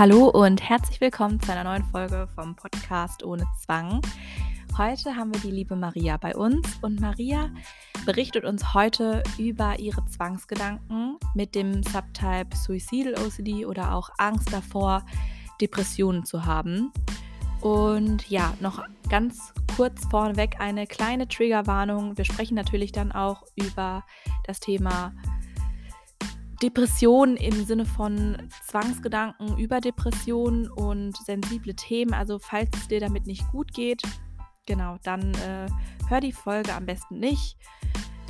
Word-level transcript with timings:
Hallo 0.00 0.30
und 0.30 0.66
herzlich 0.66 0.98
willkommen 1.02 1.38
zu 1.40 1.52
einer 1.52 1.64
neuen 1.64 1.84
Folge 1.84 2.26
vom 2.34 2.56
Podcast 2.56 3.22
ohne 3.22 3.44
Zwang. 3.58 4.00
Heute 4.78 5.14
haben 5.14 5.34
wir 5.34 5.42
die 5.42 5.50
liebe 5.50 5.76
Maria 5.76 6.16
bei 6.16 6.34
uns 6.34 6.78
und 6.80 7.02
Maria 7.02 7.50
berichtet 8.06 8.46
uns 8.46 8.72
heute 8.72 9.22
über 9.36 9.78
ihre 9.78 10.02
Zwangsgedanken 10.06 11.18
mit 11.34 11.54
dem 11.54 11.82
Subtype 11.82 12.56
Suicidal 12.56 13.22
OCD 13.22 13.66
oder 13.66 13.92
auch 13.92 14.08
Angst 14.16 14.50
davor, 14.50 15.04
Depressionen 15.60 16.24
zu 16.24 16.46
haben. 16.46 16.94
Und 17.60 18.26
ja, 18.30 18.54
noch 18.60 18.82
ganz 19.10 19.52
kurz 19.76 20.06
vorneweg 20.06 20.60
eine 20.60 20.86
kleine 20.86 21.28
Triggerwarnung. 21.28 22.16
Wir 22.16 22.24
sprechen 22.24 22.54
natürlich 22.54 22.92
dann 22.92 23.12
auch 23.12 23.42
über 23.54 24.02
das 24.44 24.60
Thema 24.60 25.12
Depressionen 26.62 27.36
im 27.36 27.64
Sinne 27.64 27.86
von 27.86 28.36
Zwangsgedanken 28.66 29.56
über 29.56 29.80
Depressionen 29.80 30.70
und 30.70 31.16
sensible 31.16 31.74
Themen. 31.74 32.12
Also 32.12 32.38
falls 32.38 32.70
es 32.76 32.88
dir 32.88 33.00
damit 33.00 33.26
nicht 33.26 33.50
gut 33.50 33.72
geht, 33.72 34.02
genau, 34.66 34.96
dann 35.02 35.32
äh, 35.34 35.66
hör 36.08 36.20
die 36.20 36.32
Folge 36.32 36.74
am 36.74 36.86
besten 36.86 37.18
nicht. 37.18 37.56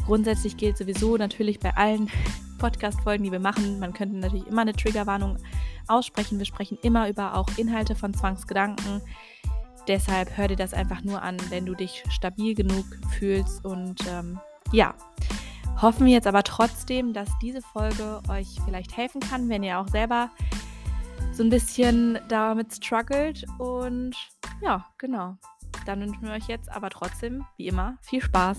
Grundsätzlich 0.07 0.57
gilt 0.57 0.79
sowieso 0.79 1.17
natürlich 1.17 1.59
bei 1.59 1.77
allen 1.77 2.09
Podcast-Folgen, 2.59 3.25
die 3.25 3.33
wir 3.33 3.41
machen, 3.41 3.81
man 3.81 3.95
könnte 3.95 4.17
natürlich 4.17 4.47
immer 4.47 4.63
eine 4.63 4.75
Triggerwarnung 4.75 5.39
aussprechen. 5.89 6.39
Wir 6.39 6.47
sprechen 6.47 6.79
immer 6.83 7.09
über 7.09 7.35
auch 7.35 7.49
Inhalte 7.57 7.95
von 7.95 8.15
Zwangsgedanken. 8.15 9.01
Deshalb 9.89 10.37
hör 10.37 10.47
dir 10.47 10.57
das 10.57 10.75
einfach 10.75 11.03
nur 11.03 11.23
an, 11.23 11.37
wenn 11.49 11.67
du 11.67 11.75
dich 11.75 12.05
stabil 12.11 12.55
genug 12.55 12.85
fühlst. 13.19 13.65
Und 13.65 14.01
ähm, 14.09 14.39
ja, 14.73 14.95
hoffen 15.83 16.05
wir 16.05 16.13
jetzt 16.13 16.27
aber 16.27 16.43
trotzdem, 16.43 17.15
dass 17.15 17.29
diese 17.41 17.63
Folge 17.63 18.21
euch 18.29 18.49
vielleicht 18.65 18.97
helfen 18.97 19.21
kann, 19.21 19.49
wenn 19.49 19.63
ihr 19.63 19.79
auch 19.79 19.89
selber 19.89 20.31
so 21.33 21.43
ein 21.43 21.49
bisschen 21.49 22.19
damit 22.29 22.75
struggelt. 22.75 23.47
Und 23.59 24.15
ja, 24.61 24.87
genau. 24.99 25.37
Dann 25.87 26.01
wünschen 26.01 26.23
wir 26.23 26.33
euch 26.33 26.49
jetzt 26.49 26.71
aber 26.71 26.91
trotzdem, 26.91 27.47
wie 27.57 27.69
immer, 27.69 27.97
viel 28.03 28.21
Spaß. 28.21 28.59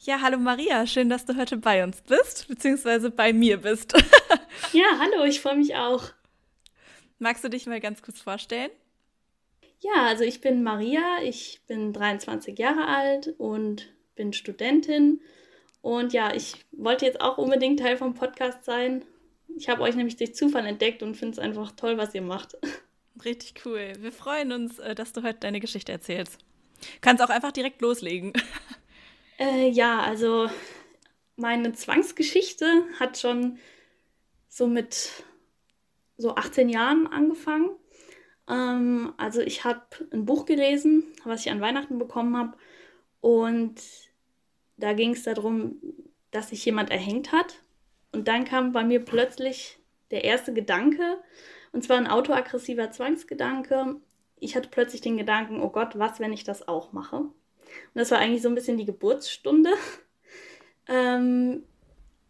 Ja, 0.00 0.20
hallo 0.22 0.38
Maria, 0.38 0.86
schön, 0.86 1.10
dass 1.10 1.26
du 1.26 1.36
heute 1.36 1.58
bei 1.58 1.84
uns 1.84 2.00
bist, 2.00 2.48
beziehungsweise 2.48 3.10
bei 3.10 3.32
mir 3.32 3.58
bist. 3.58 3.92
ja, 4.72 4.86
hallo, 4.98 5.24
ich 5.24 5.40
freue 5.40 5.56
mich 5.56 5.76
auch. 5.76 6.02
Magst 7.18 7.44
du 7.44 7.50
dich 7.50 7.66
mal 7.66 7.80
ganz 7.80 8.02
kurz 8.02 8.20
vorstellen? 8.20 8.70
Ja, 9.80 10.06
also 10.06 10.24
ich 10.24 10.40
bin 10.40 10.62
Maria, 10.62 11.22
ich 11.22 11.60
bin 11.66 11.92
23 11.92 12.58
Jahre 12.58 12.86
alt 12.86 13.34
und 13.38 13.92
bin 14.16 14.32
Studentin. 14.32 15.20
Und 15.80 16.12
ja, 16.12 16.34
ich 16.34 16.64
wollte 16.72 17.06
jetzt 17.06 17.20
auch 17.20 17.38
unbedingt 17.38 17.80
Teil 17.80 17.96
vom 17.96 18.14
Podcast 18.14 18.64
sein. 18.64 19.04
Ich 19.56 19.68
habe 19.68 19.82
euch 19.82 19.94
nämlich 19.94 20.16
durch 20.16 20.34
Zufall 20.34 20.66
entdeckt 20.66 21.02
und 21.02 21.16
finde 21.16 21.32
es 21.32 21.38
einfach 21.38 21.72
toll, 21.72 21.96
was 21.96 22.14
ihr 22.14 22.22
macht. 22.22 22.56
Richtig 23.24 23.64
cool. 23.64 23.92
Wir 23.98 24.12
freuen 24.12 24.52
uns, 24.52 24.78
äh, 24.78 24.94
dass 24.94 25.12
du 25.12 25.22
heute 25.22 25.40
deine 25.40 25.60
Geschichte 25.60 25.92
erzählst. 25.92 26.38
Kannst 27.00 27.22
auch 27.22 27.30
einfach 27.30 27.52
direkt 27.52 27.80
loslegen. 27.80 28.32
Äh, 29.40 29.68
ja, 29.68 30.00
also 30.00 30.50
meine 31.36 31.72
Zwangsgeschichte 31.72 32.66
hat 32.98 33.18
schon 33.18 33.60
so 34.48 34.66
mit 34.66 35.22
so 36.16 36.34
18 36.34 36.68
Jahren 36.68 37.06
angefangen. 37.06 37.70
Ähm, 38.48 39.12
also 39.16 39.40
ich 39.40 39.64
habe 39.64 39.82
ein 40.12 40.24
Buch 40.24 40.46
gelesen, 40.46 41.04
was 41.24 41.44
ich 41.44 41.50
an 41.52 41.60
Weihnachten 41.60 41.98
bekommen 41.98 42.36
habe. 42.36 42.56
Und 43.20 43.80
da 44.76 44.92
ging 44.92 45.12
es 45.12 45.24
darum, 45.24 45.80
dass 46.30 46.50
sich 46.50 46.64
jemand 46.64 46.90
erhängt 46.90 47.32
hat. 47.32 47.62
Und 48.12 48.28
dann 48.28 48.44
kam 48.44 48.72
bei 48.72 48.84
mir 48.84 49.04
plötzlich 49.04 49.78
der 50.10 50.24
erste 50.24 50.54
Gedanke, 50.54 51.18
und 51.72 51.84
zwar 51.84 51.98
ein 51.98 52.06
autoaggressiver 52.06 52.90
Zwangsgedanke. 52.90 53.96
Ich 54.36 54.56
hatte 54.56 54.70
plötzlich 54.70 55.02
den 55.02 55.18
Gedanken, 55.18 55.60
oh 55.60 55.68
Gott, 55.68 55.98
was, 55.98 56.18
wenn 56.18 56.32
ich 56.32 56.44
das 56.44 56.66
auch 56.66 56.92
mache? 56.92 57.16
Und 57.16 57.34
das 57.94 58.10
war 58.10 58.18
eigentlich 58.18 58.40
so 58.40 58.48
ein 58.48 58.54
bisschen 58.54 58.78
die 58.78 58.86
Geburtsstunde. 58.86 59.70
ähm, 60.88 61.64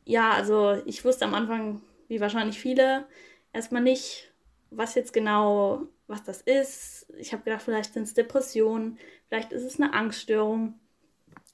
ja, 0.05 0.33
also 0.33 0.83
ich 0.87 1.05
wusste 1.05 1.25
am 1.25 1.35
Anfang, 1.35 1.83
wie 2.09 2.21
wahrscheinlich 2.21 2.59
viele, 2.59 3.07
erstmal 3.53 3.83
nicht, 3.83 4.28
was 4.71 4.95
jetzt 4.95 5.13
genau 5.13 5.87
was 6.09 6.25
das 6.25 6.41
ist. 6.41 7.07
Ich 7.19 7.33
habe 7.33 7.45
gedacht, 7.45 7.63
vielleicht 7.63 7.93
sind 7.93 8.05
es 8.05 8.15
Depressionen, 8.15 8.99
vielleicht 9.29 9.53
ist 9.53 9.65
es 9.65 9.81
eine 9.81 9.93
Angststörung. 9.93 10.79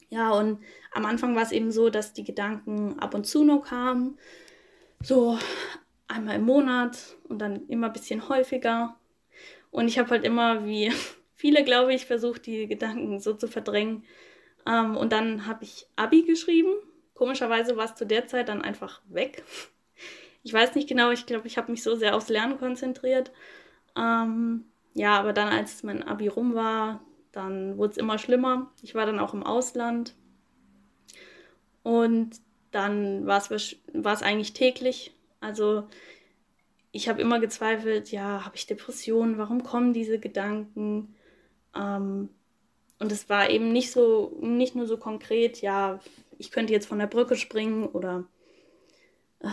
Ja, 0.09 0.31
und 0.31 0.61
am 0.93 1.05
Anfang 1.07 1.35
war 1.35 1.43
es 1.43 1.53
eben 1.53 1.73
so, 1.73 1.91
dass 1.91 2.13
die 2.13 2.25
Gedanken 2.25 2.99
ab 3.01 3.15
und 3.15 3.27
zu 3.27 3.43
nur 3.43 3.65
kamen. 3.65 4.17
So 5.03 5.39
einmal 6.07 6.37
im 6.37 6.45
Monat 6.45 7.17
und 7.25 7.41
dann 7.41 7.67
immer 7.67 7.89
ein 7.89 7.93
bisschen 7.93 8.29
häufiger. 8.29 8.97
Und 9.71 9.89
ich 9.89 9.99
habe 9.99 10.11
halt 10.11 10.25
immer, 10.25 10.65
wie 10.65 10.93
viele, 11.35 11.65
glaube 11.65 11.93
ich, 11.93 12.07
versucht, 12.07 12.47
die 12.47 12.69
Gedanken 12.69 13.19
so 13.19 13.35
zu 13.35 13.49
verdrängen. 13.49 14.05
Ähm, 14.67 14.97
und 14.97 15.13
dann 15.13 15.47
habe 15.47 15.65
ich 15.65 15.87
Abi 15.97 16.23
geschrieben. 16.23 16.73
Komischerweise 17.15 17.77
war 17.77 17.87
es 17.87 17.97
zu 17.97 18.07
der 18.07 18.27
Zeit 18.27 18.49
dann 18.49 18.63
einfach 18.63 19.03
weg. 19.09 19.45
Ich 20.45 20.53
weiß 20.53 20.77
nicht 20.77 20.89
genau, 20.89 21.11
ich 21.11 21.27
glaube, 21.27 21.49
ich 21.49 21.59
habe 21.59 21.73
mich 21.73 21.83
so 21.83 21.97
sehr 21.97 22.15
aufs 22.15 22.29
Lernen 22.29 22.59
konzentriert 22.59 23.33
ähm, 23.97 24.65
ja, 24.95 25.19
aber 25.19 25.33
dann, 25.33 25.49
als 25.49 25.83
mein 25.83 26.03
Abi 26.03 26.29
rum 26.29 26.55
war, 26.55 27.01
dann 27.33 27.77
wurde 27.79 27.93
es 27.93 27.97
immer 27.99 28.19
schlimmer. 28.19 28.71
Ich 28.83 28.95
war 28.95 29.07
dann 29.07 29.19
auch 29.19 29.35
im 29.35 29.43
Ausland. 29.43 30.15
Und 31.83 32.41
dann 32.71 33.27
war 33.27 33.39
es 33.39 34.23
eigentlich 34.23 34.53
täglich. 34.53 35.13
Also 35.41 35.85
ich 36.93 37.09
habe 37.09 37.21
immer 37.21 37.41
gezweifelt, 37.41 38.11
ja, 38.13 38.45
habe 38.45 38.57
ich 38.57 38.67
Depressionen? 38.67 39.39
Warum 39.39 39.63
kommen 39.65 39.93
diese 39.93 40.19
Gedanken? 40.19 41.15
Ähm, 41.75 42.31
und 43.01 43.13
es 43.13 43.29
war 43.29 43.51
eben 43.51 43.73
nicht 43.73 43.91
so, 43.93 44.39
nicht 44.41 44.77
nur 44.77 44.87
so 44.87 44.97
konkret, 44.97 45.61
ja, 45.61 46.01
ich 46.39 46.51
könnte 46.53 46.73
jetzt 46.73 46.87
von 46.87 46.99
der 46.99 47.07
Brücke 47.07 47.37
springen 47.37 47.87
oder 47.87 48.25
äh, 49.41 49.49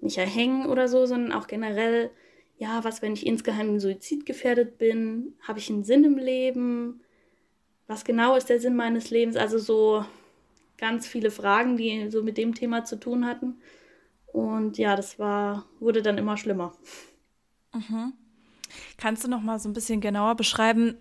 mich 0.00 0.18
erhängen 0.18 0.66
oder 0.66 0.88
so, 0.88 1.06
sondern 1.06 1.32
auch 1.32 1.46
generell, 1.46 2.10
ja, 2.58 2.84
was, 2.84 3.02
wenn 3.02 3.12
ich 3.12 3.26
insgeheim 3.26 3.78
suizidgefährdet 3.80 4.78
bin? 4.78 5.34
Habe 5.42 5.58
ich 5.58 5.70
einen 5.70 5.84
Sinn 5.84 6.04
im 6.04 6.18
Leben? 6.18 7.00
Was 7.86 8.04
genau 8.04 8.34
ist 8.36 8.48
der 8.48 8.60
Sinn 8.60 8.76
meines 8.76 9.10
Lebens? 9.10 9.36
Also 9.36 9.58
so 9.58 10.04
ganz 10.78 11.06
viele 11.06 11.30
Fragen, 11.30 11.76
die 11.76 12.10
so 12.10 12.22
mit 12.22 12.38
dem 12.38 12.54
Thema 12.54 12.84
zu 12.84 12.98
tun 12.98 13.26
hatten. 13.26 13.56
Und 14.26 14.78
ja, 14.78 14.96
das 14.96 15.18
war, 15.18 15.66
wurde 15.80 16.02
dann 16.02 16.18
immer 16.18 16.36
schlimmer. 16.36 16.74
Mhm. 17.72 18.12
Kannst 18.98 19.24
du 19.24 19.28
noch 19.28 19.42
mal 19.42 19.58
so 19.58 19.68
ein 19.68 19.72
bisschen 19.72 20.00
genauer 20.00 20.34
beschreiben, 20.34 20.96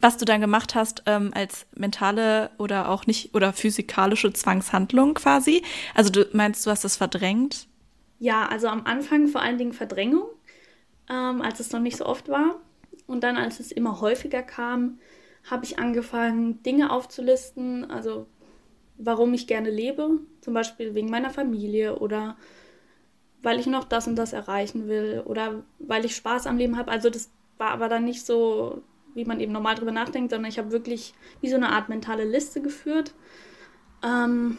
was 0.00 0.16
du 0.16 0.24
dann 0.24 0.40
gemacht 0.40 0.74
hast 0.74 1.02
ähm, 1.06 1.30
als 1.34 1.66
mentale 1.74 2.50
oder 2.58 2.88
auch 2.88 3.06
nicht 3.06 3.34
oder 3.34 3.52
physikalische 3.52 4.32
Zwangshandlung 4.32 5.14
quasi? 5.14 5.62
Also 5.94 6.10
du 6.10 6.28
meinst, 6.32 6.66
du 6.66 6.70
hast 6.70 6.84
das 6.84 6.96
verdrängt? 6.96 7.68
Ja, 8.24 8.46
also 8.46 8.68
am 8.68 8.86
Anfang 8.86 9.28
vor 9.28 9.42
allen 9.42 9.58
Dingen 9.58 9.74
Verdrängung 9.74 10.24
ähm, 11.10 11.42
als 11.42 11.60
es 11.60 11.72
noch 11.72 11.80
nicht 11.80 11.98
so 11.98 12.06
oft 12.06 12.28
war. 12.28 12.56
Und 13.06 13.22
dann, 13.24 13.36
als 13.36 13.60
es 13.60 13.72
immer 13.72 14.00
häufiger 14.00 14.42
kam, 14.42 14.98
habe 15.50 15.64
ich 15.64 15.78
angefangen, 15.78 16.62
Dinge 16.62 16.90
aufzulisten, 16.90 17.90
also 17.90 18.26
warum 18.98 19.34
ich 19.34 19.46
gerne 19.46 19.70
lebe, 19.70 20.20
zum 20.40 20.54
Beispiel 20.54 20.94
wegen 20.94 21.10
meiner 21.10 21.30
Familie 21.30 21.98
oder 21.98 22.36
weil 23.42 23.60
ich 23.60 23.66
noch 23.66 23.84
das 23.84 24.06
und 24.06 24.16
das 24.16 24.32
erreichen 24.32 24.88
will 24.88 25.22
oder 25.26 25.64
weil 25.78 26.04
ich 26.04 26.16
Spaß 26.16 26.46
am 26.46 26.56
Leben 26.56 26.78
habe. 26.78 26.90
Also 26.90 27.10
das 27.10 27.30
war 27.58 27.70
aber 27.72 27.88
dann 27.90 28.04
nicht 28.04 28.24
so, 28.24 28.82
wie 29.14 29.26
man 29.26 29.40
eben 29.40 29.52
normal 29.52 29.74
drüber 29.74 29.92
nachdenkt, 29.92 30.30
sondern 30.30 30.50
ich 30.50 30.58
habe 30.58 30.72
wirklich 30.72 31.14
wie 31.42 31.50
so 31.50 31.56
eine 31.56 31.70
Art 31.70 31.90
mentale 31.90 32.24
Liste 32.24 32.62
geführt. 32.62 33.14
Ähm, 34.02 34.58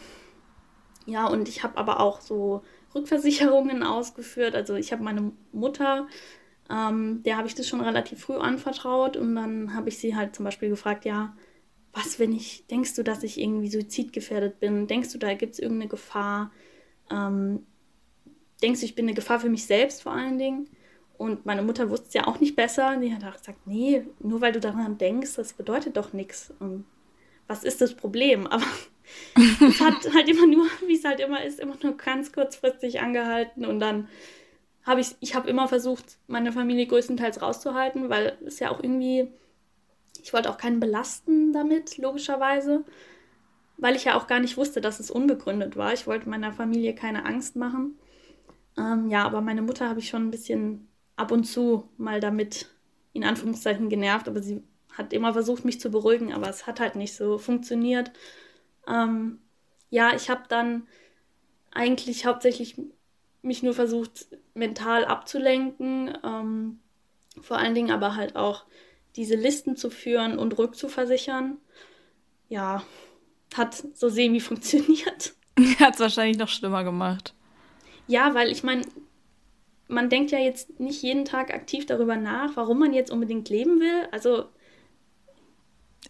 ja, 1.07 1.27
und 1.27 1.49
ich 1.49 1.63
habe 1.63 1.77
aber 1.77 1.99
auch 1.99 2.21
so 2.21 2.63
Rückversicherungen 2.95 3.83
ausgeführt. 3.83 4.55
Also 4.55 4.75
ich 4.75 4.91
habe 4.91 5.03
meine 5.03 5.31
Mutter, 5.51 6.07
ähm, 6.69 7.21
der 7.23 7.37
habe 7.37 7.47
ich 7.47 7.55
das 7.55 7.67
schon 7.67 7.81
relativ 7.81 8.21
früh 8.21 8.37
anvertraut 8.37 9.17
und 9.17 9.35
dann 9.35 9.75
habe 9.75 9.89
ich 9.89 9.97
sie 9.99 10.15
halt 10.15 10.35
zum 10.35 10.45
Beispiel 10.45 10.69
gefragt, 10.69 11.05
ja, 11.05 11.35
was, 11.93 12.19
wenn 12.19 12.33
ich, 12.33 12.65
denkst 12.67 12.95
du, 12.95 13.03
dass 13.03 13.23
ich 13.23 13.39
irgendwie 13.39 13.69
suizidgefährdet 13.69 14.59
bin? 14.59 14.87
Denkst 14.87 15.13
du, 15.13 15.17
da 15.17 15.33
gibt 15.33 15.53
es 15.53 15.59
irgendeine 15.59 15.89
Gefahr? 15.89 16.51
Ähm, 17.09 17.65
denkst 18.61 18.81
du, 18.81 18.85
ich 18.85 18.95
bin 18.95 19.05
eine 19.05 19.13
Gefahr 19.13 19.39
für 19.39 19.49
mich 19.49 19.65
selbst 19.65 20.03
vor 20.03 20.11
allen 20.11 20.37
Dingen? 20.37 20.69
Und 21.17 21.45
meine 21.45 21.61
Mutter 21.61 21.89
wusste 21.89 22.07
es 22.07 22.13
ja 22.13 22.27
auch 22.27 22.39
nicht 22.39 22.55
besser. 22.55 22.97
Die 22.97 23.13
hat 23.13 23.23
auch 23.23 23.37
gesagt, 23.37 23.65
nee, 23.65 24.05
nur 24.19 24.41
weil 24.41 24.51
du 24.51 24.59
daran 24.59 24.97
denkst, 24.97 25.35
das 25.35 25.53
bedeutet 25.53 25.95
doch 25.95 26.11
nichts. 26.11 26.53
Was 27.47 27.63
ist 27.63 27.79
das 27.81 27.93
Problem? 27.93 28.47
Aber 28.47 28.65
es 29.61 29.79
hat 29.81 30.13
halt 30.13 30.29
immer 30.29 30.47
nur, 30.47 30.65
wie 30.87 30.95
es 30.95 31.03
halt 31.05 31.19
immer 31.19 31.43
ist, 31.43 31.59
immer 31.59 31.77
nur 31.81 31.97
ganz 31.97 32.31
kurzfristig 32.31 33.01
angehalten 33.01 33.65
und 33.65 33.79
dann 33.79 34.07
habe 34.85 35.01
ich, 35.01 35.15
ich 35.19 35.35
habe 35.35 35.49
immer 35.49 35.67
versucht, 35.67 36.17
meine 36.27 36.51
Familie 36.51 36.85
größtenteils 36.85 37.41
rauszuhalten, 37.41 38.09
weil 38.09 38.37
es 38.45 38.59
ja 38.59 38.69
auch 38.69 38.81
irgendwie, 38.81 39.27
ich 40.21 40.31
wollte 40.31 40.49
auch 40.49 40.57
keinen 40.57 40.79
belasten 40.79 41.53
damit, 41.53 41.97
logischerweise, 41.97 42.85
weil 43.77 43.95
ich 43.95 44.05
ja 44.05 44.15
auch 44.15 44.27
gar 44.27 44.39
nicht 44.39 44.57
wusste, 44.57 44.81
dass 44.81 44.99
es 44.99 45.11
unbegründet 45.11 45.75
war. 45.75 45.93
Ich 45.93 46.07
wollte 46.07 46.29
meiner 46.29 46.53
Familie 46.53 46.95
keine 46.95 47.25
Angst 47.25 47.55
machen. 47.55 47.97
Ähm, 48.77 49.09
ja, 49.09 49.25
aber 49.25 49.41
meine 49.41 49.61
Mutter 49.61 49.89
habe 49.89 49.99
ich 49.99 50.09
schon 50.09 50.27
ein 50.27 50.31
bisschen 50.31 50.87
ab 51.15 51.31
und 51.31 51.45
zu 51.45 51.89
mal 51.97 52.19
damit 52.19 52.69
in 53.13 53.23
Anführungszeichen 53.23 53.89
genervt, 53.89 54.27
aber 54.27 54.41
sie 54.41 54.61
hat 54.93 55.13
immer 55.13 55.33
versucht, 55.33 55.65
mich 55.65 55.79
zu 55.79 55.89
beruhigen, 55.89 56.33
aber 56.33 56.49
es 56.49 56.67
hat 56.67 56.79
halt 56.79 56.95
nicht 56.95 57.15
so 57.15 57.37
funktioniert. 57.37 58.11
Ähm, 58.87 59.39
ja, 59.89 60.15
ich 60.15 60.29
habe 60.29 60.43
dann 60.49 60.87
eigentlich 61.71 62.25
hauptsächlich 62.25 62.75
mich 63.41 63.63
nur 63.63 63.73
versucht, 63.73 64.27
mental 64.53 65.05
abzulenken, 65.05 66.17
ähm, 66.23 66.79
vor 67.41 67.57
allen 67.57 67.75
Dingen 67.75 67.91
aber 67.91 68.15
halt 68.15 68.35
auch 68.35 68.65
diese 69.15 69.35
Listen 69.35 69.75
zu 69.75 69.89
führen 69.89 70.37
und 70.37 70.57
rückzuversichern. 70.57 71.57
Ja, 72.49 72.83
hat 73.55 73.83
so 73.93 74.09
semi 74.09 74.39
funktioniert. 74.39 75.33
Hat 75.79 75.93
es 75.93 75.99
wahrscheinlich 76.01 76.37
noch 76.37 76.49
schlimmer 76.49 76.83
gemacht. 76.83 77.33
Ja, 78.07 78.33
weil 78.33 78.51
ich 78.51 78.63
meine, 78.63 78.81
man 79.87 80.09
denkt 80.09 80.31
ja 80.31 80.39
jetzt 80.39 80.79
nicht 80.79 81.01
jeden 81.01 81.23
Tag 81.23 81.53
aktiv 81.53 81.85
darüber 81.85 82.17
nach, 82.17 82.57
warum 82.57 82.79
man 82.79 82.93
jetzt 82.93 83.09
unbedingt 83.11 83.47
leben 83.49 83.79
will. 83.79 84.07
Also. 84.11 84.49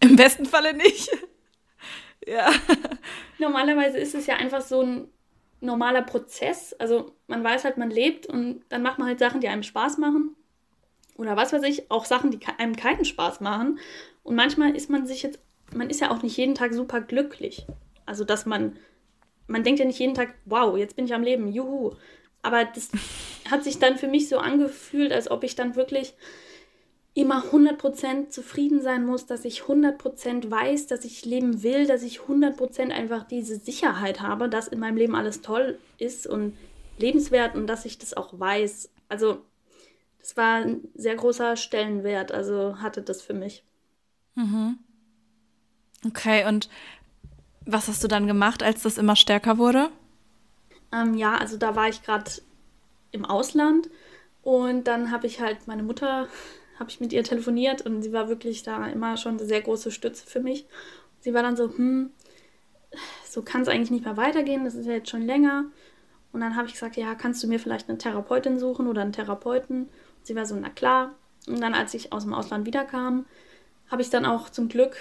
Im 0.00 0.16
besten 0.16 0.46
Falle 0.46 0.74
nicht. 0.74 1.08
Ja. 2.26 2.50
Normalerweise 3.38 3.98
ist 3.98 4.14
es 4.14 4.26
ja 4.26 4.36
einfach 4.36 4.60
so 4.60 4.82
ein 4.82 5.08
normaler 5.60 6.02
Prozess. 6.02 6.74
Also 6.74 7.12
man 7.26 7.42
weiß 7.42 7.64
halt, 7.64 7.78
man 7.78 7.90
lebt 7.90 8.26
und 8.26 8.62
dann 8.68 8.82
macht 8.82 8.98
man 8.98 9.08
halt 9.08 9.18
Sachen, 9.18 9.40
die 9.40 9.48
einem 9.48 9.62
Spaß 9.62 9.98
machen. 9.98 10.36
Oder 11.16 11.36
was 11.36 11.52
weiß 11.52 11.62
ich, 11.62 11.90
auch 11.90 12.04
Sachen, 12.04 12.30
die 12.30 12.40
einem 12.58 12.76
keinen 12.76 13.04
Spaß 13.04 13.40
machen. 13.40 13.78
Und 14.22 14.34
manchmal 14.34 14.76
ist 14.76 14.90
man 14.90 15.06
sich 15.06 15.22
jetzt, 15.22 15.38
man 15.74 15.88
ist 15.88 16.00
ja 16.00 16.10
auch 16.10 16.22
nicht 16.22 16.36
jeden 16.36 16.54
Tag 16.54 16.74
super 16.74 17.00
glücklich. 17.00 17.66
Also 18.04 18.24
dass 18.24 18.44
man, 18.46 18.76
man 19.46 19.64
denkt 19.64 19.80
ja 19.80 19.86
nicht 19.86 19.98
jeden 19.98 20.14
Tag, 20.14 20.34
wow, 20.44 20.76
jetzt 20.76 20.96
bin 20.96 21.06
ich 21.06 21.14
am 21.14 21.22
Leben, 21.22 21.48
juhu. 21.48 21.92
Aber 22.42 22.64
das 22.64 22.90
hat 23.50 23.64
sich 23.64 23.78
dann 23.78 23.96
für 23.96 24.08
mich 24.08 24.28
so 24.28 24.38
angefühlt, 24.38 25.12
als 25.12 25.30
ob 25.30 25.42
ich 25.42 25.56
dann 25.56 25.74
wirklich 25.74 26.14
immer 27.16 27.42
100% 27.50 28.28
zufrieden 28.28 28.82
sein 28.82 29.06
muss, 29.06 29.24
dass 29.24 29.46
ich 29.46 29.62
100% 29.62 30.50
weiß, 30.50 30.86
dass 30.86 31.02
ich 31.06 31.24
leben 31.24 31.62
will, 31.62 31.86
dass 31.86 32.02
ich 32.02 32.20
100% 32.20 32.90
einfach 32.90 33.24
diese 33.24 33.56
Sicherheit 33.56 34.20
habe, 34.20 34.50
dass 34.50 34.68
in 34.68 34.78
meinem 34.78 34.98
Leben 34.98 35.14
alles 35.14 35.40
toll 35.40 35.78
ist 35.96 36.26
und 36.26 36.56
lebenswert 36.98 37.54
und 37.54 37.68
dass 37.68 37.86
ich 37.86 37.96
das 37.96 38.12
auch 38.14 38.38
weiß. 38.38 38.90
Also 39.08 39.38
das 40.18 40.36
war 40.36 40.56
ein 40.56 40.88
sehr 40.94 41.16
großer 41.16 41.56
Stellenwert, 41.56 42.32
also 42.32 42.80
hatte 42.80 43.00
das 43.00 43.22
für 43.22 43.34
mich. 43.34 43.64
Mhm. 44.34 44.78
Okay, 46.06 46.46
und 46.46 46.68
was 47.64 47.88
hast 47.88 48.04
du 48.04 48.08
dann 48.08 48.26
gemacht, 48.26 48.62
als 48.62 48.82
das 48.82 48.98
immer 48.98 49.16
stärker 49.16 49.56
wurde? 49.56 49.88
Ähm, 50.92 51.14
ja, 51.14 51.38
also 51.38 51.56
da 51.56 51.74
war 51.76 51.88
ich 51.88 52.02
gerade 52.02 52.30
im 53.10 53.24
Ausland 53.24 53.88
und 54.42 54.84
dann 54.84 55.10
habe 55.10 55.26
ich 55.26 55.40
halt 55.40 55.66
meine 55.66 55.82
Mutter, 55.82 56.28
habe 56.78 56.90
ich 56.90 57.00
mit 57.00 57.12
ihr 57.12 57.24
telefoniert 57.24 57.82
und 57.82 58.02
sie 58.02 58.12
war 58.12 58.28
wirklich 58.28 58.62
da 58.62 58.86
immer 58.86 59.16
schon 59.16 59.38
eine 59.38 59.46
sehr 59.46 59.62
große 59.62 59.90
Stütze 59.90 60.26
für 60.26 60.40
mich. 60.40 60.66
Sie 61.20 61.34
war 61.34 61.42
dann 61.42 61.56
so, 61.56 61.68
hm, 61.68 62.10
so 63.28 63.42
kann 63.42 63.62
es 63.62 63.68
eigentlich 63.68 63.90
nicht 63.90 64.04
mehr 64.04 64.16
weitergehen, 64.16 64.64
das 64.64 64.74
ist 64.74 64.86
ja 64.86 64.92
jetzt 64.92 65.10
schon 65.10 65.22
länger. 65.22 65.66
Und 66.32 66.40
dann 66.40 66.56
habe 66.56 66.66
ich 66.66 66.74
gesagt, 66.74 66.96
ja, 66.96 67.14
kannst 67.14 67.42
du 67.42 67.46
mir 67.46 67.58
vielleicht 67.58 67.88
eine 67.88 67.98
Therapeutin 67.98 68.58
suchen 68.58 68.86
oder 68.86 69.00
einen 69.00 69.12
Therapeuten? 69.12 69.84
Und 69.84 69.90
sie 70.26 70.36
war 70.36 70.44
so, 70.44 70.54
na 70.54 70.68
klar. 70.68 71.14
Und 71.46 71.60
dann, 71.60 71.74
als 71.74 71.94
ich 71.94 72.12
aus 72.12 72.24
dem 72.24 72.34
Ausland 72.34 72.66
wiederkam, 72.66 73.24
habe 73.90 74.02
ich 74.02 74.10
dann 74.10 74.26
auch 74.26 74.50
zum 74.50 74.68
Glück 74.68 74.96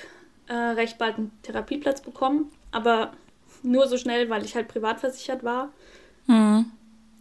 äh, 0.48 0.54
recht 0.54 0.98
bald 0.98 1.18
einen 1.18 1.32
Therapieplatz 1.42 2.02
bekommen. 2.02 2.52
Aber 2.72 3.12
nur 3.64 3.88
so 3.88 3.98
schnell, 3.98 4.30
weil 4.30 4.46
ich 4.46 4.56
halt 4.56 4.68
privat 4.68 5.00
versichert 5.00 5.44
war. 5.44 5.74
Mhm. 6.28 6.72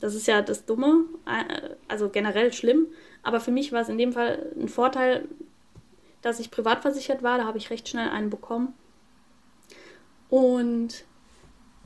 Das 0.01 0.15
ist 0.15 0.27
ja 0.27 0.43
das 0.43 0.67
Dumme, 0.67 1.07
äh, 1.27 1.71
also 1.89 2.09
generell 2.09 2.53
schlimm. 2.53 2.87
Aber 3.25 3.41
für 3.41 3.51
mich 3.51 3.73
war 3.73 3.81
es 3.81 3.89
in 3.89 3.99
dem 3.99 4.13
Fall 4.13 4.53
ein 4.57 4.69
Vorteil, 4.69 5.29
dass 6.23 6.41
ich 6.41 6.51
privat 6.51 6.83
versichert 6.83 7.23
war. 7.23 7.39
Da 7.39 7.45
habe 7.45 7.59
ich 7.59 7.71
recht 7.71 7.89
schnell 7.89 8.09
einen 8.09 8.31
bekommen. 8.31 8.75
Und 10.29 11.05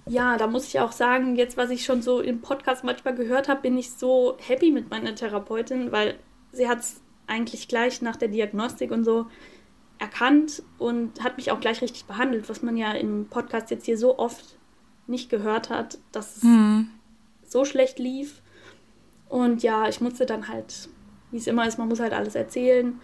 ja, 0.07 0.37
da 0.37 0.47
muss 0.47 0.67
ich 0.67 0.81
auch 0.81 0.93
sagen, 0.93 1.37
jetzt, 1.37 1.57
was 1.57 1.71
ich 1.71 1.85
schon 1.85 2.03
so 2.03 2.21
im 2.21 2.41
Podcast 2.41 2.85
manchmal 2.85 3.15
gehört 3.15 3.49
habe, 3.49 3.63
bin 3.63 3.77
ich 3.77 3.91
so 3.91 4.37
happy 4.41 4.71
mit 4.71 4.91
meiner 4.91 5.15
Therapeutin, 5.15 5.93
weil 5.93 6.19
sie 6.53 6.69
hat 6.69 6.81
es 6.81 7.01
eigentlich 7.27 7.69
gleich 7.69 8.01
nach 8.03 8.17
der 8.17 8.29
Diagnostik 8.29 8.91
und 8.91 9.05
so 9.05 9.27
erkannt 9.99 10.63
und 10.79 11.23
hat 11.23 11.37
mich 11.37 11.51
auch 11.51 11.61
gleich 11.61 11.83
richtig 11.83 12.07
behandelt, 12.07 12.49
was 12.49 12.63
man 12.63 12.77
ja 12.77 12.93
im 12.93 13.27
Podcast 13.29 13.71
jetzt 13.71 13.85
hier 13.85 13.99
so 13.99 14.19
oft 14.19 14.57
nicht 15.07 15.29
gehört 15.31 15.71
hat, 15.71 15.99
dass 16.13 16.39
es 16.39 16.43
mhm. 16.43 16.89
so 17.45 17.65
schlecht 17.65 17.99
lief. 17.99 18.43
Und 19.29 19.63
ja, 19.63 19.89
ich 19.89 20.01
musste 20.01 20.25
dann 20.25 20.49
halt, 20.49 20.89
wie 21.31 21.37
es 21.37 21.47
immer 21.47 21.67
ist, 21.67 21.79
man 21.79 21.89
muss 21.89 22.01
halt 22.01 22.13
alles 22.13 22.35
erzählen. 22.35 23.01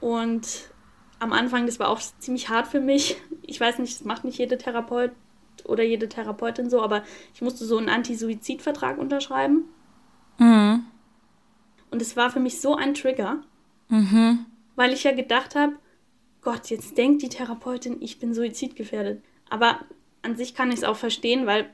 Und 0.00 0.70
am 1.18 1.32
Anfang, 1.32 1.66
das 1.66 1.78
war 1.78 1.88
auch 1.88 2.00
ziemlich 2.18 2.48
hart 2.48 2.66
für 2.66 2.80
mich. 2.80 3.16
Ich 3.42 3.60
weiß 3.60 3.78
nicht, 3.78 3.94
das 3.94 4.04
macht 4.04 4.24
nicht 4.24 4.38
jede 4.38 4.58
Therapeut 4.58 5.12
oder 5.64 5.84
jede 5.84 6.08
Therapeutin 6.08 6.70
so, 6.70 6.82
aber 6.82 7.02
ich 7.34 7.42
musste 7.42 7.64
so 7.64 7.78
einen 7.78 7.88
Anti-Suizid-Vertrag 7.88 8.98
unterschreiben. 8.98 9.64
Mhm. 10.38 10.84
Und 11.90 12.02
es 12.02 12.16
war 12.16 12.30
für 12.30 12.40
mich 12.40 12.60
so 12.60 12.74
ein 12.74 12.94
Trigger, 12.94 13.42
mhm. 13.88 14.46
weil 14.76 14.92
ich 14.92 15.04
ja 15.04 15.12
gedacht 15.12 15.54
habe, 15.54 15.74
Gott, 16.40 16.70
jetzt 16.70 16.98
denkt 16.98 17.22
die 17.22 17.28
Therapeutin, 17.28 17.98
ich 18.00 18.18
bin 18.18 18.34
suizidgefährdet. 18.34 19.22
Aber 19.48 19.78
an 20.22 20.36
sich 20.36 20.54
kann 20.54 20.70
ich 20.70 20.78
es 20.78 20.84
auch 20.84 20.96
verstehen, 20.96 21.46
weil 21.46 21.70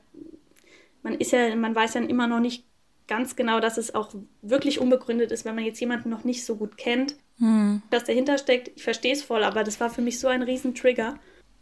man 1.03 1.15
ist 1.15 1.33
ja, 1.33 1.55
man 1.57 1.75
weiß 1.75 1.95
ja 1.95 2.03
immer 2.03 2.27
noch 2.27 2.41
nicht 2.41 2.65
ganz 3.09 3.35
genau, 3.35 3.59
dass 3.59 3.79
es 3.79 3.95
auch 3.95 4.15
wirklich 4.43 4.79
unbegründet 4.79 5.33
ist, 5.33 5.45
wenn 5.45 5.55
man 5.55 5.65
jetzt 5.65 5.81
jemanden 5.81 6.11
noch 6.11 6.25
nicht 6.25 6.45
so 6.45 6.57
gut 6.57 6.77
kennt, 6.77 7.17
hm. 7.39 7.83
was 7.91 8.05
dahinter 8.05 8.39
steckt. 8.39 8.71
Ich 8.77 8.85
verstehe 8.85 9.15
es 9.15 9.23
voll, 9.23 9.43
aber 9.43 9.65
das 9.65 9.81
war 9.81 9.91
für 9.91 10.03
mich 10.03 10.21
so 10.21 10.29
ein 10.29 10.43
riesen 10.43 10.75
Trigger. 10.75 11.19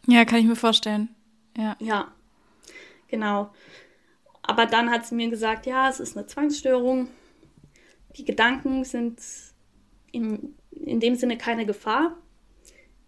Ja, 0.07 0.25
kann 0.25 0.41
ich 0.41 0.47
mir 0.47 0.57
vorstellen. 0.57 1.15
Ja. 1.57 1.77
Ja, 1.79 2.13
genau. 3.09 3.51
Aber 4.43 4.67
dann 4.67 4.91
hat 4.91 5.07
sie 5.07 5.15
mir 5.15 5.31
gesagt, 5.31 5.67
ja, 5.67 5.89
es 5.89 6.01
ist 6.01 6.17
eine 6.17 6.27
Zwangsstörung. 6.27 7.09
Die 8.17 8.25
Gedanken 8.25 8.85
sind 8.85 9.21
in, 10.13 10.55
in 10.71 11.01
dem 11.01 11.15
Sinne 11.15 11.39
keine 11.39 11.67
Gefahr. 11.67 12.17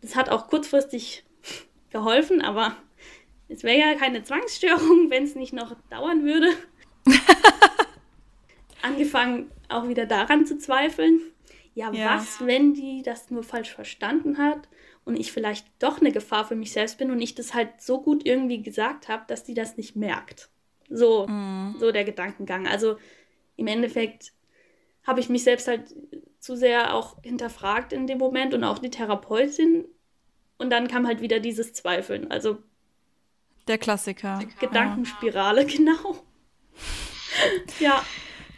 Das 0.00 0.16
hat 0.16 0.30
auch 0.30 0.48
kurzfristig 0.48 1.24
geholfen, 1.90 2.40
aber 2.40 2.76
es 3.48 3.62
wäre 3.62 3.78
ja 3.78 3.94
keine 3.94 4.22
Zwangsstörung, 4.22 5.10
wenn 5.10 5.24
es 5.24 5.34
nicht 5.34 5.52
noch 5.52 5.74
dauern 5.90 6.24
würde. 6.24 6.50
Angefangen 8.82 9.50
auch 9.68 9.88
wieder 9.88 10.06
daran 10.06 10.46
zu 10.46 10.58
zweifeln. 10.58 11.20
Ja, 11.74 11.92
ja, 11.92 12.16
was, 12.16 12.44
wenn 12.44 12.74
die 12.74 13.02
das 13.02 13.30
nur 13.30 13.42
falsch 13.42 13.72
verstanden 13.72 14.38
hat 14.38 14.68
und 15.04 15.16
ich 15.16 15.30
vielleicht 15.30 15.66
doch 15.78 16.00
eine 16.00 16.10
Gefahr 16.10 16.44
für 16.44 16.56
mich 16.56 16.72
selbst 16.72 16.98
bin 16.98 17.10
und 17.10 17.20
ich 17.20 17.34
das 17.34 17.54
halt 17.54 17.80
so 17.80 18.00
gut 18.00 18.26
irgendwie 18.26 18.62
gesagt 18.62 19.08
habe, 19.08 19.24
dass 19.28 19.44
die 19.44 19.54
das 19.54 19.76
nicht 19.76 19.94
merkt. 19.94 20.48
So, 20.90 21.26
mhm. 21.28 21.76
so 21.78 21.92
der 21.92 22.04
Gedankengang. 22.04 22.66
Also 22.66 22.96
im 23.56 23.66
Endeffekt 23.68 24.32
habe 25.06 25.20
ich 25.20 25.28
mich 25.28 25.44
selbst 25.44 25.68
halt 25.68 25.94
zu 26.40 26.56
sehr 26.56 26.94
auch 26.94 27.16
hinterfragt 27.22 27.92
in 27.92 28.06
dem 28.06 28.18
Moment 28.18 28.54
und 28.54 28.64
auch 28.64 28.78
die 28.78 28.90
Therapeutin. 28.90 29.84
Und 30.58 30.70
dann 30.70 30.88
kam 30.88 31.06
halt 31.06 31.20
wieder 31.20 31.40
dieses 31.40 31.72
Zweifeln. 31.72 32.30
Also 32.30 32.58
der 33.68 33.78
Klassiker. 33.78 34.40
Gedankenspirale, 34.60 35.62
ja. 35.62 35.68
genau. 35.76 36.16
ja. 37.78 38.02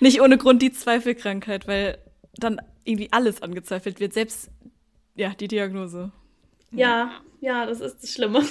Nicht 0.00 0.21
ohne 0.21 0.38
Grund 0.38 0.62
die 0.62 0.73
Zweifelkrankheit, 0.73 1.69
weil 1.69 1.99
dann 2.35 2.61
irgendwie 2.85 3.12
alles 3.12 3.42
angezweifelt 3.42 4.00
wird, 4.00 4.12
selbst 4.12 4.50
ja, 5.14 5.30
die 5.30 5.49
Diagnose. 5.49 6.12
Ja, 6.73 7.12
ja, 7.40 7.66
das 7.66 7.80
ist 7.80 8.02
das 8.02 8.12
Schlimme. 8.12 8.45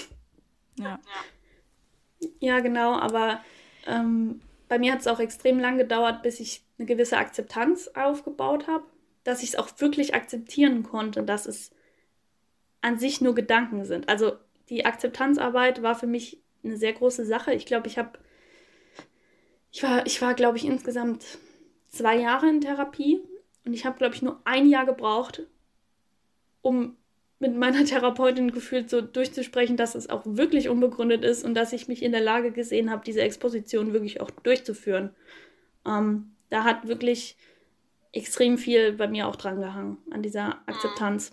Ja. 0.77 0.99
Ja, 2.39 2.59
genau, 2.59 2.93
aber 2.93 3.41
ähm, 3.87 4.41
bei 4.67 4.77
mir 4.77 4.91
hat 4.91 4.99
es 4.99 5.07
auch 5.07 5.19
extrem 5.19 5.59
lang 5.59 5.77
gedauert, 5.77 6.21
bis 6.21 6.39
ich 6.39 6.61
eine 6.77 6.85
gewisse 6.85 7.17
Akzeptanz 7.17 7.89
aufgebaut 7.95 8.67
habe 8.67 8.83
dass 9.23 9.43
ich 9.43 9.49
es 9.49 9.55
auch 9.55 9.69
wirklich 9.77 10.15
akzeptieren 10.15 10.83
konnte, 10.83 11.23
dass 11.23 11.45
es 11.45 11.71
an 12.81 12.97
sich 12.97 13.21
nur 13.21 13.35
Gedanken 13.35 13.85
sind. 13.85 14.09
Also 14.09 14.33
die 14.69 14.85
Akzeptanzarbeit 14.85 15.81
war 15.81 15.95
für 15.95 16.07
mich 16.07 16.41
eine 16.63 16.77
sehr 16.77 16.93
große 16.93 17.25
Sache. 17.25 17.53
Ich 17.53 17.65
glaube, 17.65 17.87
ich 17.87 17.97
habe, 17.97 18.17
ich 19.71 19.83
war, 19.83 20.05
ich 20.05 20.21
war, 20.21 20.33
glaube 20.33 20.57
ich, 20.57 20.65
insgesamt 20.65 21.25
zwei 21.87 22.17
Jahre 22.17 22.49
in 22.49 22.61
Therapie 22.61 23.19
und 23.65 23.73
ich 23.73 23.85
habe, 23.85 23.97
glaube 23.97 24.15
ich, 24.15 24.21
nur 24.21 24.39
ein 24.45 24.69
Jahr 24.69 24.85
gebraucht, 24.85 25.43
um 26.61 26.95
mit 27.39 27.55
meiner 27.55 27.85
Therapeutin 27.85 28.51
gefühlt 28.51 28.89
so 28.89 29.01
durchzusprechen, 29.01 29.77
dass 29.77 29.95
es 29.95 30.09
auch 30.09 30.23
wirklich 30.25 30.69
unbegründet 30.69 31.23
ist 31.23 31.43
und 31.43 31.53
dass 31.53 31.73
ich 31.73 31.87
mich 31.87 32.03
in 32.03 32.11
der 32.11 32.21
Lage 32.21 32.51
gesehen 32.51 32.91
habe, 32.91 33.03
diese 33.05 33.21
Exposition 33.21 33.93
wirklich 33.93 34.21
auch 34.21 34.29
durchzuführen. 34.29 35.11
Ähm, 35.85 36.31
da 36.49 36.63
hat 36.63 36.87
wirklich 36.87 37.37
extrem 38.11 38.57
viel 38.57 38.93
bei 38.93 39.07
mir 39.07 39.27
auch 39.27 39.35
dran 39.35 39.61
gehangen, 39.61 39.97
an 40.11 40.23
dieser 40.23 40.57
Akzeptanz. 40.65 41.31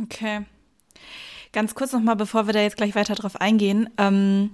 Okay. 0.00 0.46
Ganz 1.52 1.74
kurz 1.74 1.92
nochmal, 1.92 2.16
bevor 2.16 2.46
wir 2.46 2.54
da 2.54 2.60
jetzt 2.60 2.76
gleich 2.76 2.94
weiter 2.94 3.14
drauf 3.14 3.40
eingehen. 3.40 3.90
Ähm, 3.98 4.50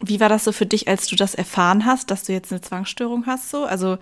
Wie 0.00 0.20
war 0.20 0.28
das 0.28 0.44
so 0.44 0.52
für 0.52 0.66
dich, 0.66 0.88
als 0.88 1.06
du 1.06 1.16
das 1.16 1.34
erfahren 1.34 1.86
hast, 1.86 2.10
dass 2.10 2.24
du 2.24 2.32
jetzt 2.32 2.52
eine 2.52 2.60
Zwangsstörung 2.60 3.26
hast? 3.26 3.50
So? 3.50 3.64
Also 3.64 3.98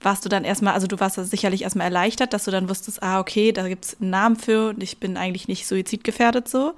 warst 0.00 0.24
du 0.24 0.28
dann 0.28 0.44
erstmal, 0.44 0.74
also 0.74 0.86
du 0.86 0.98
warst 0.98 1.16
sicherlich 1.16 1.62
erstmal 1.62 1.86
erleichtert, 1.86 2.32
dass 2.32 2.44
du 2.44 2.50
dann 2.50 2.68
wusstest, 2.68 3.02
ah, 3.02 3.20
okay, 3.20 3.52
da 3.52 3.68
gibt 3.68 3.84
es 3.84 4.00
einen 4.00 4.10
Namen 4.10 4.36
für 4.36 4.70
und 4.70 4.82
ich 4.82 4.98
bin 4.98 5.16
eigentlich 5.16 5.46
nicht 5.46 5.66
suizidgefährdet 5.66 6.48
so. 6.48 6.74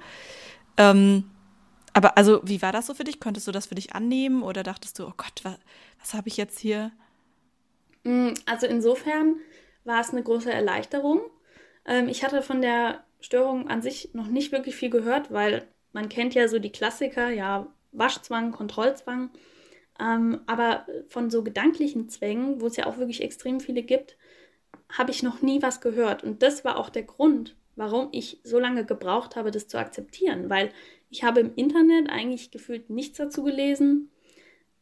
Ähm, 0.77 1.23
aber 1.93 2.17
also, 2.17 2.41
wie 2.43 2.61
war 2.61 2.71
das 2.71 2.87
so 2.87 2.95
für 2.95 3.03
dich? 3.03 3.19
Konntest 3.19 3.47
du 3.47 3.51
das 3.51 3.67
für 3.67 3.75
dich 3.75 3.93
annehmen 3.93 4.41
oder 4.41 4.63
dachtest 4.63 4.97
du, 4.99 5.05
oh 5.05 5.13
Gott, 5.15 5.41
was, 5.43 5.57
was 5.99 6.13
habe 6.13 6.27
ich 6.27 6.37
jetzt 6.37 6.59
hier? 6.59 6.91
Mm, 8.03 8.33
also 8.45 8.67
insofern 8.67 9.35
war 9.83 10.01
es 10.01 10.09
eine 10.09 10.23
große 10.23 10.51
Erleichterung. 10.51 11.21
Ähm, 11.85 12.09
ich 12.09 12.23
hatte 12.23 12.41
von 12.41 12.61
der 12.61 13.03
Störung 13.21 13.69
an 13.69 13.81
sich 13.81 14.09
noch 14.13 14.27
nicht 14.27 14.51
wirklich 14.51 14.75
viel 14.75 14.89
gehört, 14.89 15.31
weil 15.31 15.67
man 15.93 16.09
kennt 16.09 16.33
ja 16.33 16.47
so 16.47 16.59
die 16.59 16.71
Klassiker, 16.71 17.29
ja, 17.29 17.67
Waschzwang, 17.93 18.51
Kontrollzwang. 18.51 19.29
Ähm, 19.99 20.41
aber 20.47 20.85
von 21.07 21.29
so 21.29 21.43
gedanklichen 21.43 22.09
Zwängen, 22.09 22.61
wo 22.61 22.67
es 22.67 22.75
ja 22.75 22.87
auch 22.87 22.97
wirklich 22.97 23.21
extrem 23.21 23.59
viele 23.59 23.83
gibt, 23.83 24.17
habe 24.89 25.11
ich 25.11 25.23
noch 25.23 25.41
nie 25.41 25.61
was 25.61 25.81
gehört. 25.81 26.23
Und 26.23 26.41
das 26.41 26.65
war 26.65 26.77
auch 26.77 26.89
der 26.89 27.03
Grund, 27.03 27.55
warum 27.75 28.09
ich 28.11 28.39
so 28.43 28.59
lange 28.59 28.85
gebraucht 28.85 29.35
habe, 29.35 29.51
das 29.51 29.67
zu 29.67 29.77
akzeptieren, 29.77 30.49
weil 30.49 30.71
ich 31.09 31.23
habe 31.23 31.39
im 31.39 31.55
Internet 31.55 32.09
eigentlich 32.09 32.51
gefühlt 32.51 32.89
nichts 32.89 33.17
dazu 33.17 33.43
gelesen. 33.43 34.11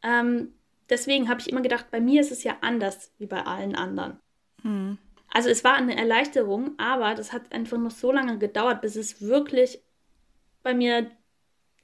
Ähm, 0.02 0.54
deswegen 0.90 1.30
habe 1.30 1.42
ich 1.42 1.50
immer 1.50 1.62
gedacht, 1.62 1.92
bei 1.92 2.00
mir 2.00 2.22
ist 2.22 2.32
es 2.32 2.44
ja 2.44 2.58
anders 2.62 3.12
wie 3.18 3.26
bei 3.26 3.46
allen 3.46 3.76
anderen. 3.76 4.20
Mhm. 4.64 4.98
Also 5.30 5.50
es 5.50 5.64
war 5.64 5.76
eine 5.76 5.98
Erleichterung, 5.98 6.78
aber 6.78 7.16
das 7.16 7.32
hat 7.32 7.54
einfach 7.54 7.78
noch 7.78 7.92
so 7.92 8.12
lange 8.12 8.38
gedauert, 8.38 8.82
bis 8.82 8.98
es 8.98 9.22
wirklich 9.22 9.82
bei 10.62 10.74
mir 10.74 11.10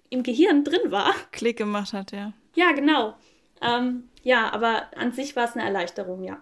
im 0.10 0.24
Gehirn 0.24 0.64
drin 0.64 0.92
war. 0.92 1.14
Klick 1.32 1.58
gemacht 1.58 1.94
hat, 1.94 2.12
ja. 2.12 2.34
Ja, 2.56 2.72
genau. 2.72 3.16
Ähm, 3.62 4.10
ja, 4.24 4.52
aber 4.52 4.88
an 4.96 5.12
sich 5.12 5.36
war 5.36 5.46
es 5.46 5.54
eine 5.54 5.64
Erleichterung, 5.64 6.24
ja. 6.24 6.42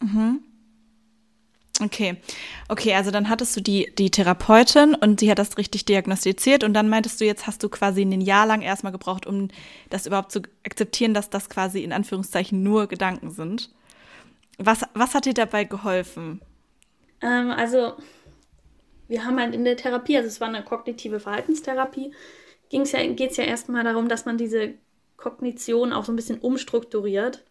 Mhm. 0.00 0.42
Okay. 1.82 2.16
Okay, 2.68 2.94
also 2.94 3.10
dann 3.10 3.28
hattest 3.28 3.56
du 3.56 3.60
die, 3.60 3.92
die 3.98 4.10
Therapeutin 4.10 4.94
und 4.94 5.18
sie 5.20 5.30
hat 5.30 5.40
das 5.40 5.58
richtig 5.58 5.84
diagnostiziert 5.84 6.62
und 6.62 6.72
dann 6.72 6.88
meintest 6.88 7.20
du, 7.20 7.24
jetzt 7.24 7.48
hast 7.48 7.62
du 7.62 7.68
quasi 7.68 8.02
ein 8.02 8.20
Jahr 8.20 8.46
lang 8.46 8.62
erstmal 8.62 8.92
gebraucht, 8.92 9.26
um 9.26 9.48
das 9.90 10.06
überhaupt 10.06 10.30
zu 10.30 10.42
akzeptieren, 10.64 11.14
dass 11.14 11.30
das 11.30 11.48
quasi 11.48 11.82
in 11.82 11.92
Anführungszeichen 11.92 12.62
nur 12.62 12.86
Gedanken 12.86 13.30
sind. 13.30 13.70
Was, 14.58 14.82
was 14.94 15.14
hat 15.14 15.24
dir 15.24 15.34
dabei 15.34 15.64
geholfen? 15.64 16.40
Ähm, 17.20 17.50
also, 17.50 17.94
wir 19.08 19.24
haben 19.24 19.40
halt 19.40 19.52
in 19.52 19.64
der 19.64 19.76
Therapie, 19.76 20.16
also 20.16 20.28
es 20.28 20.40
war 20.40 20.48
eine 20.48 20.62
kognitive 20.62 21.18
Verhaltenstherapie, 21.18 22.12
ja, 22.82 23.06
geht 23.06 23.32
es 23.32 23.36
ja 23.36 23.44
erstmal 23.44 23.84
darum, 23.84 24.08
dass 24.08 24.24
man 24.24 24.38
diese 24.38 24.74
Kognition 25.16 25.92
auch 25.92 26.04
so 26.04 26.12
ein 26.12 26.16
bisschen 26.16 26.38
umstrukturiert 26.38 27.44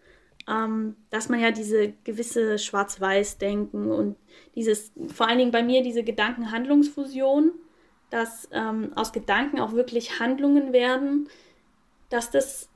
ähm, 0.48 0.96
dass 1.10 1.30
man 1.30 1.40
ja 1.40 1.52
diese 1.52 1.94
gewisse 2.04 2.58
Schwarz-Weiß-Denken 2.58 3.92
und 3.92 4.18
dieses, 4.56 4.92
vor 5.14 5.28
allen 5.28 5.38
Dingen 5.38 5.52
bei 5.52 5.64
mir 5.64 5.84
diese 5.84 6.04
Gedanken-Handlungsfusion, 6.04 7.52
dass 8.10 8.50
ähm, 8.52 8.92
aus 8.96 9.12
Gedanken 9.14 9.60
auch 9.60 9.74
wirklich 9.74 10.20
Handlungen 10.20 10.74
werden, 10.74 11.30
dass 12.10 12.30
das, 12.30 12.70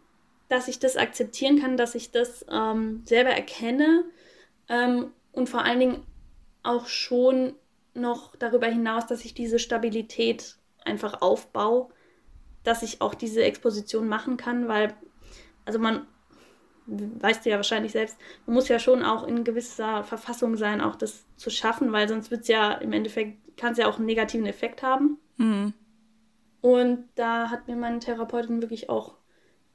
dass 0.49 0.67
ich 0.67 0.79
das 0.79 0.95
akzeptieren 0.95 1.61
kann, 1.61 1.77
dass 1.77 1.93
ich 1.93 2.11
das 2.11 2.45
ähm, 2.49 3.03
selber 3.05 3.31
erkenne 3.31 4.05
ähm, 4.69 5.11
und 5.33 5.49
vor 5.49 5.63
allen 5.63 5.79
Dingen 5.79 6.03
auch 6.63 6.87
schon 6.87 7.53
noch 7.93 8.35
darüber 8.37 8.67
hinaus, 8.67 9.07
dass 9.07 9.25
ich 9.25 9.33
diese 9.33 9.59
Stabilität 9.59 10.55
einfach 10.85 11.21
aufbaue, 11.21 11.89
dass 12.67 12.83
ich 12.83 13.01
auch 13.01 13.15
diese 13.15 13.43
Exposition 13.43 14.07
machen 14.07 14.37
kann, 14.37 14.67
weil 14.67 14.93
also 15.65 15.79
man 15.79 16.05
weißt 16.87 17.45
du 17.45 17.49
ja 17.49 17.57
wahrscheinlich 17.57 17.91
selbst, 17.91 18.17
man 18.45 18.53
muss 18.53 18.69
ja 18.69 18.79
schon 18.79 19.03
auch 19.03 19.27
in 19.27 19.43
gewisser 19.43 20.03
Verfassung 20.03 20.55
sein, 20.55 20.81
auch 20.81 20.95
das 20.95 21.25
zu 21.35 21.49
schaffen, 21.49 21.91
weil 21.91 22.07
sonst 22.07 22.31
wird 22.31 22.41
es 22.41 22.47
ja 22.47 22.73
im 22.73 22.93
Endeffekt, 22.93 23.57
kann 23.57 23.73
es 23.73 23.77
ja 23.77 23.87
auch 23.87 23.97
einen 23.97 24.05
negativen 24.05 24.45
Effekt 24.45 24.83
haben. 24.83 25.17
Mhm. 25.35 25.73
Und 26.61 27.05
da 27.15 27.49
hat 27.49 27.67
mir 27.67 27.75
meine 27.75 27.99
Therapeutin 27.99 28.61
wirklich 28.61 28.89
auch 28.89 29.15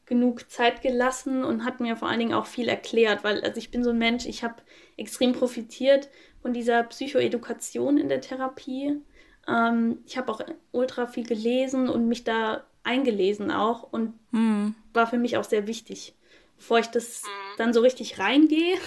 genug 0.06 0.50
Zeit 0.50 0.82
gelassen 0.82 1.44
und 1.44 1.64
hat 1.64 1.80
mir 1.80 1.96
vor 1.96 2.08
allen 2.08 2.18
Dingen 2.18 2.34
auch 2.34 2.46
viel 2.46 2.68
erklärt, 2.68 3.24
weil 3.24 3.42
also 3.42 3.58
ich 3.58 3.70
bin 3.70 3.84
so 3.84 3.90
ein 3.90 3.98
Mensch, 3.98 4.26
ich 4.26 4.42
habe 4.42 4.56
extrem 4.96 5.32
profitiert 5.32 6.08
von 6.40 6.52
dieser 6.52 6.82
Psychoedukation 6.82 7.98
in 7.98 8.08
der 8.08 8.20
Therapie. 8.20 9.00
Ähm, 9.46 9.98
ich 10.06 10.16
habe 10.16 10.32
auch 10.32 10.40
ultra 10.72 11.06
viel 11.06 11.24
gelesen 11.26 11.88
und 11.88 12.08
mich 12.08 12.24
da 12.24 12.64
eingelesen 12.84 13.50
auch 13.50 13.82
und 13.82 14.14
mhm. 14.30 14.74
war 14.92 15.06
für 15.06 15.18
mich 15.18 15.36
auch 15.36 15.44
sehr 15.44 15.66
wichtig 15.66 16.14
bevor 16.62 16.78
ich 16.78 16.86
das 16.86 17.24
dann 17.56 17.72
so 17.72 17.80
richtig 17.80 18.20
reingehe. 18.20 18.78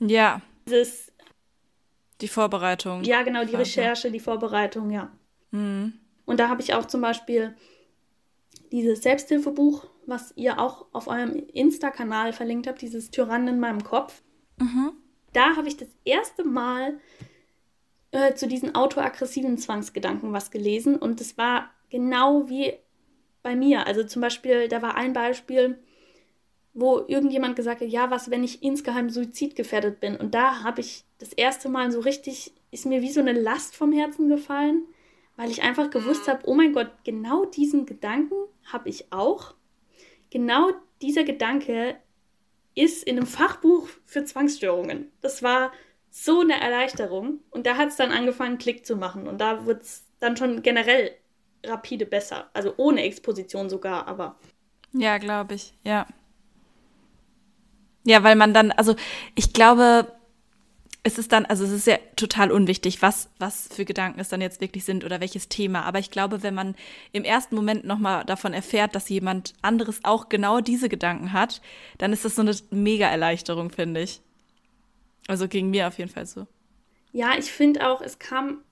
Ja. 0.00 0.42
Dieses, 0.66 1.12
die 2.20 2.26
Vorbereitung. 2.26 3.04
Ja, 3.04 3.22
genau, 3.22 3.44
die 3.44 3.54
Recherche, 3.54 4.10
die 4.10 4.18
Vorbereitung, 4.18 4.90
ja. 4.90 5.12
Mhm. 5.52 5.92
Und 6.26 6.40
da 6.40 6.48
habe 6.48 6.60
ich 6.60 6.74
auch 6.74 6.86
zum 6.86 7.00
Beispiel 7.00 7.54
dieses 8.72 9.04
Selbsthilfebuch, 9.04 9.86
was 10.06 10.32
ihr 10.34 10.58
auch 10.58 10.86
auf 10.90 11.06
eurem 11.06 11.36
Insta-Kanal 11.52 12.32
verlinkt 12.32 12.66
habt, 12.66 12.82
dieses 12.82 13.12
Tyrannen 13.12 13.46
in 13.46 13.60
meinem 13.60 13.84
Kopf. 13.84 14.22
Mhm. 14.58 14.90
Da 15.32 15.54
habe 15.54 15.68
ich 15.68 15.76
das 15.76 15.88
erste 16.04 16.42
Mal 16.42 16.98
äh, 18.10 18.34
zu 18.34 18.48
diesen 18.48 18.74
autoaggressiven 18.74 19.56
Zwangsgedanken 19.56 20.32
was 20.32 20.50
gelesen 20.50 20.96
und 20.96 21.20
es 21.20 21.38
war 21.38 21.70
genau 21.90 22.48
wie 22.48 22.74
bei 23.48 23.56
mir. 23.56 23.86
Also 23.86 24.04
zum 24.04 24.20
Beispiel, 24.20 24.68
da 24.68 24.82
war 24.82 24.94
ein 24.96 25.14
Beispiel, 25.14 25.78
wo 26.74 27.02
irgendjemand 27.08 27.56
gesagt 27.56 27.80
hat, 27.80 27.88
ja, 27.88 28.10
was, 28.10 28.30
wenn 28.30 28.44
ich 28.44 28.62
insgeheim 28.62 29.08
suizidgefährdet 29.08 30.00
bin? 30.00 30.16
Und 30.16 30.34
da 30.34 30.62
habe 30.62 30.82
ich 30.82 31.04
das 31.16 31.32
erste 31.32 31.70
Mal 31.70 31.90
so 31.90 32.00
richtig, 32.00 32.52
ist 32.70 32.84
mir 32.84 33.00
wie 33.00 33.10
so 33.10 33.20
eine 33.20 33.32
Last 33.32 33.74
vom 33.74 33.90
Herzen 33.90 34.28
gefallen, 34.28 34.82
weil 35.36 35.50
ich 35.50 35.62
einfach 35.62 35.88
gewusst 35.88 36.26
mhm. 36.26 36.32
habe, 36.32 36.42
oh 36.44 36.54
mein 36.54 36.74
Gott, 36.74 36.90
genau 37.04 37.46
diesen 37.46 37.86
Gedanken 37.86 38.34
habe 38.70 38.90
ich 38.90 39.10
auch. 39.14 39.54
Genau 40.28 40.72
dieser 41.00 41.24
Gedanke 41.24 41.96
ist 42.74 43.02
in 43.02 43.16
einem 43.16 43.26
Fachbuch 43.26 43.88
für 44.04 44.24
Zwangsstörungen. 44.24 45.10
Das 45.22 45.42
war 45.42 45.72
so 46.10 46.40
eine 46.40 46.60
Erleichterung. 46.60 47.40
Und 47.50 47.66
da 47.66 47.78
hat 47.78 47.88
es 47.88 47.96
dann 47.96 48.12
angefangen, 48.12 48.58
Klick 48.58 48.84
zu 48.84 48.96
machen. 48.96 49.26
Und 49.26 49.40
da 49.40 49.64
wird 49.64 49.82
es 49.82 50.04
dann 50.20 50.36
schon 50.36 50.60
generell 50.62 51.12
rapide 51.64 52.06
besser. 52.06 52.48
Also 52.54 52.74
ohne 52.76 53.02
Exposition 53.02 53.68
sogar, 53.68 54.06
aber. 54.06 54.36
Ja, 54.92 55.18
glaube 55.18 55.54
ich, 55.54 55.74
ja. 55.84 56.06
Ja, 58.04 58.22
weil 58.22 58.36
man 58.36 58.54
dann, 58.54 58.72
also 58.72 58.96
ich 59.34 59.52
glaube, 59.52 60.10
es 61.02 61.18
ist 61.18 61.32
dann, 61.32 61.46
also 61.46 61.64
es 61.64 61.70
ist 61.70 61.86
ja 61.86 61.98
total 62.16 62.50
unwichtig, 62.50 63.02
was, 63.02 63.30
was 63.38 63.68
für 63.68 63.84
Gedanken 63.84 64.20
es 64.20 64.28
dann 64.28 64.40
jetzt 64.40 64.60
wirklich 64.60 64.84
sind 64.84 65.04
oder 65.04 65.20
welches 65.20 65.48
Thema. 65.48 65.82
Aber 65.82 65.98
ich 65.98 66.10
glaube, 66.10 66.42
wenn 66.42 66.54
man 66.54 66.74
im 67.12 67.24
ersten 67.24 67.54
Moment 67.54 67.84
nochmal 67.84 68.24
davon 68.24 68.52
erfährt, 68.52 68.94
dass 68.94 69.08
jemand 69.08 69.54
anderes 69.62 70.00
auch 70.04 70.28
genau 70.28 70.60
diese 70.60 70.88
Gedanken 70.88 71.32
hat, 71.32 71.60
dann 71.98 72.12
ist 72.12 72.24
das 72.24 72.34
so 72.34 72.42
eine 72.42 72.54
mega 72.70 73.06
Erleichterung, 73.06 73.70
finde 73.70 74.02
ich. 74.02 74.20
Also 75.28 75.48
ging 75.48 75.70
mir 75.70 75.88
auf 75.88 75.98
jeden 75.98 76.10
Fall 76.10 76.26
so. 76.26 76.46
Ja, 77.12 77.32
ich 77.38 77.52
finde 77.52 77.88
auch, 77.88 78.00
es 78.00 78.18
kam 78.18 78.62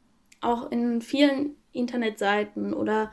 auch 0.40 0.70
in 0.70 1.00
vielen 1.00 1.56
Internetseiten 1.76 2.72
oder 2.72 3.10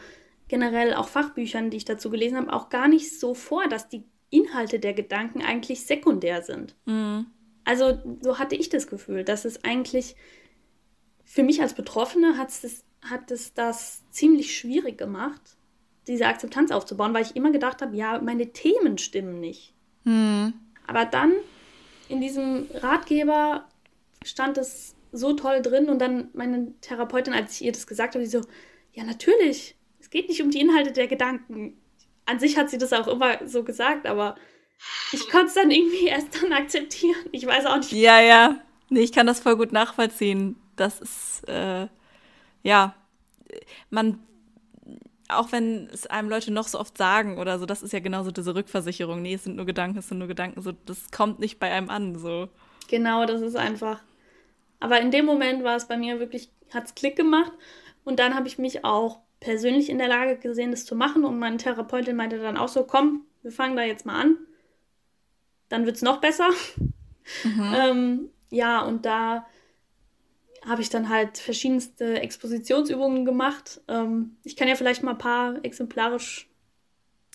generell 0.47 0.93
auch 0.93 1.07
Fachbüchern, 1.07 1.69
die 1.69 1.77
ich 1.77 1.85
dazu 1.85 2.09
gelesen 2.09 2.37
habe, 2.37 2.53
auch 2.53 2.69
gar 2.69 2.87
nicht 2.87 3.19
so 3.19 3.33
vor, 3.33 3.67
dass 3.67 3.89
die 3.89 4.03
Inhalte 4.29 4.79
der 4.79 4.93
Gedanken 4.93 5.41
eigentlich 5.41 5.85
sekundär 5.85 6.41
sind. 6.41 6.75
Mhm. 6.85 7.27
Also 7.65 7.99
so 8.21 8.39
hatte 8.39 8.55
ich 8.55 8.69
das 8.69 8.87
Gefühl, 8.87 9.23
dass 9.23 9.45
es 9.45 9.63
eigentlich 9.63 10.15
für 11.23 11.43
mich 11.43 11.61
als 11.61 11.73
Betroffene 11.73 12.37
hat 12.37 12.49
es, 12.49 12.83
hat 13.01 13.31
es 13.31 13.53
das 13.53 14.03
ziemlich 14.09 14.57
schwierig 14.57 14.97
gemacht, 14.97 15.41
diese 16.07 16.27
Akzeptanz 16.27 16.71
aufzubauen, 16.71 17.13
weil 17.13 17.23
ich 17.23 17.35
immer 17.35 17.51
gedacht 17.51 17.81
habe, 17.81 17.95
ja, 17.95 18.19
meine 18.21 18.51
Themen 18.51 18.97
stimmen 18.97 19.39
nicht. 19.39 19.73
Mhm. 20.03 20.53
Aber 20.85 21.05
dann 21.05 21.31
in 22.09 22.19
diesem 22.19 22.67
Ratgeber 22.73 23.65
stand 24.23 24.57
es 24.57 24.95
so 25.13 25.33
toll 25.33 25.61
drin 25.61 25.89
und 25.89 25.99
dann 25.99 26.29
meine 26.33 26.73
Therapeutin, 26.81 27.33
als 27.33 27.53
ich 27.53 27.65
ihr 27.65 27.71
das 27.71 27.87
gesagt 27.87 28.15
habe, 28.15 28.23
die 28.23 28.29
so, 28.29 28.41
ja, 28.91 29.03
natürlich, 29.03 29.75
es 29.99 30.09
geht 30.09 30.27
nicht 30.27 30.41
um 30.41 30.51
die 30.51 30.59
Inhalte 30.59 30.91
der 30.91 31.07
Gedanken 31.07 31.77
an 32.25 32.39
sich 32.39 32.57
hat 32.57 32.69
sie 32.69 32.77
das 32.77 32.93
auch 32.93 33.07
immer 33.07 33.47
so 33.47 33.63
gesagt, 33.63 34.07
aber 34.07 34.35
ich 35.11 35.29
konnte 35.29 35.47
es 35.47 35.53
dann 35.53 35.71
irgendwie 35.71 36.05
erst 36.07 36.41
dann 36.41 36.53
akzeptieren. 36.53 37.17
Ich 37.31 37.45
weiß 37.45 37.65
auch 37.65 37.77
nicht. 37.77 37.91
Ja, 37.91 38.19
ja. 38.19 38.57
Nee, 38.89 39.01
ich 39.01 39.11
kann 39.11 39.27
das 39.27 39.39
voll 39.39 39.55
gut 39.55 39.71
nachvollziehen. 39.71 40.55
Das 40.75 40.99
ist, 40.99 41.47
äh, 41.47 41.87
ja, 42.63 42.95
man, 43.89 44.19
auch 45.29 45.51
wenn 45.51 45.89
es 45.91 46.07
einem 46.07 46.29
Leute 46.29 46.51
noch 46.51 46.67
so 46.67 46.79
oft 46.79 46.97
sagen 46.97 47.37
oder 47.37 47.59
so, 47.59 47.65
das 47.65 47.83
ist 47.83 47.93
ja 47.93 47.99
genauso 47.99 48.31
diese 48.31 48.55
Rückversicherung. 48.55 49.21
Nee, 49.21 49.35
es 49.35 49.43
sind 49.43 49.55
nur 49.55 49.65
Gedanken, 49.65 49.99
es 49.99 50.09
sind 50.09 50.17
nur 50.17 50.27
Gedanken, 50.27 50.61
so, 50.61 50.71
das 50.85 51.11
kommt 51.11 51.39
nicht 51.39 51.59
bei 51.59 51.71
einem 51.71 51.89
an, 51.89 52.17
so. 52.17 52.49
Genau, 52.89 53.25
das 53.25 53.41
ist 53.41 53.55
einfach. 53.55 54.01
Aber 54.83 54.99
in 54.99 55.11
dem 55.11 55.25
Moment 55.25 55.63
war 55.63 55.77
es 55.77 55.87
bei 55.87 55.95
mir 55.95 56.19
wirklich, 56.19 56.51
hat 56.73 56.87
es 56.87 56.93
Klick 56.93 57.15
gemacht 57.15 57.53
Und 58.03 58.19
dann 58.19 58.35
habe 58.35 58.49
ich 58.49 58.57
mich 58.57 58.83
auch 58.83 59.21
persönlich 59.39 59.89
in 59.89 59.97
der 59.97 60.09
Lage 60.09 60.37
gesehen, 60.37 60.71
das 60.71 60.83
zu 60.83 60.93
machen. 60.93 61.23
Und 61.23 61.39
meine 61.39 61.55
Therapeutin 61.55 62.17
meinte 62.17 62.37
dann 62.37 62.57
auch 62.57 62.67
so, 62.67 62.83
komm, 62.83 63.25
wir 63.43 63.53
fangen 63.53 63.77
da 63.77 63.83
jetzt 63.83 64.05
mal 64.05 64.19
an. 64.19 64.37
Dann 65.69 65.85
wird 65.85 65.95
es 65.95 66.01
noch 66.01 66.19
besser. 66.19 66.49
Mhm. 67.45 67.73
ähm, 67.77 68.29
ja, 68.49 68.81
und 68.81 69.05
da 69.05 69.47
habe 70.65 70.81
ich 70.81 70.89
dann 70.89 71.07
halt 71.07 71.37
verschiedenste 71.37 72.19
Expositionsübungen 72.19 73.23
gemacht. 73.23 73.79
Ähm, 73.87 74.35
ich 74.43 74.57
kann 74.57 74.67
ja 74.67 74.75
vielleicht 74.75 75.01
mal 75.01 75.11
ein 75.11 75.17
paar 75.17 75.63
exemplarisch. 75.63 76.49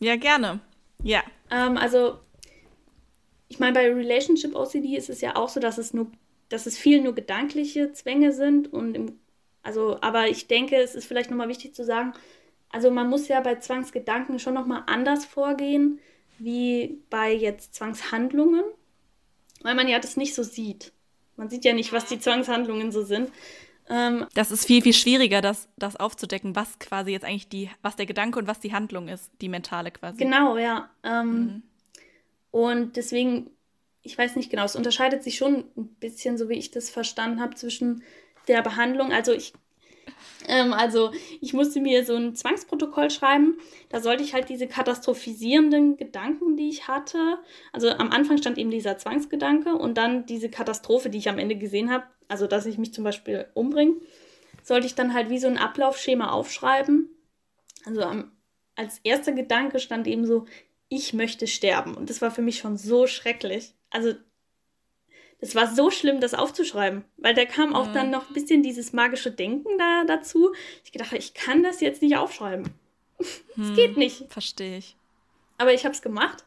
Ja, 0.00 0.16
gerne. 0.16 0.60
Ja. 1.02 1.22
Ähm, 1.50 1.78
also, 1.78 2.18
ich 3.48 3.58
meine, 3.58 3.72
bei 3.72 3.90
Relationship 3.90 4.54
OCD 4.54 4.98
ist 4.98 5.08
es 5.08 5.22
ja 5.22 5.34
auch 5.34 5.48
so, 5.48 5.60
dass 5.60 5.78
es 5.78 5.94
nur, 5.94 6.10
dass 6.48 6.66
es 6.66 6.78
viel 6.78 7.02
nur 7.02 7.14
gedankliche 7.14 7.92
Zwänge 7.92 8.32
sind 8.32 8.72
und 8.72 8.94
im, 8.94 9.18
also, 9.62 9.98
aber 10.00 10.28
ich 10.28 10.46
denke, 10.46 10.76
es 10.76 10.94
ist 10.94 11.06
vielleicht 11.06 11.30
nochmal 11.30 11.48
wichtig 11.48 11.74
zu 11.74 11.84
sagen, 11.84 12.12
also 12.70 12.90
man 12.90 13.08
muss 13.08 13.28
ja 13.28 13.40
bei 13.40 13.56
Zwangsgedanken 13.56 14.38
schon 14.38 14.54
nochmal 14.54 14.82
anders 14.86 15.24
vorgehen, 15.24 16.00
wie 16.38 17.02
bei 17.10 17.32
jetzt 17.32 17.74
Zwangshandlungen, 17.74 18.64
weil 19.62 19.74
man 19.74 19.88
ja 19.88 19.98
das 19.98 20.16
nicht 20.16 20.34
so 20.34 20.42
sieht. 20.42 20.92
Man 21.36 21.48
sieht 21.48 21.64
ja 21.64 21.72
nicht, 21.72 21.92
was 21.92 22.06
die 22.06 22.20
Zwangshandlungen 22.20 22.92
so 22.92 23.02
sind. 23.02 23.30
Ähm, 23.90 24.26
das 24.34 24.50
ist 24.50 24.66
viel, 24.66 24.82
viel 24.82 24.92
schwieriger, 24.92 25.40
das, 25.40 25.68
das 25.76 25.96
aufzudecken, 25.96 26.54
was 26.54 26.78
quasi 26.78 27.12
jetzt 27.12 27.24
eigentlich 27.24 27.48
die, 27.48 27.70
was 27.80 27.96
der 27.96 28.06
Gedanke 28.06 28.38
und 28.38 28.46
was 28.46 28.60
die 28.60 28.72
Handlung 28.72 29.08
ist, 29.08 29.30
die 29.40 29.48
mentale 29.48 29.90
quasi. 29.90 30.18
Genau, 30.18 30.58
ja. 30.58 30.90
Ähm, 31.02 31.30
mhm. 31.30 31.62
Und 32.50 32.96
deswegen, 32.96 33.50
ich 34.08 34.16
weiß 34.16 34.36
nicht 34.36 34.50
genau, 34.50 34.64
es 34.64 34.74
unterscheidet 34.74 35.22
sich 35.22 35.36
schon 35.36 35.66
ein 35.76 35.88
bisschen, 36.00 36.38
so 36.38 36.48
wie 36.48 36.54
ich 36.54 36.70
das 36.70 36.88
verstanden 36.88 37.42
habe, 37.42 37.54
zwischen 37.56 38.02
der 38.48 38.62
Behandlung. 38.62 39.12
Also 39.12 39.32
ich 39.32 39.52
ähm, 40.46 40.72
also 40.72 41.12
ich 41.42 41.52
musste 41.52 41.80
mir 41.80 42.06
so 42.06 42.16
ein 42.16 42.34
Zwangsprotokoll 42.34 43.10
schreiben. 43.10 43.58
Da 43.90 44.00
sollte 44.00 44.22
ich 44.22 44.32
halt 44.32 44.48
diese 44.48 44.66
katastrophisierenden 44.66 45.98
Gedanken, 45.98 46.56
die 46.56 46.70
ich 46.70 46.88
hatte. 46.88 47.38
Also 47.70 47.90
am 47.90 48.10
Anfang 48.10 48.38
stand 48.38 48.56
eben 48.56 48.70
dieser 48.70 48.96
Zwangsgedanke 48.96 49.74
und 49.74 49.98
dann 49.98 50.24
diese 50.24 50.48
Katastrophe, 50.48 51.10
die 51.10 51.18
ich 51.18 51.28
am 51.28 51.38
Ende 51.38 51.56
gesehen 51.56 51.90
habe. 51.90 52.04
Also 52.28 52.46
dass 52.46 52.64
ich 52.64 52.78
mich 52.78 52.94
zum 52.94 53.04
Beispiel 53.04 53.46
umbringe, 53.52 53.96
sollte 54.62 54.86
ich 54.86 54.94
dann 54.94 55.12
halt 55.12 55.28
wie 55.28 55.38
so 55.38 55.48
ein 55.48 55.58
Ablaufschema 55.58 56.30
aufschreiben. 56.30 57.10
Also 57.84 58.00
am, 58.00 58.32
als 58.74 59.00
erster 59.04 59.32
Gedanke 59.32 59.80
stand 59.80 60.06
eben 60.06 60.24
so, 60.24 60.46
ich 60.88 61.12
möchte 61.12 61.46
sterben. 61.46 61.94
Und 61.94 62.08
das 62.08 62.22
war 62.22 62.30
für 62.30 62.42
mich 62.42 62.58
schon 62.58 62.78
so 62.78 63.06
schrecklich. 63.06 63.74
Also 63.90 64.14
das 65.40 65.54
war 65.54 65.72
so 65.72 65.90
schlimm, 65.90 66.20
das 66.20 66.34
aufzuschreiben, 66.34 67.04
weil 67.16 67.34
da 67.34 67.44
kam 67.44 67.74
auch 67.74 67.88
mhm. 67.88 67.94
dann 67.94 68.10
noch 68.10 68.28
ein 68.28 68.34
bisschen 68.34 68.62
dieses 68.62 68.92
magische 68.92 69.30
Denken 69.30 69.78
da 69.78 70.04
dazu. 70.04 70.52
Ich 70.84 70.92
gedacht, 70.92 71.12
ich 71.12 71.34
kann 71.34 71.62
das 71.62 71.80
jetzt 71.80 72.02
nicht 72.02 72.16
aufschreiben. 72.16 72.68
Es 73.20 73.56
mhm. 73.56 73.74
geht 73.74 73.96
nicht. 73.96 74.32
Verstehe 74.32 74.78
ich. 74.78 74.96
Aber 75.56 75.74
ich 75.74 75.84
habe 75.84 75.92
es 75.92 76.02
gemacht 76.02 76.44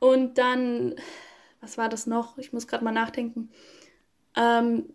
und 0.00 0.38
dann, 0.38 0.96
was 1.60 1.78
war 1.78 1.88
das 1.88 2.08
noch? 2.08 2.36
Ich 2.36 2.52
muss 2.52 2.66
gerade 2.66 2.82
mal 2.82 2.90
nachdenken. 2.90 3.48
Ähm, 4.36 4.92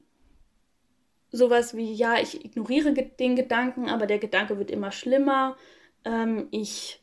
sowas 1.31 1.77
wie, 1.77 1.93
ja, 1.93 2.19
ich 2.19 2.43
ignoriere 2.43 2.91
den 2.91 3.37
Gedanken, 3.37 3.89
aber 3.89 4.07
der 4.07 4.19
Gedanke 4.19 4.57
wird 4.57 4.71
immer 4.71 4.91
schlimmer. 4.91 5.55
Ähm, 6.03 6.49
ich 6.51 7.01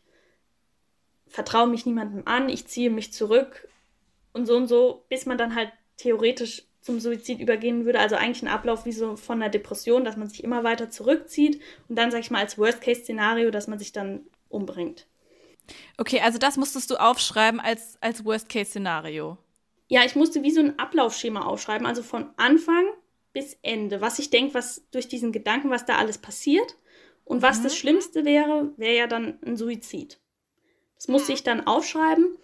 vertraue 1.27 1.69
mich 1.69 1.87
niemandem 1.87 2.27
an, 2.27 2.51
ich 2.51 2.67
ziehe 2.67 2.91
mich 2.91 3.15
zurück 3.15 3.67
und 4.33 4.47
so 4.47 4.57
und 4.57 4.67
so, 4.67 5.05
bis 5.09 5.27
man 5.27 5.39
dann 5.39 5.55
halt 5.55 5.73
theoretisch 5.97 6.65
zum 6.81 6.99
Suizid 7.01 7.41
übergehen 7.41 7.85
würde. 7.85 8.01
Also 8.01 8.17
eigentlich 8.17 8.43
ein 8.43 8.49
Ablauf 8.49 8.85
wie 8.85 8.93
so 8.93 9.17
von 9.17 9.41
einer 9.41 9.51
Depression, 9.51 10.05
dass 10.05 10.17
man 10.17 10.29
sich 10.29 10.43
immer 10.43 10.65
weiter 10.65 10.91
zurückzieht 10.91 11.61
und 11.89 11.97
dann, 11.97 12.11
sag 12.11 12.21
ich 12.21 12.31
mal, 12.31 12.41
als 12.41 12.59
Worst-Case-Szenario, 12.59 13.51
dass 13.51 13.69
man 13.69 13.79
sich 13.79 13.93
dann 13.93 14.27
umbringt. 14.49 15.07
Okay, 15.97 16.21
also 16.21 16.39
das 16.39 16.57
musstest 16.57 16.91
du 16.91 16.97
aufschreiben 16.97 17.61
als, 17.61 17.97
als 18.01 18.25
Worst-Case-Szenario. 18.25 19.39
Ja, 19.89 20.05
ich 20.05 20.17
musste 20.17 20.43
wie 20.43 20.51
so 20.51 20.61
ein 20.61 20.79
Ablaufschema 20.79 21.47
aufschreiben, 21.47 21.87
also 21.87 22.03
von 22.03 22.31
Anfang 22.37 22.85
bis 23.33 23.57
Ende. 23.63 24.01
Was 24.01 24.19
ich 24.19 24.31
denke, 24.31 24.55
was 24.55 24.83
durch 24.91 25.09
diesen 25.09 25.33
Gedanken, 25.33 25.71
was 25.71 25.87
da 25.87 25.97
alles 25.97 26.19
passiert. 26.19 26.77
Und 27.25 27.41
was 27.41 27.61
mhm. 27.61 27.63
das 27.63 27.77
Schlimmste 27.77 28.25
wäre, 28.25 28.73
wäre 28.77 28.97
ja 28.97 29.07
dann 29.07 29.39
ein 29.47 29.57
Suizid. 29.57 30.19
Das 30.97 31.09
musste 31.09 31.33
ich 31.33 31.45
dann 31.45 31.67
aufschreiben 31.67 32.37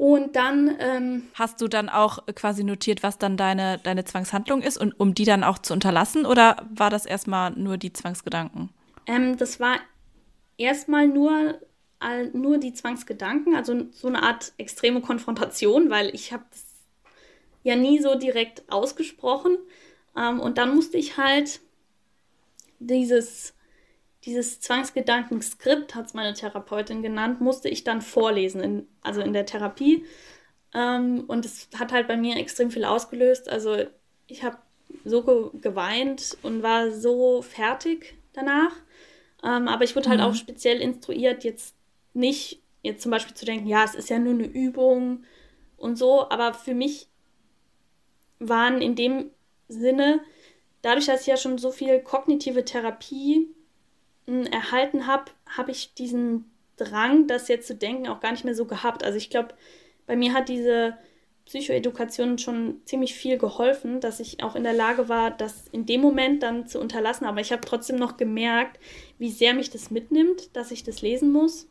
und 0.00 0.34
dann. 0.34 0.74
Ähm, 0.78 1.28
Hast 1.34 1.60
du 1.60 1.68
dann 1.68 1.90
auch 1.90 2.24
quasi 2.34 2.64
notiert, 2.64 3.02
was 3.02 3.18
dann 3.18 3.36
deine, 3.36 3.78
deine 3.78 4.02
Zwangshandlung 4.06 4.62
ist 4.62 4.78
und 4.78 4.98
um 4.98 5.12
die 5.12 5.26
dann 5.26 5.44
auch 5.44 5.58
zu 5.58 5.74
unterlassen 5.74 6.24
oder 6.24 6.66
war 6.74 6.88
das 6.88 7.04
erstmal 7.04 7.50
nur 7.50 7.76
die 7.76 7.92
Zwangsgedanken? 7.92 8.70
Ähm, 9.06 9.36
das 9.36 9.60
war 9.60 9.76
erstmal 10.56 11.06
nur, 11.06 11.60
nur 12.32 12.56
die 12.56 12.72
Zwangsgedanken, 12.72 13.54
also 13.54 13.82
so 13.92 14.08
eine 14.08 14.22
Art 14.22 14.54
extreme 14.56 15.02
Konfrontation, 15.02 15.90
weil 15.90 16.14
ich 16.14 16.32
habe 16.32 16.44
das 16.50 16.64
ja 17.62 17.76
nie 17.76 17.98
so 17.98 18.14
direkt 18.14 18.62
ausgesprochen. 18.72 19.58
Ähm, 20.16 20.40
und 20.40 20.56
dann 20.56 20.74
musste 20.74 20.96
ich 20.96 21.18
halt 21.18 21.60
dieses 22.78 23.52
dieses 24.24 24.60
Zwangsgedankenskript, 24.60 25.94
hat 25.94 26.06
es 26.06 26.14
meine 26.14 26.34
Therapeutin 26.34 27.02
genannt, 27.02 27.40
musste 27.40 27.68
ich 27.68 27.84
dann 27.84 28.02
vorlesen, 28.02 28.60
in, 28.60 28.88
also 29.02 29.20
in 29.22 29.32
der 29.32 29.46
Therapie. 29.46 30.04
Ähm, 30.74 31.24
und 31.26 31.44
es 31.44 31.68
hat 31.78 31.92
halt 31.92 32.06
bei 32.06 32.16
mir 32.16 32.36
extrem 32.36 32.70
viel 32.70 32.84
ausgelöst. 32.84 33.48
Also 33.48 33.84
ich 34.26 34.42
habe 34.42 34.58
so 35.04 35.22
ge 35.22 35.60
geweint 35.60 36.36
und 36.42 36.62
war 36.62 36.90
so 36.90 37.42
fertig 37.42 38.14
danach. 38.32 38.72
Ähm, 39.42 39.68
aber 39.68 39.84
ich 39.84 39.96
wurde 39.96 40.10
halt 40.10 40.20
mhm. 40.20 40.26
auch 40.26 40.34
speziell 40.34 40.80
instruiert, 40.80 41.44
jetzt 41.44 41.74
nicht 42.12 42.60
jetzt 42.82 43.02
zum 43.02 43.10
Beispiel 43.10 43.34
zu 43.34 43.44
denken, 43.44 43.66
ja, 43.66 43.84
es 43.84 43.94
ist 43.94 44.10
ja 44.10 44.18
nur 44.18 44.34
eine 44.34 44.46
Übung 44.46 45.24
und 45.76 45.96
so. 45.96 46.28
Aber 46.30 46.54
für 46.54 46.74
mich 46.74 47.08
waren 48.38 48.80
in 48.80 48.94
dem 48.94 49.30
Sinne, 49.68 50.20
dadurch, 50.82 51.06
dass 51.06 51.22
ich 51.22 51.26
ja 51.26 51.36
schon 51.36 51.58
so 51.58 51.70
viel 51.70 52.00
kognitive 52.00 52.64
Therapie 52.64 53.48
erhalten 54.46 55.06
habe, 55.06 55.30
habe 55.56 55.70
ich 55.70 55.94
diesen 55.94 56.50
Drang, 56.76 57.26
das 57.26 57.48
jetzt 57.48 57.66
zu 57.66 57.74
denken, 57.74 58.08
auch 58.08 58.20
gar 58.20 58.32
nicht 58.32 58.44
mehr 58.44 58.54
so 58.54 58.64
gehabt. 58.64 59.04
Also 59.04 59.18
ich 59.18 59.30
glaube, 59.30 59.54
bei 60.06 60.16
mir 60.16 60.32
hat 60.32 60.48
diese 60.48 60.96
Psychoedukation 61.44 62.38
schon 62.38 62.80
ziemlich 62.84 63.14
viel 63.14 63.36
geholfen, 63.36 64.00
dass 64.00 64.20
ich 64.20 64.42
auch 64.42 64.54
in 64.54 64.62
der 64.62 64.72
Lage 64.72 65.08
war, 65.08 65.30
das 65.30 65.66
in 65.72 65.84
dem 65.84 66.00
Moment 66.00 66.42
dann 66.42 66.66
zu 66.66 66.80
unterlassen. 66.80 67.26
Aber 67.26 67.40
ich 67.40 67.52
habe 67.52 67.62
trotzdem 67.66 67.96
noch 67.96 68.16
gemerkt, 68.16 68.78
wie 69.18 69.30
sehr 69.30 69.52
mich 69.52 69.70
das 69.70 69.90
mitnimmt, 69.90 70.54
dass 70.54 70.70
ich 70.70 70.84
das 70.84 71.02
lesen 71.02 71.32
muss. 71.32 71.66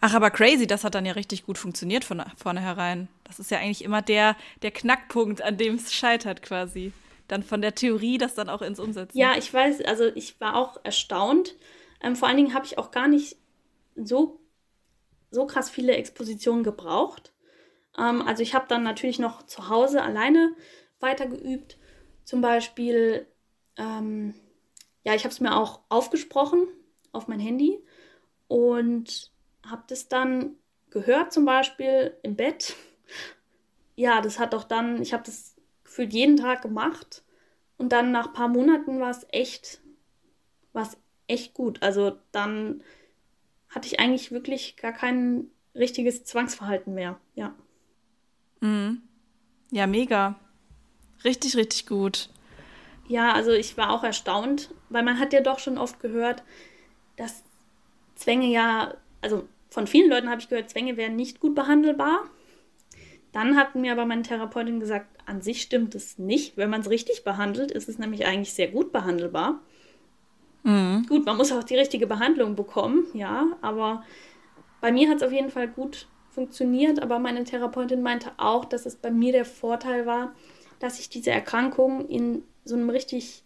Ach, 0.00 0.14
aber 0.14 0.30
crazy, 0.30 0.66
das 0.66 0.84
hat 0.84 0.94
dann 0.94 1.06
ja 1.06 1.12
richtig 1.12 1.44
gut 1.44 1.58
funktioniert 1.58 2.04
von 2.04 2.22
vornherein. 2.36 3.08
Das 3.24 3.38
ist 3.38 3.50
ja 3.50 3.58
eigentlich 3.58 3.84
immer 3.84 4.02
der, 4.02 4.36
der 4.62 4.70
Knackpunkt, 4.70 5.42
an 5.42 5.56
dem 5.56 5.74
es 5.74 5.92
scheitert 5.92 6.42
quasi 6.42 6.92
dann 7.32 7.42
von 7.42 7.62
der 7.62 7.74
Theorie 7.74 8.18
das 8.18 8.34
dann 8.34 8.48
auch 8.48 8.62
ins 8.62 8.78
Umsetzen. 8.78 9.18
Ja, 9.18 9.36
ich 9.36 9.52
weiß, 9.52 9.82
also 9.82 10.04
ich 10.14 10.40
war 10.40 10.56
auch 10.56 10.78
erstaunt. 10.84 11.56
Ähm, 12.02 12.14
vor 12.14 12.28
allen 12.28 12.36
Dingen 12.36 12.54
habe 12.54 12.66
ich 12.66 12.78
auch 12.78 12.90
gar 12.90 13.08
nicht 13.08 13.36
so, 13.96 14.40
so 15.30 15.46
krass 15.46 15.70
viele 15.70 15.94
Expositionen 15.94 16.62
gebraucht. 16.62 17.32
Ähm, 17.98 18.22
also 18.22 18.42
ich 18.42 18.54
habe 18.54 18.66
dann 18.68 18.82
natürlich 18.82 19.18
noch 19.18 19.44
zu 19.46 19.68
Hause 19.68 20.02
alleine 20.02 20.54
weitergeübt. 21.00 21.78
Zum 22.24 22.40
Beispiel, 22.40 23.26
ähm, 23.76 24.34
ja, 25.04 25.14
ich 25.14 25.24
habe 25.24 25.32
es 25.32 25.40
mir 25.40 25.56
auch 25.56 25.80
aufgesprochen 25.88 26.68
auf 27.12 27.28
mein 27.28 27.40
Handy 27.40 27.82
und 28.48 29.30
habe 29.66 29.82
das 29.88 30.08
dann 30.08 30.56
gehört, 30.90 31.32
zum 31.32 31.44
Beispiel 31.44 32.16
im 32.22 32.36
Bett. 32.36 32.76
Ja, 33.94 34.22
das 34.22 34.38
hat 34.38 34.54
auch 34.54 34.64
dann, 34.64 35.02
ich 35.02 35.12
habe 35.12 35.22
das 35.22 35.54
gefühlt 35.84 36.14
jeden 36.14 36.38
Tag 36.38 36.62
gemacht. 36.62 37.21
Und 37.82 37.88
dann 37.88 38.12
nach 38.12 38.28
ein 38.28 38.32
paar 38.32 38.46
Monaten 38.46 39.00
war 39.00 39.10
es 39.10 39.26
echt, 39.30 39.80
war 40.72 40.84
es 40.84 40.96
echt 41.26 41.52
gut. 41.52 41.82
Also 41.82 42.16
dann 42.30 42.84
hatte 43.70 43.88
ich 43.88 43.98
eigentlich 43.98 44.30
wirklich 44.30 44.76
gar 44.76 44.92
kein 44.92 45.46
richtiges 45.74 46.22
Zwangsverhalten 46.22 46.94
mehr. 46.94 47.18
Ja. 47.34 47.56
Mhm. 48.60 49.02
Ja, 49.72 49.88
mega. 49.88 50.38
Richtig, 51.24 51.56
richtig 51.56 51.88
gut. 51.88 52.28
Ja, 53.08 53.32
also 53.32 53.50
ich 53.50 53.76
war 53.76 53.90
auch 53.90 54.04
erstaunt, 54.04 54.70
weil 54.88 55.02
man 55.02 55.18
hat 55.18 55.32
ja 55.32 55.40
doch 55.40 55.58
schon 55.58 55.76
oft 55.76 55.98
gehört, 55.98 56.44
dass 57.16 57.42
Zwänge 58.14 58.46
ja, 58.46 58.94
also 59.22 59.48
von 59.70 59.88
vielen 59.88 60.08
Leuten 60.08 60.30
habe 60.30 60.40
ich 60.40 60.48
gehört, 60.48 60.70
Zwänge 60.70 60.96
wären 60.96 61.16
nicht 61.16 61.40
gut 61.40 61.56
behandelbar. 61.56 62.30
Dann 63.32 63.56
hat 63.56 63.74
mir 63.74 63.92
aber 63.92 64.04
meine 64.04 64.22
Therapeutin 64.22 64.78
gesagt, 64.78 65.06
an 65.26 65.40
sich 65.40 65.62
stimmt 65.62 65.94
es 65.94 66.18
nicht. 66.18 66.56
Wenn 66.56 66.70
man 66.70 66.82
es 66.82 66.90
richtig 66.90 67.24
behandelt, 67.24 67.70
ist 67.70 67.88
es 67.88 67.98
nämlich 67.98 68.26
eigentlich 68.26 68.52
sehr 68.52 68.68
gut 68.68 68.92
behandelbar. 68.92 69.60
Mhm. 70.64 71.06
Gut, 71.08 71.24
man 71.24 71.36
muss 71.36 71.50
auch 71.50 71.64
die 71.64 71.76
richtige 71.76 72.06
Behandlung 72.06 72.54
bekommen, 72.54 73.06
ja, 73.14 73.46
aber 73.62 74.04
bei 74.80 74.92
mir 74.92 75.08
hat 75.08 75.16
es 75.16 75.22
auf 75.22 75.32
jeden 75.32 75.50
Fall 75.50 75.66
gut 75.66 76.06
funktioniert, 76.30 77.02
aber 77.02 77.18
meine 77.18 77.44
Therapeutin 77.44 78.02
meinte 78.02 78.30
auch, 78.36 78.64
dass 78.64 78.86
es 78.86 78.96
bei 78.96 79.10
mir 79.10 79.32
der 79.32 79.44
Vorteil 79.44 80.06
war, 80.06 80.34
dass 80.78 81.00
ich 81.00 81.08
diese 81.08 81.30
Erkrankung 81.30 82.08
in 82.08 82.44
so 82.64 82.76
einem 82.76 82.90
richtig 82.90 83.44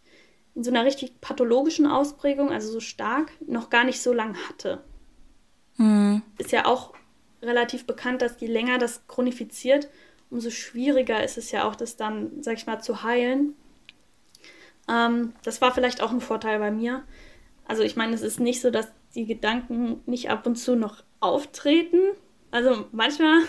in 0.57 0.65
so 0.65 0.71
einer 0.71 0.87
richtig 0.87 1.21
pathologischen 1.21 1.87
Ausprägung, 1.87 2.51
also 2.51 2.73
so 2.73 2.81
stark, 2.81 3.31
noch 3.47 3.69
gar 3.69 3.85
nicht 3.85 4.01
so 4.01 4.15
lang 4.15 4.37
hatte. 4.49 4.83
Mhm. 5.77 6.23
Ist 6.39 6.51
ja 6.51 6.65
auch 6.65 6.95
relativ 7.43 7.87
bekannt, 7.87 8.23
dass 8.23 8.41
je 8.41 8.49
länger 8.49 8.79
das 8.79 9.07
chronifiziert, 9.07 9.89
umso 10.31 10.51
schwieriger 10.51 11.23
ist 11.23 11.39
es 11.39 11.51
ja 11.53 11.69
auch, 11.69 11.77
das 11.77 11.97
dann, 11.97 12.43
sag 12.43 12.57
ich 12.57 12.67
mal, 12.67 12.81
zu 12.81 13.03
heilen. 13.03 13.55
Ähm, 14.89 15.33
das 15.43 15.61
war 15.61 15.73
vielleicht 15.73 16.03
auch 16.03 16.11
ein 16.11 16.21
Vorteil 16.21 16.59
bei 16.59 16.71
mir. 16.71 17.05
Also 17.67 17.83
ich 17.83 17.97
meine, 17.97 18.15
es 18.15 18.23
ist 18.23 18.41
nicht 18.41 18.61
so, 18.61 18.71
dass 18.71 18.89
die 19.15 19.27
Gedanken 19.27 20.01
nicht 20.07 20.31
ab 20.31 20.47
und 20.47 20.57
zu 20.57 20.77
noch 20.77 21.03
auftreten. 21.21 22.01
Also 22.51 22.87
manchmal 22.93 23.41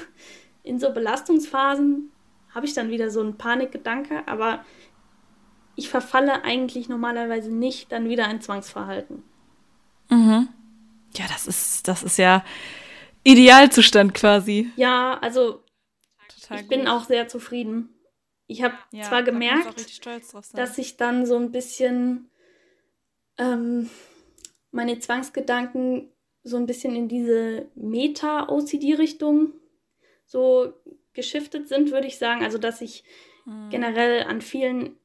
in 0.64 0.80
so 0.80 0.92
Belastungsphasen 0.92 2.12
habe 2.54 2.66
ich 2.66 2.74
dann 2.74 2.90
wieder 2.90 3.10
so 3.10 3.22
einen 3.22 3.38
Panikgedanke, 3.38 4.28
aber 4.28 4.66
ich 5.76 5.90
verfalle 5.90 6.44
eigentlich 6.44 6.90
normalerweise 6.90 7.54
nicht 7.54 7.92
dann 7.92 8.10
wieder 8.10 8.28
ein 8.28 8.42
Zwangsverhalten. 8.42 9.24
Mhm. 10.10 10.48
Ja, 11.16 11.26
das 11.28 11.48
ist, 11.48 11.88
das 11.88 12.04
ist 12.04 12.18
ja 12.18 12.44
Idealzustand 13.28 14.14
quasi. 14.14 14.72
Ja, 14.78 15.20
also 15.20 15.64
Total 16.30 16.58
ich 16.58 16.62
gut. 16.64 16.70
bin 16.70 16.88
auch 16.88 17.06
sehr 17.06 17.28
zufrieden. 17.28 17.90
Ich 18.48 18.64
habe 18.64 18.76
ja, 18.92 19.04
zwar 19.04 19.24
gemerkt, 19.24 20.06
da 20.06 20.20
dass 20.54 20.78
ich 20.78 20.96
dann 20.96 21.26
so 21.26 21.36
ein 21.36 21.52
bisschen 21.52 22.30
ähm, 23.38 23.90
meine 24.72 25.00
Zwangsgedanken 25.00 26.10
so 26.44 26.56
ein 26.56 26.66
bisschen 26.66 26.96
in 26.96 27.10
diese 27.10 27.70
Meta-OCD-Richtung 27.76 29.52
so 30.26 30.74
geschiftet 31.14 31.68
sind, 31.68 31.92
würde 31.92 32.08
ich 32.08 32.18
sagen. 32.18 32.44
Also, 32.44 32.58
dass 32.58 32.80
ich 32.80 33.04
mhm. 33.46 33.70
generell 33.70 34.24
an 34.24 34.40
vielen 34.40 34.98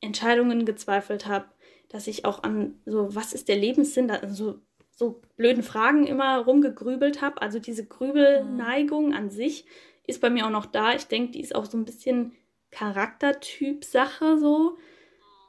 Entscheidungen 0.00 0.64
gezweifelt 0.64 1.26
habe, 1.26 1.46
dass 1.88 2.08
ich 2.08 2.24
auch 2.24 2.42
an 2.42 2.80
so, 2.86 3.14
was 3.14 3.32
ist 3.32 3.48
der 3.48 3.56
Lebenssinn, 3.56 4.10
also 4.10 4.60
so 5.00 5.22
blöden 5.38 5.62
Fragen 5.62 6.06
immer 6.06 6.40
rumgegrübelt 6.40 7.22
habe. 7.22 7.40
Also 7.40 7.58
diese 7.58 7.86
Grübelneigung 7.86 9.08
mhm. 9.08 9.14
an 9.14 9.30
sich 9.30 9.64
ist 10.06 10.20
bei 10.20 10.28
mir 10.28 10.44
auch 10.44 10.50
noch 10.50 10.66
da. 10.66 10.94
Ich 10.94 11.06
denke, 11.06 11.32
die 11.32 11.40
ist 11.40 11.54
auch 11.54 11.64
so 11.64 11.78
ein 11.78 11.86
bisschen 11.86 12.36
Charaktertyp-Sache 12.70 14.38
so. 14.38 14.76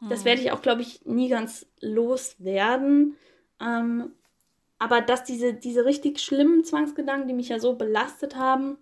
Das 0.07 0.23
werde 0.23 0.39
ich 0.39 0.47
mhm. 0.47 0.53
auch, 0.53 0.61
glaube 0.61 0.81
ich, 0.81 1.05
nie 1.05 1.27
ganz 1.27 1.67
loswerden. 1.81 3.17
Ähm, 3.59 4.13
aber 4.79 5.01
dass 5.01 5.25
diese, 5.25 5.53
diese 5.53 5.83
richtig 5.83 6.21
schlimmen 6.21 6.63
Zwangsgedanken, 6.63 7.27
die 7.27 7.33
mich 7.33 7.49
ja 7.49 7.59
so 7.59 7.75
belastet 7.75 8.37
haben, 8.37 8.77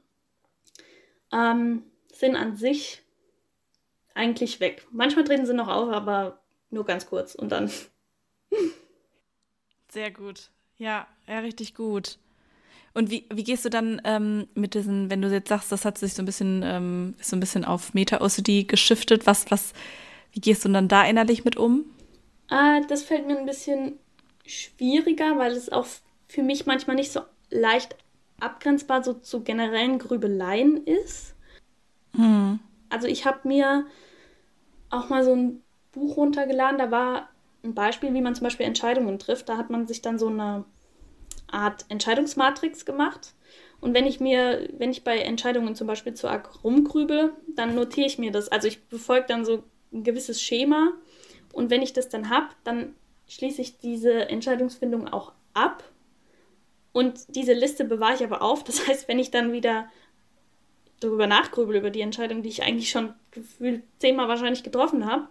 ähm, 1.34 1.82
sind 2.14 2.36
an 2.36 2.56
sich 2.56 3.02
eigentlich 4.14 4.60
weg. 4.60 4.88
Manchmal 4.92 5.24
treten 5.24 5.48
sie 5.48 5.56
noch 5.56 5.68
auf, 5.68 5.90
aber 5.90 6.40
nur 6.70 6.86
ganz 6.86 7.08
kurz 7.08 7.34
und 7.34 7.52
dann. 7.52 7.72
Sehr 9.90 10.12
gut. 10.12 10.52
Ja, 10.80 11.08
ja, 11.28 11.40
richtig 11.40 11.76
gut. 11.76 12.18
Und 12.94 13.12
wie, 13.12 13.26
wie 13.32 13.44
gehst 13.44 13.66
du 13.66 13.70
dann 13.70 14.02
ähm, 14.06 14.48
mit 14.56 14.74
diesen, 14.74 15.12
wenn 15.12 15.22
du 15.22 15.30
jetzt 15.30 15.50
sagst, 15.50 15.72
das 15.72 15.86
hat 15.86 15.98
sich 15.98 16.14
so 16.16 16.24
ein 16.24 16.26
bisschen, 16.26 16.64
ähm, 16.66 17.16
ist 17.20 17.30
so 17.30 17.36
ein 17.36 17.40
bisschen 17.40 17.66
auf 17.66 17.94
Meta-OCD 17.94 18.64
geschiftet, 18.64 19.28
was, 19.28 19.52
was, 19.52 19.74
wie 20.32 20.40
gehst 20.40 20.66
du 20.66 20.70
dann 20.70 20.88
da 20.88 21.04
innerlich 21.04 21.46
mit 21.46 21.58
um? 21.58 21.86
Äh, 22.50 22.82
das 22.88 23.04
fällt 23.04 23.28
mir 23.28 23.38
ein 23.38 23.46
bisschen 23.46 24.00
schwieriger, 24.46 25.38
weil 25.38 25.52
es 25.52 25.72
auch 25.72 25.86
für 26.28 26.42
mich 26.42 26.66
manchmal 26.66 26.96
nicht 26.96 27.12
so 27.12 27.22
leicht 27.52 27.96
abgrenzbar 28.40 29.04
so 29.04 29.14
zu 29.14 29.44
generellen 29.44 30.00
Grübeleien 30.00 30.86
ist. 30.86 31.36
Hm. 32.16 32.60
Also 32.90 33.08
ich 33.08 33.26
habe 33.26 33.48
mir 33.48 33.86
auch 34.90 35.10
mal 35.10 35.24
so 35.24 35.34
ein 35.34 35.62
Buch 35.92 36.18
runtergeladen, 36.18 36.80
da 36.80 36.90
war 36.90 37.30
ein 37.64 37.74
Beispiel, 37.74 38.14
wie 38.14 38.22
man 38.22 38.36
zum 38.36 38.44
Beispiel 38.44 38.66
Entscheidungen 38.66 39.20
trifft. 39.20 39.50
Da 39.50 39.58
hat 39.58 39.70
man 39.70 39.88
sich 39.88 40.02
dann 40.02 40.20
so 40.20 40.28
eine 40.28 40.66
Art 41.48 41.86
Entscheidungsmatrix 41.90 42.86
gemacht. 42.86 43.34
Und 43.82 43.94
wenn 43.94 44.06
ich 44.06 44.20
mir, 44.20 44.70
wenn 44.78 44.92
ich 44.92 45.04
bei 45.04 45.20
Entscheidungen 45.20 45.76
zum 45.76 45.88
Beispiel 45.88 46.14
zu 46.14 46.28
arg 46.28 46.64
rumgrübel, 46.64 47.34
dann 47.56 47.76
notiere 47.76 48.08
ich 48.08 48.18
mir 48.18 48.32
das. 48.32 48.50
Also 48.50 48.68
ich 48.68 48.84
befolge 48.88 49.28
dann 49.28 49.46
so 49.46 49.64
ein 49.94 50.04
gewisses 50.04 50.42
Schema. 50.42 50.94
Und 51.54 51.70
wenn 51.70 51.82
ich 51.82 51.94
das 51.94 52.10
dann 52.10 52.30
habe, 52.30 52.50
dann 52.64 52.96
schließe 53.28 53.62
ich 53.62 53.80
diese 53.80 54.30
Entscheidungsfindung 54.30 55.08
auch 55.08 55.34
ab. 55.54 55.84
Und 56.92 57.36
diese 57.36 57.54
Liste 57.54 57.86
bewahre 57.86 58.16
ich 58.16 58.24
aber 58.24 58.42
auf. 58.42 58.64
Das 58.64 58.88
heißt, 58.88 59.08
wenn 59.08 59.20
ich 59.20 59.32
dann 59.32 59.52
wieder 59.52 59.90
darüber 61.00 61.28
nachgrübel, 61.28 61.78
über 61.78 61.90
die 61.90 62.02
Entscheidung, 62.02 62.44
die 62.44 62.50
ich 62.50 62.64
eigentlich 62.64 62.90
schon 62.90 63.14
gefühlt 63.32 63.84
zehnmal 64.00 64.28
wahrscheinlich 64.28 64.64
getroffen 64.64 65.06
habe, 65.06 65.30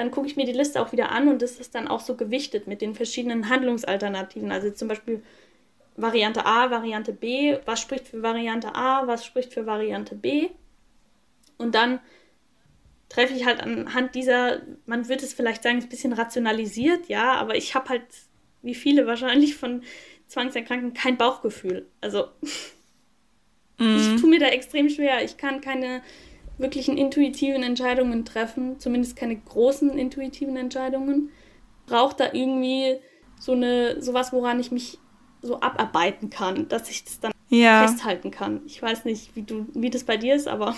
dann 0.00 0.10
gucke 0.10 0.26
ich 0.26 0.36
mir 0.36 0.46
die 0.46 0.52
Liste 0.52 0.80
auch 0.80 0.92
wieder 0.92 1.12
an 1.12 1.28
und 1.28 1.42
das 1.42 1.60
ist 1.60 1.74
dann 1.74 1.86
auch 1.86 2.00
so 2.00 2.16
gewichtet 2.16 2.66
mit 2.66 2.80
den 2.80 2.94
verschiedenen 2.94 3.50
Handlungsalternativen. 3.50 4.50
Also 4.50 4.70
zum 4.70 4.88
Beispiel 4.88 5.22
Variante 5.94 6.46
A, 6.46 6.70
Variante 6.70 7.12
B, 7.12 7.58
was 7.66 7.82
spricht 7.82 8.08
für 8.08 8.22
Variante 8.22 8.74
A, 8.74 9.06
was 9.06 9.26
spricht 9.26 9.52
für 9.52 9.66
Variante 9.66 10.14
B. 10.14 10.48
Und 11.58 11.74
dann 11.74 12.00
treffe 13.10 13.34
ich 13.34 13.44
halt 13.44 13.60
anhand 13.60 14.14
dieser, 14.14 14.62
man 14.86 15.06
würde 15.06 15.22
es 15.22 15.34
vielleicht 15.34 15.62
sagen, 15.62 15.80
ein 15.80 15.88
bisschen 15.90 16.14
rationalisiert, 16.14 17.08
ja, 17.08 17.34
aber 17.34 17.56
ich 17.56 17.74
habe 17.74 17.90
halt, 17.90 18.04
wie 18.62 18.74
viele 18.74 19.06
wahrscheinlich 19.06 19.54
von 19.54 19.82
Zwangserkrankten, 20.28 20.94
kein 20.94 21.18
Bauchgefühl. 21.18 21.86
Also 22.00 22.28
mhm. 23.76 24.14
ich 24.14 24.18
tue 24.18 24.30
mir 24.30 24.40
da 24.40 24.46
extrem 24.46 24.88
schwer. 24.88 25.22
Ich 25.22 25.36
kann 25.36 25.60
keine 25.60 26.00
wirklichen 26.60 26.96
intuitiven 26.96 27.62
Entscheidungen 27.62 28.24
treffen, 28.24 28.78
zumindest 28.78 29.16
keine 29.16 29.36
großen 29.36 29.90
intuitiven 29.98 30.56
Entscheidungen. 30.56 31.30
Braucht 31.86 32.20
da 32.20 32.32
irgendwie 32.32 32.96
so 33.38 33.52
eine 33.52 34.00
sowas, 34.02 34.32
woran 34.32 34.60
ich 34.60 34.70
mich 34.70 34.98
so 35.42 35.60
abarbeiten 35.60 36.30
kann, 36.30 36.68
dass 36.68 36.90
ich 36.90 37.04
das 37.04 37.20
dann 37.20 37.32
ja. 37.48 37.86
festhalten 37.86 38.30
kann. 38.30 38.60
Ich 38.66 38.80
weiß 38.80 39.04
nicht, 39.04 39.34
wie 39.34 39.42
du, 39.42 39.66
wie 39.74 39.90
das 39.90 40.04
bei 40.04 40.16
dir 40.16 40.34
ist, 40.34 40.48
aber. 40.48 40.76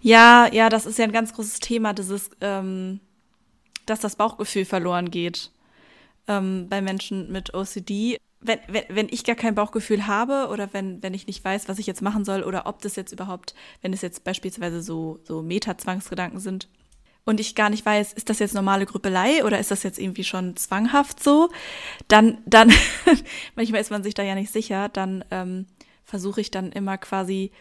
Ja, 0.00 0.48
ja, 0.52 0.68
das 0.68 0.86
ist 0.86 0.98
ja 0.98 1.04
ein 1.04 1.12
ganz 1.12 1.32
großes 1.32 1.60
Thema, 1.60 1.92
dieses, 1.92 2.30
ähm, 2.40 3.00
dass 3.86 4.00
das 4.00 4.16
Bauchgefühl 4.16 4.64
verloren 4.64 5.10
geht 5.10 5.52
ähm, 6.26 6.68
bei 6.68 6.82
Menschen 6.82 7.30
mit 7.30 7.54
OCD. 7.54 8.18
Wenn, 8.44 8.58
wenn, 8.66 8.84
wenn 8.88 9.08
ich 9.08 9.24
gar 9.24 9.36
kein 9.36 9.54
Bauchgefühl 9.54 10.06
habe 10.06 10.48
oder 10.50 10.72
wenn, 10.72 11.02
wenn 11.02 11.14
ich 11.14 11.26
nicht 11.26 11.44
weiß, 11.44 11.68
was 11.68 11.78
ich 11.78 11.86
jetzt 11.86 12.02
machen 12.02 12.24
soll 12.24 12.42
oder 12.42 12.66
ob 12.66 12.82
das 12.82 12.96
jetzt 12.96 13.12
überhaupt, 13.12 13.54
wenn 13.82 13.92
es 13.92 14.02
jetzt 14.02 14.24
beispielsweise 14.24 14.82
so, 14.82 15.20
so 15.24 15.42
Meta-Zwangsgedanken 15.42 16.40
sind, 16.40 16.68
und 17.24 17.40
ich 17.40 17.54
gar 17.54 17.70
nicht 17.70 17.86
weiß, 17.86 18.12
ist 18.12 18.30
das 18.30 18.40
jetzt 18.40 18.54
normale 18.54 18.86
Grüppelei 18.86 19.44
oder 19.44 19.58
ist 19.58 19.70
das 19.70 19.82
jetzt 19.82 19.98
irgendwie 19.98 20.24
schon 20.24 20.56
zwanghaft 20.56 21.22
so, 21.22 21.50
dann, 22.08 22.38
dann, 22.46 22.72
manchmal 23.54 23.80
ist 23.80 23.90
man 23.90 24.02
sich 24.02 24.14
da 24.14 24.22
ja 24.22 24.34
nicht 24.34 24.52
sicher, 24.52 24.88
dann 24.88 25.24
ähm, 25.30 25.66
versuche 26.04 26.40
ich 26.40 26.50
dann 26.50 26.72
immer 26.72 26.98
quasi, 26.98 27.52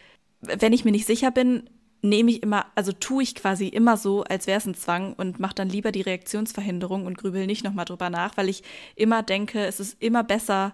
wenn 0.41 0.73
ich 0.73 0.83
mir 0.83 0.91
nicht 0.91 1.05
sicher 1.05 1.31
bin, 1.31 1.69
nehme 2.01 2.31
ich 2.31 2.43
immer, 2.43 2.65
also 2.75 2.91
tue 2.91 3.23
ich 3.23 3.35
quasi 3.35 3.67
immer 3.67 3.97
so, 3.97 4.23
als 4.23 4.47
wäre 4.47 4.57
es 4.57 4.65
ein 4.65 4.75
Zwang 4.75 5.13
und 5.13 5.39
mache 5.39 5.55
dann 5.55 5.69
lieber 5.69 5.91
die 5.91 6.01
Reaktionsverhinderung 6.01 7.05
und 7.05 7.17
grübel 7.17 7.45
nicht 7.45 7.63
nochmal 7.63 7.85
drüber 7.85 8.09
nach, 8.09 8.37
weil 8.37 8.49
ich 8.49 8.63
immer 8.95 9.23
denke, 9.23 9.65
es 9.65 9.79
ist 9.79 10.01
immer 10.01 10.23
besser, 10.23 10.73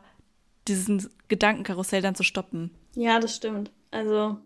diesen 0.68 1.10
Gedankenkarussell 1.28 2.02
dann 2.02 2.16
zu 2.16 2.24
stoppen. 2.24 2.72
Ja, 2.96 3.20
das 3.20 3.36
stimmt. 3.36 3.72
Also 3.92 4.38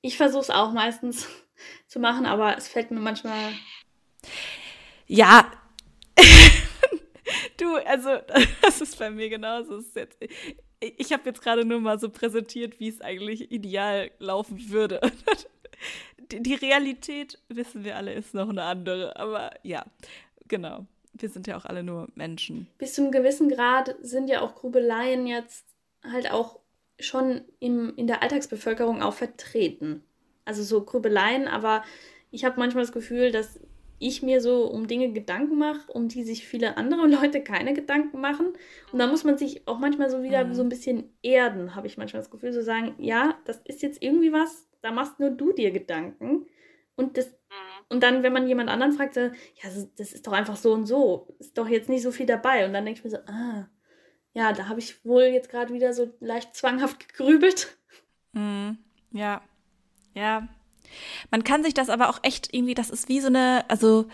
ich 0.00 0.16
versuche 0.16 0.42
es 0.42 0.50
auch 0.50 0.72
meistens 0.72 1.28
zu 1.86 2.00
machen, 2.00 2.26
aber 2.26 2.56
es 2.56 2.68
fällt 2.68 2.90
mir 2.90 3.00
manchmal. 3.00 3.52
Ja. 5.06 5.50
du, 7.56 7.76
also, 7.86 8.10
das 8.62 8.80
ist 8.80 8.98
bei 8.98 9.10
mir 9.10 9.28
genauso. 9.28 9.82
Jetzt, 9.94 10.18
ich 10.80 11.12
habe 11.12 11.22
jetzt 11.26 11.42
gerade 11.42 11.64
nur 11.64 11.80
mal 11.80 11.98
so 11.98 12.08
präsentiert, 12.08 12.78
wie 12.80 12.88
es 12.88 13.00
eigentlich 13.00 13.50
ideal 13.50 14.10
laufen 14.18 14.70
würde. 14.70 15.00
Die 16.30 16.54
Realität, 16.54 17.38
wissen 17.48 17.84
wir 17.84 17.96
alle, 17.96 18.12
ist 18.12 18.34
noch 18.34 18.48
eine 18.48 18.62
andere. 18.64 19.16
Aber 19.16 19.50
ja, 19.62 19.84
genau. 20.46 20.86
Wir 21.14 21.28
sind 21.28 21.46
ja 21.46 21.56
auch 21.56 21.64
alle 21.64 21.82
nur 21.82 22.08
Menschen. 22.14 22.68
Bis 22.78 22.94
zu 22.94 23.02
einem 23.02 23.12
gewissen 23.12 23.48
Grad 23.48 23.96
sind 24.02 24.28
ja 24.28 24.40
auch 24.42 24.54
Grübeleien 24.54 25.26
jetzt 25.26 25.64
halt 26.04 26.30
auch 26.30 26.60
schon 27.00 27.42
im, 27.60 27.94
in 27.96 28.06
der 28.06 28.22
Alltagsbevölkerung 28.22 29.02
auch 29.02 29.14
vertreten 29.14 30.04
also 30.48 30.62
so 30.62 30.82
Grübeleien, 30.82 31.46
aber 31.46 31.84
ich 32.30 32.44
habe 32.44 32.58
manchmal 32.58 32.82
das 32.82 32.92
Gefühl, 32.92 33.30
dass 33.30 33.60
ich 34.00 34.22
mir 34.22 34.40
so 34.40 34.64
um 34.64 34.86
Dinge 34.86 35.12
Gedanken 35.12 35.58
mache, 35.58 35.92
um 35.92 36.08
die 36.08 36.22
sich 36.24 36.46
viele 36.48 36.76
andere 36.78 37.06
Leute 37.06 37.42
keine 37.42 37.74
Gedanken 37.74 38.20
machen. 38.20 38.54
Und 38.90 38.98
da 38.98 39.06
muss 39.06 39.24
man 39.24 39.36
sich 39.36 39.68
auch 39.68 39.78
manchmal 39.78 40.08
so 40.10 40.22
wieder 40.22 40.44
mhm. 40.44 40.54
so 40.54 40.62
ein 40.62 40.70
bisschen 40.70 41.12
erden, 41.22 41.74
habe 41.74 41.86
ich 41.86 41.98
manchmal 41.98 42.22
das 42.22 42.30
Gefühl, 42.30 42.52
so 42.52 42.62
sagen, 42.62 42.94
ja, 42.98 43.36
das 43.44 43.60
ist 43.66 43.82
jetzt 43.82 44.02
irgendwie 44.02 44.32
was, 44.32 44.67
da 44.80 44.90
machst 44.90 45.18
nur 45.20 45.30
du 45.30 45.52
dir 45.52 45.70
Gedanken. 45.70 46.46
Und 46.96 47.16
das, 47.16 47.26
mhm. 47.26 47.84
und 47.88 48.02
dann, 48.02 48.22
wenn 48.22 48.32
man 48.32 48.48
jemand 48.48 48.70
anderen 48.70 48.92
fragt, 48.92 49.14
so, 49.14 49.20
ja, 49.20 49.86
das 49.96 50.12
ist 50.12 50.26
doch 50.26 50.32
einfach 50.32 50.56
so 50.56 50.72
und 50.72 50.86
so, 50.86 51.34
ist 51.38 51.56
doch 51.56 51.68
jetzt 51.68 51.88
nicht 51.88 52.02
so 52.02 52.10
viel 52.10 52.26
dabei. 52.26 52.66
Und 52.66 52.72
dann 52.72 52.84
denke 52.84 52.98
ich 52.98 53.04
mir 53.04 53.10
so, 53.10 53.18
ah, 53.26 53.68
ja, 54.34 54.52
da 54.52 54.68
habe 54.68 54.80
ich 54.80 55.04
wohl 55.04 55.24
jetzt 55.24 55.50
gerade 55.50 55.72
wieder 55.72 55.92
so 55.92 56.12
leicht 56.20 56.54
zwanghaft 56.54 57.08
gegrübelt. 57.08 57.76
Mhm. 58.32 58.78
Ja, 59.10 59.42
ja. 60.14 60.48
Man 61.30 61.44
kann 61.44 61.62
sich 61.62 61.74
das 61.74 61.90
aber 61.90 62.08
auch 62.08 62.20
echt 62.22 62.54
irgendwie, 62.54 62.74
das 62.74 62.90
ist 62.90 63.08
wie 63.08 63.20
so 63.20 63.28
eine, 63.28 63.64
also 63.68 64.06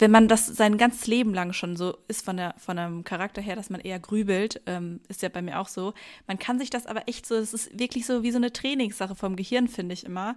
wenn 0.00 0.10
man 0.10 0.28
das 0.28 0.46
sein 0.46 0.78
ganzes 0.78 1.06
Leben 1.06 1.34
lang 1.34 1.52
schon 1.52 1.76
so 1.76 1.96
ist 2.08 2.24
von 2.24 2.36
der 2.36 2.54
von 2.58 2.78
einem 2.78 3.04
Charakter 3.04 3.42
her, 3.42 3.56
dass 3.56 3.70
man 3.70 3.80
eher 3.80 3.98
grübelt, 3.98 4.60
ähm, 4.66 5.00
ist 5.08 5.22
ja 5.22 5.28
bei 5.28 5.42
mir 5.42 5.60
auch 5.60 5.68
so. 5.68 5.94
Man 6.26 6.38
kann 6.38 6.58
sich 6.58 6.70
das 6.70 6.86
aber 6.86 7.08
echt 7.08 7.26
so, 7.26 7.36
das 7.36 7.54
ist 7.54 7.78
wirklich 7.78 8.06
so 8.06 8.22
wie 8.22 8.30
so 8.30 8.38
eine 8.38 8.52
Trainingssache 8.52 9.14
vom 9.14 9.36
Gehirn, 9.36 9.68
finde 9.68 9.92
ich 9.92 10.04
immer. 10.04 10.36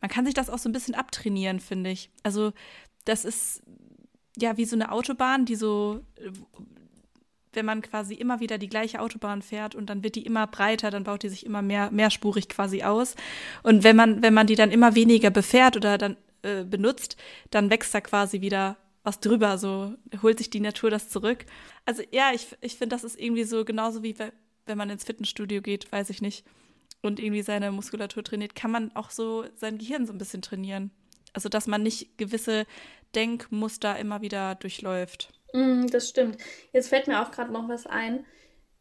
Man 0.00 0.10
kann 0.10 0.24
sich 0.24 0.34
das 0.34 0.50
auch 0.50 0.58
so 0.58 0.68
ein 0.68 0.72
bisschen 0.72 0.94
abtrainieren, 0.94 1.60
finde 1.60 1.90
ich. 1.90 2.10
Also 2.22 2.52
das 3.04 3.24
ist 3.24 3.62
ja 4.36 4.56
wie 4.56 4.64
so 4.64 4.76
eine 4.76 4.90
Autobahn, 4.90 5.44
die 5.44 5.56
so, 5.56 6.00
wenn 7.52 7.66
man 7.66 7.82
quasi 7.82 8.14
immer 8.14 8.40
wieder 8.40 8.58
die 8.58 8.68
gleiche 8.68 9.00
Autobahn 9.00 9.42
fährt 9.42 9.74
und 9.74 9.90
dann 9.90 10.02
wird 10.02 10.14
die 10.16 10.24
immer 10.24 10.46
breiter, 10.46 10.90
dann 10.90 11.04
baut 11.04 11.22
die 11.22 11.28
sich 11.28 11.44
immer 11.44 11.62
mehr 11.62 11.90
mehrspurig 11.90 12.48
quasi 12.48 12.82
aus. 12.82 13.14
Und 13.62 13.84
wenn 13.84 13.96
man 13.96 14.22
wenn 14.22 14.34
man 14.34 14.46
die 14.46 14.56
dann 14.56 14.70
immer 14.70 14.94
weniger 14.94 15.30
befährt 15.30 15.76
oder 15.76 15.98
dann 15.98 16.16
äh, 16.42 16.64
benutzt, 16.64 17.16
dann 17.50 17.70
wächst 17.70 17.94
da 17.94 18.00
quasi 18.00 18.40
wieder 18.40 18.76
was 19.02 19.20
drüber, 19.20 19.58
so 19.58 19.94
holt 20.22 20.38
sich 20.38 20.50
die 20.50 20.60
Natur 20.60 20.90
das 20.90 21.08
zurück. 21.08 21.44
Also 21.84 22.02
ja, 22.10 22.32
ich, 22.32 22.46
ich 22.60 22.76
finde, 22.76 22.94
das 22.94 23.04
ist 23.04 23.18
irgendwie 23.18 23.44
so 23.44 23.64
genauso 23.64 24.02
wie 24.02 24.16
wenn 24.66 24.78
man 24.78 24.90
ins 24.90 25.04
Fitnessstudio 25.04 25.60
geht, 25.60 25.90
weiß 25.90 26.10
ich 26.10 26.22
nicht, 26.22 26.44
und 27.02 27.18
irgendwie 27.18 27.42
seine 27.42 27.72
Muskulatur 27.72 28.22
trainiert, 28.22 28.54
kann 28.54 28.70
man 28.70 28.94
auch 28.94 29.10
so 29.10 29.44
sein 29.56 29.78
Gehirn 29.78 30.06
so 30.06 30.12
ein 30.12 30.18
bisschen 30.18 30.42
trainieren. 30.42 30.90
Also 31.32 31.48
dass 31.48 31.66
man 31.66 31.82
nicht 31.82 32.16
gewisse 32.18 32.66
Denkmuster 33.14 33.98
immer 33.98 34.20
wieder 34.20 34.54
durchläuft. 34.54 35.32
Mm, 35.52 35.86
das 35.88 36.08
stimmt. 36.08 36.38
Jetzt 36.72 36.88
fällt 36.88 37.08
mir 37.08 37.22
auch 37.22 37.30
gerade 37.30 37.52
noch 37.52 37.68
was 37.68 37.86
ein, 37.86 38.24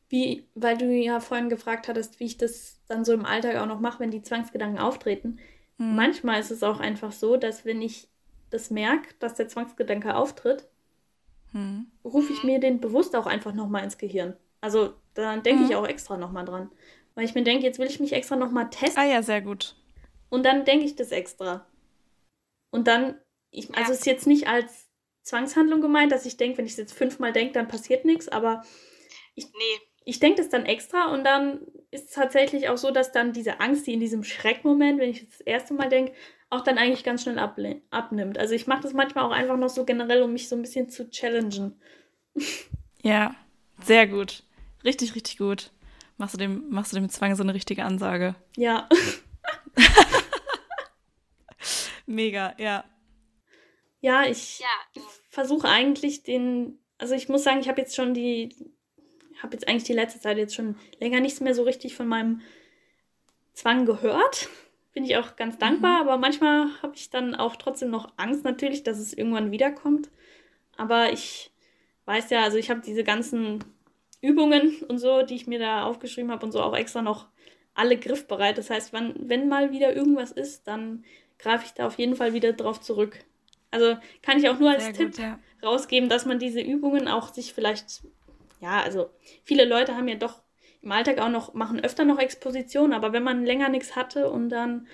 wie, 0.09 0.47
weil 0.55 0.77
du 0.77 0.85
ja 0.85 1.19
vorhin 1.19 1.49
gefragt 1.49 1.87
hattest, 1.87 2.19
wie 2.19 2.25
ich 2.25 2.37
das 2.37 2.81
dann 2.87 3.05
so 3.05 3.13
im 3.13 3.25
Alltag 3.25 3.55
auch 3.55 3.65
noch 3.65 3.79
mache, 3.79 4.01
wenn 4.01 4.11
die 4.11 4.21
Zwangsgedanken 4.21 4.79
auftreten. 4.79 5.39
Hm. 5.77 5.95
Manchmal 5.95 6.39
ist 6.39 6.51
es 6.51 6.63
auch 6.63 6.79
einfach 6.79 7.11
so, 7.11 7.37
dass 7.37 7.65
wenn 7.65 7.81
ich 7.81 8.10
das 8.51 8.69
merke, 8.69 9.13
dass 9.19 9.33
der 9.33 9.47
Zwangsgedanke 9.47 10.15
auftritt, 10.15 10.67
hm. 11.51 11.87
rufe 12.05 12.31
ich 12.31 12.43
mir 12.43 12.59
den 12.59 12.79
bewusst 12.79 13.15
auch 13.15 13.25
einfach 13.25 13.53
nochmal 13.53 13.83
ins 13.83 13.97
Gehirn. 13.97 14.37
Also 14.61 14.93
dann 15.15 15.43
denke 15.43 15.63
hm. 15.63 15.69
ich 15.69 15.75
auch 15.75 15.87
extra 15.87 16.17
nochmal 16.17 16.45
dran. 16.45 16.69
Weil 17.15 17.25
ich 17.25 17.35
mir 17.35 17.43
denke, 17.43 17.65
jetzt 17.65 17.79
will 17.79 17.87
ich 17.87 17.99
mich 17.99 18.13
extra 18.13 18.35
nochmal 18.35 18.69
testen. 18.69 19.01
Ah 19.01 19.05
ja, 19.05 19.23
sehr 19.23 19.41
gut. 19.41 19.75
Und 20.29 20.43
dann 20.45 20.63
denke 20.63 20.85
ich 20.85 20.95
das 20.95 21.11
extra. 21.11 21.65
Und 22.69 22.87
dann, 22.87 23.19
ich, 23.49 23.75
also 23.75 23.91
ja. 23.91 23.97
ist 23.97 24.05
jetzt 24.05 24.27
nicht 24.27 24.47
als 24.47 24.87
Zwangshandlung 25.23 25.81
gemeint, 25.81 26.11
dass 26.11 26.25
ich 26.25 26.37
denke, 26.37 26.57
wenn 26.57 26.65
ich 26.65 26.71
es 26.71 26.77
jetzt 26.77 26.93
fünfmal 26.93 27.33
denke, 27.33 27.53
dann 27.53 27.67
passiert 27.67 28.05
nichts, 28.05 28.29
aber 28.29 28.63
ich, 29.35 29.45
nee. 29.45 29.90
Ich 30.03 30.19
denke 30.19 30.41
das 30.41 30.49
dann 30.49 30.65
extra 30.65 31.13
und 31.13 31.23
dann 31.23 31.61
ist 31.91 32.09
es 32.09 32.15
tatsächlich 32.15 32.69
auch 32.69 32.77
so, 32.77 32.91
dass 32.91 33.11
dann 33.11 33.33
diese 33.33 33.59
Angst, 33.59 33.87
die 33.87 33.93
in 33.93 33.99
diesem 33.99 34.23
Schreckmoment, 34.23 34.99
wenn 34.99 35.09
ich 35.09 35.29
das 35.29 35.41
erste 35.41 35.73
Mal 35.73 35.89
denke, 35.89 36.13
auch 36.49 36.61
dann 36.61 36.77
eigentlich 36.77 37.03
ganz 37.03 37.23
schnell 37.23 37.39
abnimmt. 37.39 38.37
Also 38.37 38.53
ich 38.53 38.67
mache 38.67 38.81
das 38.81 38.93
manchmal 38.93 39.25
auch 39.25 39.31
einfach 39.31 39.57
noch 39.57 39.69
so 39.69 39.85
generell, 39.85 40.21
um 40.21 40.33
mich 40.33 40.49
so 40.49 40.55
ein 40.55 40.61
bisschen 40.61 40.89
zu 40.89 41.09
challengen. 41.09 41.79
Ja, 43.03 43.33
sehr 43.83 44.05
gut. 44.05 44.43
Richtig, 44.85 45.15
richtig 45.15 45.39
gut. 45.39 45.71
Machst 46.17 46.35
du 46.35 46.37
dem, 46.37 46.69
machst 46.69 46.91
du 46.91 46.97
dem 46.97 47.09
Zwang 47.09 47.35
so 47.35 47.41
eine 47.41 47.55
richtige 47.55 47.83
Ansage? 47.83 48.35
Ja. 48.55 48.87
Mega, 52.05 52.53
ja. 52.59 52.83
Ja, 54.01 54.25
ich 54.25 54.59
ja. 54.59 55.01
versuche 55.29 55.67
eigentlich 55.67 56.21
den, 56.21 56.77
also 56.99 57.15
ich 57.15 57.27
muss 57.27 57.43
sagen, 57.43 57.59
ich 57.59 57.67
habe 57.67 57.81
jetzt 57.81 57.95
schon 57.95 58.13
die, 58.13 58.55
habe 59.41 59.53
jetzt 59.53 59.67
eigentlich 59.67 59.83
die 59.83 59.93
letzte 59.93 60.19
Zeit 60.19 60.37
jetzt 60.37 60.55
schon 60.55 60.75
länger 60.99 61.19
nichts 61.19 61.39
mehr 61.39 61.53
so 61.53 61.63
richtig 61.63 61.95
von 61.95 62.07
meinem 62.07 62.41
Zwang 63.53 63.85
gehört 63.85 64.49
bin 64.93 65.05
ich 65.05 65.17
auch 65.17 65.35
ganz 65.35 65.57
dankbar, 65.57 66.03
mhm. 66.03 66.09
aber 66.09 66.17
manchmal 66.17 66.67
habe 66.81 66.95
ich 66.95 67.09
dann 67.09 67.35
auch 67.35 67.55
trotzdem 67.55 67.89
noch 67.89 68.11
Angst 68.17 68.43
natürlich, 68.43 68.83
dass 68.83 68.99
es 68.99 69.13
irgendwann 69.13 69.51
wiederkommt. 69.51 70.09
Aber 70.77 71.11
ich 71.11 71.51
weiß 72.05 72.29
ja, 72.29 72.43
also 72.43 72.57
ich 72.57 72.69
habe 72.69 72.81
diese 72.81 73.03
ganzen 73.03 73.63
Übungen 74.21 74.77
und 74.87 74.99
so, 74.99 75.23
die 75.23 75.35
ich 75.35 75.47
mir 75.47 75.59
da 75.59 75.83
aufgeschrieben 75.83 76.31
habe 76.31 76.45
und 76.45 76.51
so 76.51 76.61
auch 76.61 76.75
extra 76.75 77.01
noch 77.01 77.27
alle 77.73 77.97
griffbereit. 77.97 78.57
Das 78.57 78.69
heißt, 78.69 78.91
wann, 78.91 79.15
wenn 79.17 79.47
mal 79.47 79.71
wieder 79.71 79.95
irgendwas 79.95 80.31
ist, 80.31 80.67
dann 80.67 81.05
greife 81.39 81.65
ich 81.65 81.71
da 81.71 81.87
auf 81.87 81.97
jeden 81.97 82.15
Fall 82.15 82.33
wieder 82.33 82.53
drauf 82.53 82.81
zurück. 82.81 83.19
Also 83.71 83.97
kann 84.21 84.37
ich 84.37 84.49
auch 84.49 84.59
nur 84.59 84.71
als 84.71 84.83
Sehr 84.83 84.93
Tipp 84.93 85.11
gut, 85.11 85.19
ja. 85.19 85.39
rausgeben, 85.63 86.09
dass 86.09 86.25
man 86.25 86.39
diese 86.39 86.59
Übungen 86.59 87.07
auch 87.07 87.33
sich 87.33 87.53
vielleicht, 87.53 88.01
ja, 88.61 88.81
also 88.81 89.09
viele 89.43 89.65
Leute 89.65 89.95
haben 89.95 90.07
ja 90.07 90.15
doch 90.15 90.41
im 90.81 90.91
Alltag 90.91 91.19
auch 91.19 91.29
noch, 91.29 91.53
machen 91.53 91.83
öfter 91.83 92.05
noch 92.05 92.19
Expositionen, 92.19 92.93
aber 92.93 93.11
wenn 93.11 93.23
man 93.23 93.45
länger 93.45 93.69
nichts 93.69 93.95
hatte 93.95 94.29
und 94.29 94.49
dann, 94.49 94.87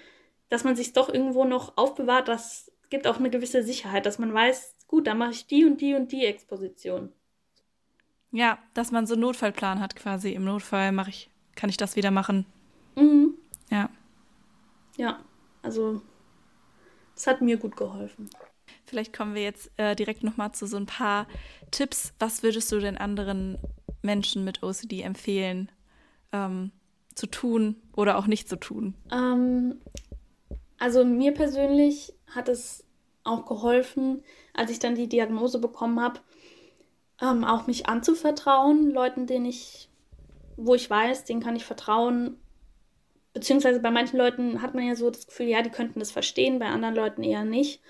dass 0.49 0.63
man 0.63 0.75
sich 0.75 0.93
doch 0.93 1.09
irgendwo 1.09 1.43
noch 1.45 1.77
aufbewahrt, 1.77 2.27
das 2.27 2.71
gibt 2.89 3.07
auch 3.07 3.17
eine 3.17 3.29
gewisse 3.29 3.63
Sicherheit, 3.63 4.05
dass 4.05 4.19
man 4.19 4.33
weiß, 4.33 4.75
gut, 4.87 5.07
dann 5.07 5.17
mache 5.17 5.31
ich 5.31 5.47
die 5.47 5.65
und 5.65 5.81
die 5.81 5.93
und 5.93 6.11
die 6.11 6.25
Exposition. 6.25 7.11
Ja, 8.31 8.57
dass 8.73 8.91
man 8.91 9.05
so 9.05 9.13
einen 9.13 9.21
Notfallplan 9.21 9.79
hat 9.79 9.95
quasi. 9.95 10.31
Im 10.31 10.43
Notfall 10.45 10.91
mache 10.91 11.09
ich, 11.09 11.29
kann 11.55 11.69
ich 11.69 11.77
das 11.77 11.95
wieder 11.95 12.11
machen. 12.11 12.45
Mhm. 12.95 13.35
Ja. 13.69 13.89
Ja, 14.97 15.19
also 15.61 16.01
es 17.15 17.27
hat 17.27 17.41
mir 17.41 17.57
gut 17.57 17.75
geholfen. 17.75 18.29
Vielleicht 18.85 19.15
kommen 19.15 19.35
wir 19.35 19.43
jetzt 19.43 19.71
äh, 19.77 19.95
direkt 19.95 20.23
nochmal 20.23 20.51
zu 20.51 20.65
so 20.65 20.77
ein 20.77 20.85
paar 20.85 21.27
Tipps. 21.71 22.13
Was 22.19 22.43
würdest 22.43 22.71
du 22.71 22.79
den 22.79 22.97
anderen 22.97 23.57
Menschen 24.01 24.43
mit 24.43 24.63
OCD 24.63 25.01
empfehlen, 25.01 25.71
ähm, 26.31 26.71
zu 27.15 27.27
tun 27.27 27.75
oder 27.95 28.17
auch 28.17 28.27
nicht 28.27 28.47
zu 28.47 28.55
tun? 28.57 28.93
Ähm, 29.11 29.79
also 30.77 31.03
mir 31.03 31.33
persönlich 31.33 32.13
hat 32.27 32.49
es 32.49 32.83
auch 33.23 33.45
geholfen, 33.45 34.23
als 34.53 34.71
ich 34.71 34.79
dann 34.79 34.95
die 34.95 35.09
Diagnose 35.09 35.59
bekommen 35.59 35.99
habe, 35.99 36.19
ähm, 37.21 37.43
auch 37.43 37.67
mich 37.67 37.87
anzuvertrauen, 37.87 38.91
Leuten, 38.91 39.27
denen 39.27 39.45
ich, 39.45 39.89
wo 40.55 40.75
ich 40.75 40.89
weiß, 40.89 41.25
denen 41.25 41.41
kann 41.41 41.55
ich 41.55 41.65
vertrauen. 41.65 42.37
Beziehungsweise 43.33 43.79
bei 43.79 43.91
manchen 43.91 44.17
Leuten 44.17 44.61
hat 44.61 44.73
man 44.73 44.87
ja 44.87 44.95
so 44.95 45.09
das 45.09 45.27
Gefühl, 45.27 45.47
ja, 45.47 45.61
die 45.61 45.69
könnten 45.69 45.99
das 45.99 46.11
verstehen, 46.11 46.59
bei 46.59 46.67
anderen 46.67 46.95
Leuten 46.95 47.23
eher 47.23 47.43
nicht. 47.43 47.81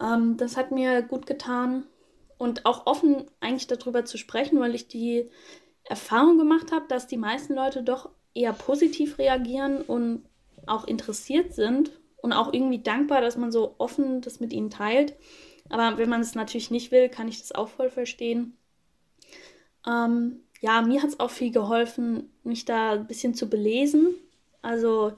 Ähm, 0.00 0.36
das 0.36 0.56
hat 0.56 0.70
mir 0.70 1.02
gut 1.02 1.26
getan 1.26 1.84
und 2.38 2.66
auch 2.66 2.86
offen 2.86 3.24
eigentlich 3.40 3.66
darüber 3.66 4.04
zu 4.04 4.18
sprechen, 4.18 4.60
weil 4.60 4.74
ich 4.74 4.88
die 4.88 5.30
Erfahrung 5.84 6.38
gemacht 6.38 6.72
habe, 6.72 6.86
dass 6.88 7.06
die 7.06 7.16
meisten 7.16 7.54
Leute 7.54 7.82
doch 7.82 8.10
eher 8.34 8.52
positiv 8.52 9.18
reagieren 9.18 9.80
und 9.82 10.24
auch 10.66 10.84
interessiert 10.84 11.54
sind 11.54 11.90
und 12.18 12.32
auch 12.32 12.52
irgendwie 12.52 12.82
dankbar, 12.82 13.20
dass 13.20 13.36
man 13.36 13.52
so 13.52 13.74
offen 13.78 14.20
das 14.20 14.40
mit 14.40 14.52
ihnen 14.52 14.70
teilt. 14.70 15.14
Aber 15.68 15.98
wenn 15.98 16.08
man 16.08 16.20
es 16.20 16.34
natürlich 16.34 16.70
nicht 16.70 16.92
will, 16.92 17.08
kann 17.08 17.28
ich 17.28 17.40
das 17.40 17.52
auch 17.52 17.68
voll 17.68 17.90
verstehen. 17.90 18.56
Ähm, 19.86 20.40
ja, 20.60 20.82
mir 20.82 21.02
hat 21.02 21.10
es 21.10 21.20
auch 21.20 21.30
viel 21.30 21.50
geholfen, 21.50 22.32
mich 22.42 22.64
da 22.64 22.92
ein 22.92 23.06
bisschen 23.06 23.34
zu 23.34 23.48
belesen. 23.48 24.14
Also 24.62 25.12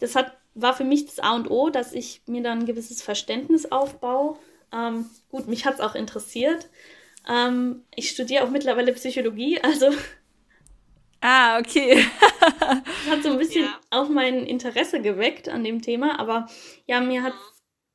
das 0.00 0.16
hat, 0.16 0.36
war 0.54 0.74
für 0.74 0.84
mich 0.84 1.06
das 1.06 1.18
A 1.18 1.34
und 1.34 1.50
O, 1.50 1.70
dass 1.70 1.92
ich 1.92 2.22
mir 2.26 2.42
dann 2.42 2.60
ein 2.60 2.66
gewisses 2.66 3.02
Verständnis 3.02 3.70
aufbaue. 3.70 4.38
Ähm, 4.72 5.10
gut, 5.30 5.48
mich 5.48 5.66
hat 5.66 5.74
es 5.74 5.80
auch 5.80 5.94
interessiert. 5.94 6.68
Ähm, 7.28 7.84
ich 7.94 8.10
studiere 8.10 8.44
auch 8.44 8.50
mittlerweile 8.50 8.92
Psychologie, 8.92 9.60
also. 9.62 9.90
Ah, 11.20 11.58
okay. 11.58 12.04
hat 13.10 13.22
so 13.22 13.30
ein 13.30 13.38
bisschen 13.38 13.64
ja. 13.64 13.80
auch 13.90 14.08
mein 14.08 14.44
Interesse 14.44 15.00
geweckt 15.00 15.48
an 15.48 15.64
dem 15.64 15.80
Thema, 15.80 16.20
aber 16.20 16.48
ja, 16.86 17.00
mir 17.00 17.22
hat 17.22 17.34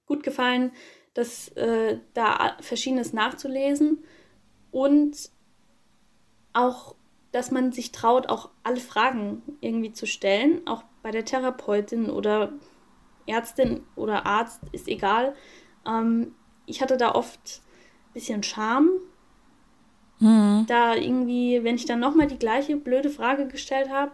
gut 0.08 0.24
gefallen, 0.24 0.72
das, 1.14 1.50
äh, 1.50 2.00
da 2.14 2.58
Verschiedenes 2.60 3.14
nachzulesen 3.14 4.04
und 4.72 5.30
auch, 6.54 6.96
dass 7.32 7.52
man 7.52 7.72
sich 7.72 7.92
traut, 7.92 8.28
auch 8.28 8.50
alle 8.64 8.80
Fragen 8.80 9.42
irgendwie 9.62 9.94
zu 9.94 10.06
stellen, 10.06 10.66
auch 10.68 10.84
bei 11.04 11.12
der 11.12 11.26
Therapeutin 11.26 12.10
oder 12.10 12.54
Ärztin 13.28 13.84
oder 13.96 14.26
Arzt, 14.26 14.62
ist 14.72 14.88
egal. 14.88 15.36
Ähm, 15.88 16.34
ich 16.66 16.82
hatte 16.82 16.98
da 16.98 17.14
oft 17.14 17.62
ein 18.10 18.14
bisschen 18.14 18.44
Scham 18.44 18.90
Mhm. 20.20 20.66
Da 20.68 20.96
irgendwie, 20.96 21.64
wenn 21.64 21.76
ich 21.76 21.86
dann 21.86 22.00
nochmal 22.00 22.28
die 22.28 22.40
gleiche 22.40 22.76
blöde 22.76 23.10
Frage 23.10 23.48
gestellt 23.48 23.90
habe, 23.90 24.12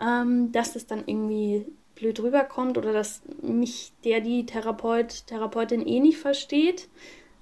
ähm, 0.00 0.50
dass 0.52 0.72
das 0.72 0.86
dann 0.86 1.04
irgendwie 1.06 1.66
blöd 1.94 2.20
rüberkommt 2.20 2.78
oder 2.78 2.92
dass 2.92 3.22
mich 3.42 3.92
der, 4.04 4.20
die 4.20 4.46
Therapeut, 4.46 5.26
Therapeutin 5.26 5.86
eh 5.86 6.00
nicht 6.00 6.18
versteht. 6.18 6.88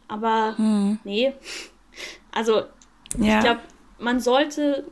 Aber 0.09 0.55
mhm. 0.59 0.99
nee. 1.05 1.33
Also, 2.33 2.63
ja. 3.19 3.39
ich 3.39 3.45
glaube, 3.45 3.61
man 3.99 4.21
sollte, 4.21 4.85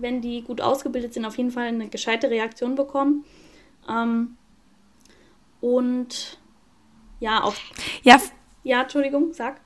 wenn 0.00 0.20
die 0.20 0.42
gut 0.42 0.60
ausgebildet 0.60 1.14
sind, 1.14 1.24
auf 1.24 1.36
jeden 1.36 1.50
Fall 1.50 1.66
eine 1.66 1.88
gescheite 1.88 2.30
Reaktion 2.30 2.74
bekommen. 2.74 3.24
Ähm, 3.88 4.36
und 5.60 6.38
ja, 7.20 7.42
auch. 7.42 7.54
Ja, 8.02 8.20
ja, 8.62 8.82
Entschuldigung, 8.82 9.32
sag. 9.32 9.60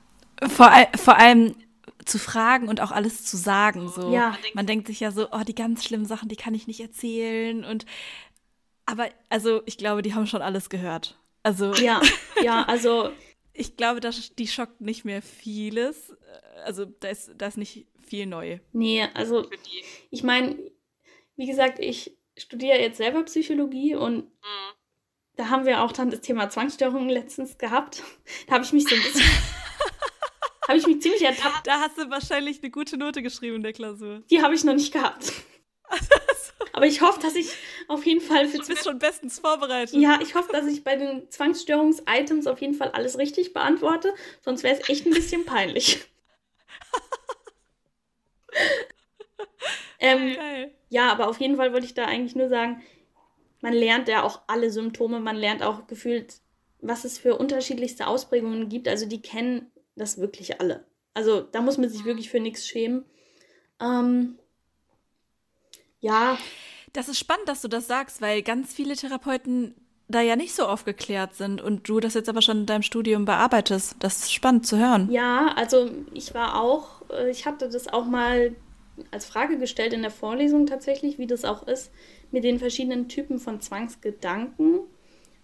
Vor, 0.47 0.71
vor 0.95 1.17
allem, 1.17 1.55
zu 2.05 2.19
fragen 2.19 2.67
und 2.67 2.81
auch 2.81 2.91
alles 2.91 3.25
zu 3.25 3.37
sagen. 3.37 3.87
So. 3.89 4.13
Ja. 4.13 4.37
Man 4.53 4.67
denkt 4.67 4.87
sich 4.87 4.99
ja 4.99 5.11
so, 5.11 5.27
oh, 5.31 5.43
die 5.47 5.55
ganz 5.55 5.83
schlimmen 5.83 6.05
Sachen, 6.05 6.29
die 6.29 6.35
kann 6.35 6.53
ich 6.53 6.67
nicht 6.67 6.79
erzählen. 6.79 7.63
Und 7.63 7.85
aber 8.85 9.09
also 9.29 9.61
ich 9.65 9.77
glaube, 9.77 10.01
die 10.01 10.13
haben 10.13 10.27
schon 10.27 10.41
alles 10.41 10.69
gehört. 10.69 11.17
Also 11.43 11.73
ja, 11.73 12.01
ja, 12.43 12.63
also 12.63 13.11
ich 13.53 13.77
glaube, 13.77 13.99
das, 13.99 14.35
die 14.35 14.47
schockt 14.47 14.81
nicht 14.81 15.05
mehr 15.05 15.21
vieles. 15.21 16.13
Also 16.65 16.85
da 16.85 17.09
ist, 17.09 17.31
da 17.37 17.47
ist 17.47 17.57
nicht 17.57 17.85
viel 18.05 18.25
neu. 18.25 18.59
Nee, 18.71 19.07
also 19.13 19.49
ich 20.09 20.23
meine, 20.23 20.57
wie 21.35 21.47
gesagt, 21.47 21.79
ich 21.79 22.17
studiere 22.37 22.79
jetzt 22.79 22.97
selber 22.97 23.23
Psychologie 23.23 23.95
und 23.95 24.25
mhm. 24.25 24.73
da 25.35 25.49
haben 25.49 25.65
wir 25.65 25.81
auch 25.81 25.91
dann 25.91 26.11
das 26.11 26.21
Thema 26.21 26.49
Zwangsstörungen 26.49 27.09
letztens 27.09 27.57
gehabt. 27.57 28.03
Da 28.47 28.55
habe 28.55 28.63
ich 28.63 28.73
mich 28.73 28.87
so 28.87 28.95
ein 28.95 29.01
bisschen. 29.01 29.21
habe 30.67 30.77
ich 30.77 30.87
mich 30.87 31.01
ziemlich 31.01 31.23
ertappt. 31.23 31.67
Da 31.67 31.81
hast 31.81 31.97
du 31.97 32.09
wahrscheinlich 32.09 32.61
eine 32.61 32.71
gute 32.71 32.97
Note 32.97 33.21
geschrieben 33.21 33.57
in 33.57 33.63
der 33.63 33.73
Klausur. 33.73 34.23
Die 34.29 34.41
habe 34.41 34.55
ich 34.55 34.63
noch 34.63 34.73
nicht 34.73 34.93
gehabt. 34.93 35.31
Aber 36.73 36.87
ich 36.87 37.01
hoffe, 37.01 37.19
dass 37.21 37.35
ich 37.35 37.49
auf 37.87 38.05
jeden 38.05 38.19
Fall 38.19 38.47
für. 38.47 38.57
Du 38.57 38.65
bist 38.65 38.83
schon 38.83 38.97
bestens 38.97 39.39
vorbereitet. 39.39 39.93
Ja, 39.93 40.19
ich 40.21 40.33
hoffe, 40.33 40.51
dass 40.51 40.65
ich 40.65 40.83
bei 40.83 40.95
den 40.95 41.29
Zwangsstörungs-Items 41.29 42.47
auf 42.47 42.61
jeden 42.61 42.73
Fall 42.73 42.89
alles 42.89 43.19
richtig 43.19 43.53
beantworte. 43.53 44.13
Sonst 44.41 44.63
wäre 44.63 44.79
es 44.79 44.89
echt 44.89 45.05
ein 45.05 45.13
bisschen 45.13 45.45
peinlich. 45.45 45.99
ähm, 50.03 50.35
Geil. 50.35 50.71
Ja, 50.89 51.11
aber 51.11 51.27
auf 51.27 51.39
jeden 51.39 51.57
Fall 51.57 51.73
wollte 51.73 51.85
ich 51.87 51.95
da 51.95 52.05
eigentlich 52.05 52.35
nur 52.35 52.49
sagen, 52.49 52.83
man 53.61 53.73
lernt 53.73 54.07
ja 54.07 54.23
auch 54.23 54.41
alle 54.47 54.69
Symptome, 54.69 55.19
man 55.19 55.35
lernt 55.35 55.63
auch 55.63 55.87
gefühlt, 55.87 56.35
was 56.81 57.05
es 57.05 57.17
für 57.17 57.37
unterschiedlichste 57.37 58.07
Ausprägungen 58.07 58.69
gibt. 58.69 58.87
Also 58.87 59.07
die 59.07 59.21
kennen 59.21 59.71
das 59.95 60.19
wirklich 60.19 60.59
alle. 60.59 60.85
Also 61.13 61.41
da 61.41 61.61
muss 61.61 61.77
man 61.77 61.89
sich 61.89 62.05
wirklich 62.05 62.29
für 62.29 62.39
nichts 62.39 62.67
schämen. 62.67 63.05
Ähm, 63.79 64.37
ja. 65.99 66.37
Das 66.91 67.07
ist 67.07 67.19
spannend, 67.19 67.47
dass 67.47 67.61
du 67.61 67.67
das 67.67 67.87
sagst, 67.87 68.21
weil 68.21 68.41
ganz 68.43 68.73
viele 68.73 68.95
Therapeuten 68.95 69.73
da 70.09 70.21
ja 70.21 70.35
nicht 70.35 70.53
so 70.53 70.65
aufgeklärt 70.65 71.35
sind 71.35 71.61
und 71.61 71.87
du 71.87 71.99
das 71.99 72.13
jetzt 72.13 72.29
aber 72.29 72.41
schon 72.41 72.59
in 72.59 72.65
deinem 72.65 72.83
Studium 72.83 73.25
bearbeitest. 73.25 73.95
Das 73.99 74.17
ist 74.17 74.33
spannend 74.33 74.67
zu 74.67 74.77
hören. 74.77 75.09
Ja, 75.09 75.53
also 75.55 75.89
ich 76.13 76.33
war 76.33 76.61
auch, 76.61 77.09
äh, 77.09 77.31
ich 77.31 77.45
hatte 77.45 77.69
das 77.69 77.87
auch 77.87 78.05
mal 78.05 78.55
als 79.11 79.25
Frage 79.25 79.57
gestellt 79.57 79.93
in 79.93 80.01
der 80.01 80.11
Vorlesung 80.11 80.65
tatsächlich, 80.65 81.17
wie 81.17 81.27
das 81.27 81.45
auch 81.45 81.67
ist 81.67 81.91
mit 82.31 82.43
den 82.43 82.59
verschiedenen 82.59 83.09
Typen 83.09 83.39
von 83.39 83.61
Zwangsgedanken. 83.61 84.81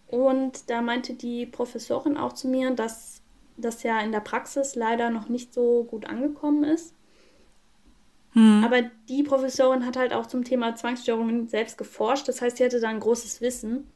Und 0.07 0.69
da 0.69 0.81
meinte 0.81 1.13
die 1.13 1.45
Professorin 1.45 2.17
auch 2.17 2.33
zu 2.33 2.47
mir, 2.47 2.71
dass 2.71 3.21
das 3.57 3.83
ja 3.83 3.99
in 4.01 4.11
der 4.11 4.21
Praxis 4.21 4.75
leider 4.75 5.09
noch 5.09 5.29
nicht 5.29 5.53
so 5.53 5.83
gut 5.83 6.05
angekommen 6.05 6.63
ist. 6.63 6.93
Hm. 8.33 8.63
Aber 8.63 8.83
die 9.07 9.23
Professorin 9.23 9.85
hat 9.85 9.97
halt 9.97 10.13
auch 10.13 10.27
zum 10.27 10.43
Thema 10.43 10.75
Zwangsstörungen 10.75 11.47
selbst 11.47 11.77
geforscht. 11.77 12.27
Das 12.27 12.41
heißt, 12.41 12.57
sie 12.57 12.65
hatte 12.65 12.79
da 12.79 12.89
ein 12.89 12.99
großes 12.99 13.41
Wissen. 13.41 13.87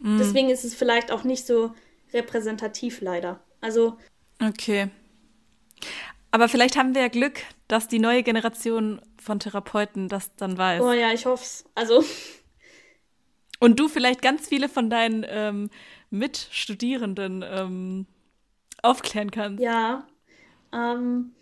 Hm. 0.00 0.18
Deswegen 0.18 0.50
ist 0.50 0.64
es 0.64 0.74
vielleicht 0.74 1.10
auch 1.10 1.24
nicht 1.24 1.46
so 1.46 1.72
repräsentativ 2.12 3.00
leider. 3.00 3.40
Also. 3.60 3.96
Okay. 4.40 4.88
Aber 6.30 6.48
vielleicht 6.48 6.76
haben 6.76 6.94
wir 6.94 7.02
ja 7.02 7.08
Glück, 7.08 7.42
dass 7.72 7.88
die 7.88 7.98
neue 7.98 8.22
Generation 8.22 9.00
von 9.18 9.40
Therapeuten 9.40 10.06
das 10.06 10.36
dann 10.36 10.58
weiß. 10.58 10.82
Oh 10.82 10.92
ja, 10.92 11.10
ich 11.10 11.24
hoffe 11.24 11.42
es. 11.42 11.64
Also. 11.74 12.04
Und 13.60 13.80
du 13.80 13.88
vielleicht 13.88 14.20
ganz 14.20 14.46
viele 14.46 14.68
von 14.68 14.90
deinen 14.90 15.24
ähm, 15.26 15.70
Mitstudierenden 16.10 17.42
ähm, 17.42 18.06
aufklären 18.82 19.30
kannst. 19.30 19.62
Ja. 19.62 20.06
Ähm, 20.70 21.32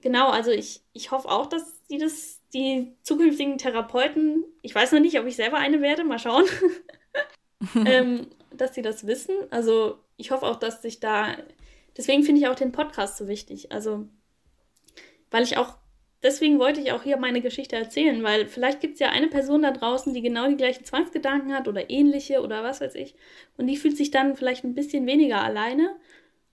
genau, 0.00 0.30
also 0.30 0.50
ich, 0.50 0.80
ich 0.94 1.10
hoffe 1.10 1.28
auch, 1.28 1.50
dass 1.50 1.86
die 1.90 1.98
das, 1.98 2.40
die 2.54 2.96
zukünftigen 3.02 3.58
Therapeuten, 3.58 4.44
ich 4.62 4.74
weiß 4.74 4.92
noch 4.92 5.00
nicht, 5.00 5.20
ob 5.20 5.26
ich 5.26 5.36
selber 5.36 5.58
eine 5.58 5.82
werde, 5.82 6.04
mal 6.04 6.18
schauen, 6.18 6.46
ähm, 7.84 8.26
dass 8.52 8.74
sie 8.74 8.80
das 8.80 9.06
wissen. 9.06 9.34
Also 9.50 9.98
ich 10.16 10.30
hoffe 10.30 10.46
auch, 10.46 10.56
dass 10.56 10.80
sich 10.80 10.98
da 10.98 11.36
deswegen 11.96 12.22
finde 12.22 12.40
ich 12.40 12.48
auch 12.48 12.54
den 12.54 12.72
Podcast 12.72 13.16
so 13.16 13.28
wichtig. 13.28 13.72
Also, 13.72 14.08
weil 15.32 15.42
ich 15.42 15.56
auch, 15.56 15.76
deswegen 16.22 16.60
wollte 16.60 16.80
ich 16.80 16.92
auch 16.92 17.02
hier 17.02 17.16
meine 17.16 17.40
Geschichte 17.40 17.74
erzählen, 17.74 18.22
weil 18.22 18.46
vielleicht 18.46 18.80
gibt 18.80 18.94
es 18.94 19.00
ja 19.00 19.08
eine 19.08 19.28
Person 19.28 19.62
da 19.62 19.72
draußen, 19.72 20.14
die 20.14 20.22
genau 20.22 20.48
die 20.48 20.56
gleichen 20.56 20.84
Zwangsgedanken 20.84 21.52
hat 21.52 21.66
oder 21.66 21.90
ähnliche 21.90 22.42
oder 22.42 22.62
was 22.62 22.80
weiß 22.80 22.94
ich. 22.94 23.16
Und 23.56 23.66
die 23.66 23.76
fühlt 23.76 23.96
sich 23.96 24.12
dann 24.12 24.36
vielleicht 24.36 24.62
ein 24.62 24.74
bisschen 24.74 25.06
weniger 25.06 25.42
alleine 25.42 25.96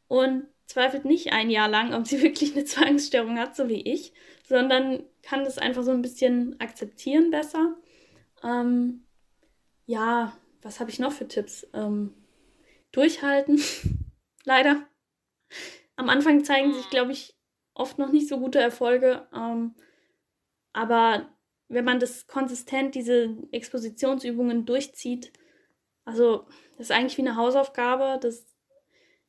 und 0.08 0.48
zweifelt 0.66 1.06
nicht 1.06 1.34
ein 1.34 1.50
Jahr 1.50 1.68
lang, 1.70 1.94
ob 1.94 2.08
sie 2.08 2.22
wirklich 2.24 2.56
eine 2.56 2.66
Zwangsstörung 2.66 3.38
hat, 3.38 3.56
so 3.56 3.70
wie 3.70 3.82
ich, 3.82 4.14
sondern 4.44 5.04
kann 5.22 5.44
das 5.44 5.58
einfach 5.58 5.84
so 5.84 5.92
ein 5.92 6.02
bisschen 6.02 6.60
akzeptieren 6.60 7.30
besser. 7.30 7.76
Ähm, 8.44 9.04
ja, 9.86 10.34
was 10.62 10.80
habe 10.80 10.90
ich 10.90 11.00
noch 11.00 11.12
für 11.12 11.28
Tipps? 11.28 11.68
Ähm, 11.74 12.14
durchhalten, 12.92 13.62
leider. 14.46 14.88
Am 15.96 16.10
Anfang 16.10 16.46
zeigen 16.46 16.74
sich, 16.74 16.90
glaube 16.90 17.12
ich, 17.12 17.39
oft 17.80 17.98
noch 17.98 18.12
nicht 18.12 18.28
so 18.28 18.40
gute 18.40 18.60
Erfolge. 18.60 19.28
Ähm, 19.34 19.76
aber 20.74 21.30
wenn 21.68 21.86
man 21.86 22.00
das 22.00 22.28
konsistent, 22.28 22.96
diese 22.96 23.38
Expositionsübungen 23.52 24.66
durchzieht, 24.66 25.32
also 26.06 26.48
das 26.78 26.88
ist 26.88 26.92
eigentlich 26.92 27.18
wie 27.18 27.22
eine 27.22 27.36
Hausaufgabe. 27.36 28.20
Das, 28.22 28.46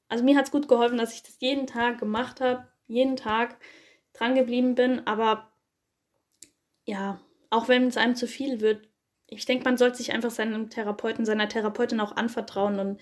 also 0.09 0.25
mir 0.25 0.37
hat 0.37 0.47
es 0.47 0.51
gut 0.51 0.69
geholfen, 0.69 0.99
dass 0.99 1.15
ich 1.15 1.23
das 1.23 1.37
jeden 1.41 1.67
Tag 1.67 1.99
gemacht 1.99 2.41
habe, 2.41 2.69
jeden 2.87 3.17
Tag 3.17 3.59
dran 4.13 4.35
geblieben 4.35 4.75
bin. 4.75 5.07
Aber 5.07 5.53
ja, 6.85 7.21
auch 7.51 7.69
wenn 7.69 7.87
es 7.87 7.97
einem 7.97 8.17
zu 8.17 8.27
viel 8.27 8.61
wird, 8.61 8.89
ich 9.27 9.45
denke, 9.45 9.65
man 9.65 9.77
sollte 9.77 9.99
sich 9.99 10.13
einfach 10.13 10.31
seinem 10.31 10.71
Therapeuten, 10.71 11.25
seiner 11.25 11.49
Therapeutin 11.49 12.01
auch 12.01 12.17
anvertrauen 12.17 12.81
und 12.81 13.01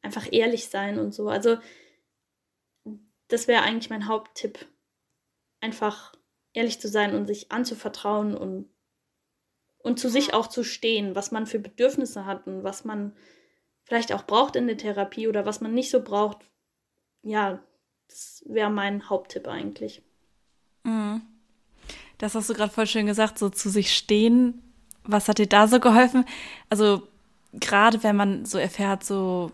einfach 0.00 0.26
ehrlich 0.30 0.68
sein 0.68 0.98
und 0.98 1.12
so. 1.12 1.28
Also 1.28 1.58
das 3.28 3.46
wäre 3.46 3.62
eigentlich 3.62 3.90
mein 3.90 4.08
Haupttipp. 4.08 4.66
Einfach 5.60 6.14
ehrlich 6.52 6.80
zu 6.80 6.88
sein 6.88 7.14
und 7.14 7.26
sich 7.26 7.52
anzuvertrauen 7.52 8.36
und, 8.36 8.68
und 9.78 9.98
zu 9.98 10.08
sich 10.08 10.34
auch 10.34 10.46
zu 10.46 10.64
stehen, 10.64 11.14
was 11.14 11.30
man 11.30 11.46
für 11.46 11.58
Bedürfnisse 11.58 12.26
hat 12.26 12.46
und 12.46 12.64
was 12.64 12.84
man 12.84 13.14
vielleicht 13.84 14.12
auch 14.12 14.24
braucht 14.24 14.56
in 14.56 14.66
der 14.66 14.78
Therapie 14.78 15.28
oder 15.28 15.46
was 15.46 15.60
man 15.60 15.74
nicht 15.74 15.90
so 15.90 16.02
braucht. 16.02 16.38
Ja, 17.22 17.62
das 18.08 18.42
wäre 18.46 18.70
mein 18.70 19.08
Haupttipp 19.08 19.46
eigentlich. 19.48 20.02
Mhm. 20.84 21.22
Das 22.18 22.34
hast 22.34 22.48
du 22.48 22.54
gerade 22.54 22.72
voll 22.72 22.86
schön 22.86 23.06
gesagt, 23.06 23.38
so 23.38 23.48
zu 23.50 23.68
sich 23.68 23.94
stehen. 23.94 24.62
Was 25.04 25.28
hat 25.28 25.38
dir 25.38 25.46
da 25.46 25.68
so 25.68 25.78
geholfen? 25.78 26.24
Also 26.70 27.06
gerade 27.52 28.02
wenn 28.02 28.16
man 28.16 28.44
so 28.44 28.58
erfährt, 28.58 29.04
so 29.04 29.52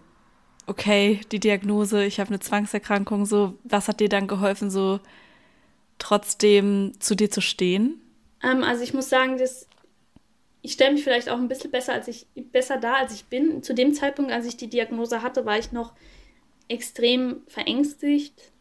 okay, 0.67 1.21
die 1.33 1.41
Diagnose, 1.41 2.05
ich 2.05 2.21
habe 2.21 2.29
eine 2.31 2.41
Zwangserkrankung, 2.41 3.27
so, 3.27 3.59
was 3.65 3.89
hat 3.89 4.01
dir 4.01 4.09
dann 4.09 4.29
geholfen, 4.29 4.71
so 4.71 5.01
trotzdem 6.03 6.93
zu 6.99 7.15
dir 7.15 7.31
zu 7.31 7.41
stehen? 7.41 8.01
Ähm, 8.43 8.65
also 8.65 8.83
ich 8.83 8.93
muss 8.93 9.09
sagen, 9.09 9.39
dass 9.39 9.69
ich 10.63 10.73
stelle 10.73 10.93
mich 10.93 11.05
vielleicht 11.05 11.29
auch 11.29 11.39
ein 11.39 11.49
bisschen 11.49 11.71
besser 11.71 11.93
als 11.93 12.09
ich 12.09 12.27
besser 12.35 12.77
da, 12.77 12.95
als 12.95 13.15
ich 13.15 13.25
bin. 13.25 13.63
Zu 13.63 13.75
dem 13.75 13.95
Zeitpunkt, 13.95 14.33
als 14.33 14.47
ich 14.47 14.57
die 14.57 14.69
Diagnose 14.69 15.23
hatte, 15.23 15.45
war 15.45 15.59
ich 15.59 15.73
noch 15.73 15.93
extrem 16.69 17.43
verängstigt, 17.47 18.53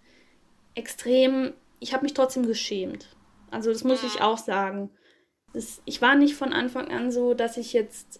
extrem. 0.76 1.54
Ich 1.80 1.94
habe 1.94 2.04
mich 2.04 2.14
trotzdem 2.14 2.46
geschämt. 2.46 3.16
Also 3.52 3.72
das 3.72 3.84
muss 3.84 4.04
ich 4.04 4.22
auch 4.22 4.38
sagen. 4.38 4.92
Das, 5.54 5.82
ich 5.86 6.02
war 6.02 6.16
nicht 6.16 6.36
von 6.36 6.54
Anfang 6.54 6.90
an 6.90 7.12
so, 7.12 7.34
dass 7.34 7.58
ich 7.58 7.74
jetzt, 7.74 8.20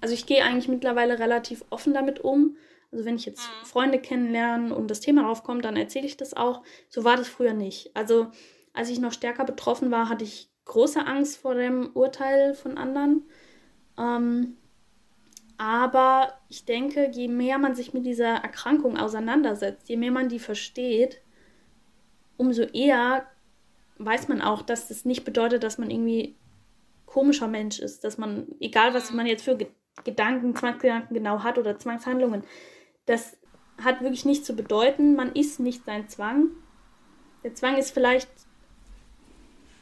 also 0.00 0.12
ich 0.12 0.26
gehe 0.26 0.44
eigentlich 0.44 0.68
mittlerweile 0.68 1.18
relativ 1.18 1.64
offen 1.70 1.94
damit 1.94 2.20
um 2.20 2.56
also 2.92 3.04
wenn 3.04 3.16
ich 3.16 3.26
jetzt 3.26 3.48
mhm. 3.48 3.66
Freunde 3.66 3.98
kennenlerne 4.00 4.74
und 4.74 4.90
das 4.90 5.00
Thema 5.00 5.28
aufkommt, 5.28 5.64
dann 5.64 5.76
erzähle 5.76 6.06
ich 6.06 6.16
das 6.16 6.34
auch. 6.34 6.62
So 6.88 7.04
war 7.04 7.16
das 7.16 7.28
früher 7.28 7.54
nicht. 7.54 7.94
Also 7.94 8.28
als 8.72 8.88
ich 8.88 8.98
noch 8.98 9.12
stärker 9.12 9.44
betroffen 9.44 9.90
war, 9.90 10.08
hatte 10.08 10.24
ich 10.24 10.50
große 10.64 11.04
Angst 11.06 11.38
vor 11.38 11.54
dem 11.54 11.90
Urteil 11.94 12.54
von 12.54 12.78
anderen. 12.78 13.24
Ähm, 13.98 14.56
aber 15.58 16.38
ich 16.48 16.64
denke, 16.64 17.10
je 17.12 17.28
mehr 17.28 17.58
man 17.58 17.74
sich 17.74 17.92
mit 17.92 18.06
dieser 18.06 18.36
Erkrankung 18.36 18.96
auseinandersetzt, 18.96 19.88
je 19.88 19.96
mehr 19.96 20.10
man 20.10 20.28
die 20.28 20.38
versteht, 20.38 21.20
umso 22.36 22.62
eher 22.62 23.26
weiß 23.98 24.28
man 24.28 24.40
auch, 24.40 24.62
dass 24.62 24.88
das 24.88 25.04
nicht 25.04 25.24
bedeutet, 25.24 25.62
dass 25.62 25.76
man 25.76 25.90
irgendwie 25.90 26.36
komischer 27.04 27.48
Mensch 27.48 27.78
ist, 27.78 28.04
dass 28.04 28.16
man, 28.16 28.46
egal 28.60 28.94
was 28.94 29.10
mhm. 29.10 29.18
man 29.18 29.26
jetzt 29.26 29.44
für 29.44 29.58
Gedanken, 30.04 30.56
Zwangsgedanken 30.56 31.14
genau 31.14 31.42
hat 31.42 31.58
oder 31.58 31.78
Zwangshandlungen, 31.78 32.44
das 33.10 33.36
hat 33.82 34.02
wirklich 34.02 34.24
nichts 34.24 34.46
zu 34.46 34.54
bedeuten. 34.54 35.16
Man 35.16 35.32
ist 35.32 35.58
nicht 35.58 35.84
sein 35.84 36.08
Zwang. 36.08 36.50
Der 37.42 37.54
Zwang 37.54 37.76
ist 37.76 37.90
vielleicht 37.90 38.28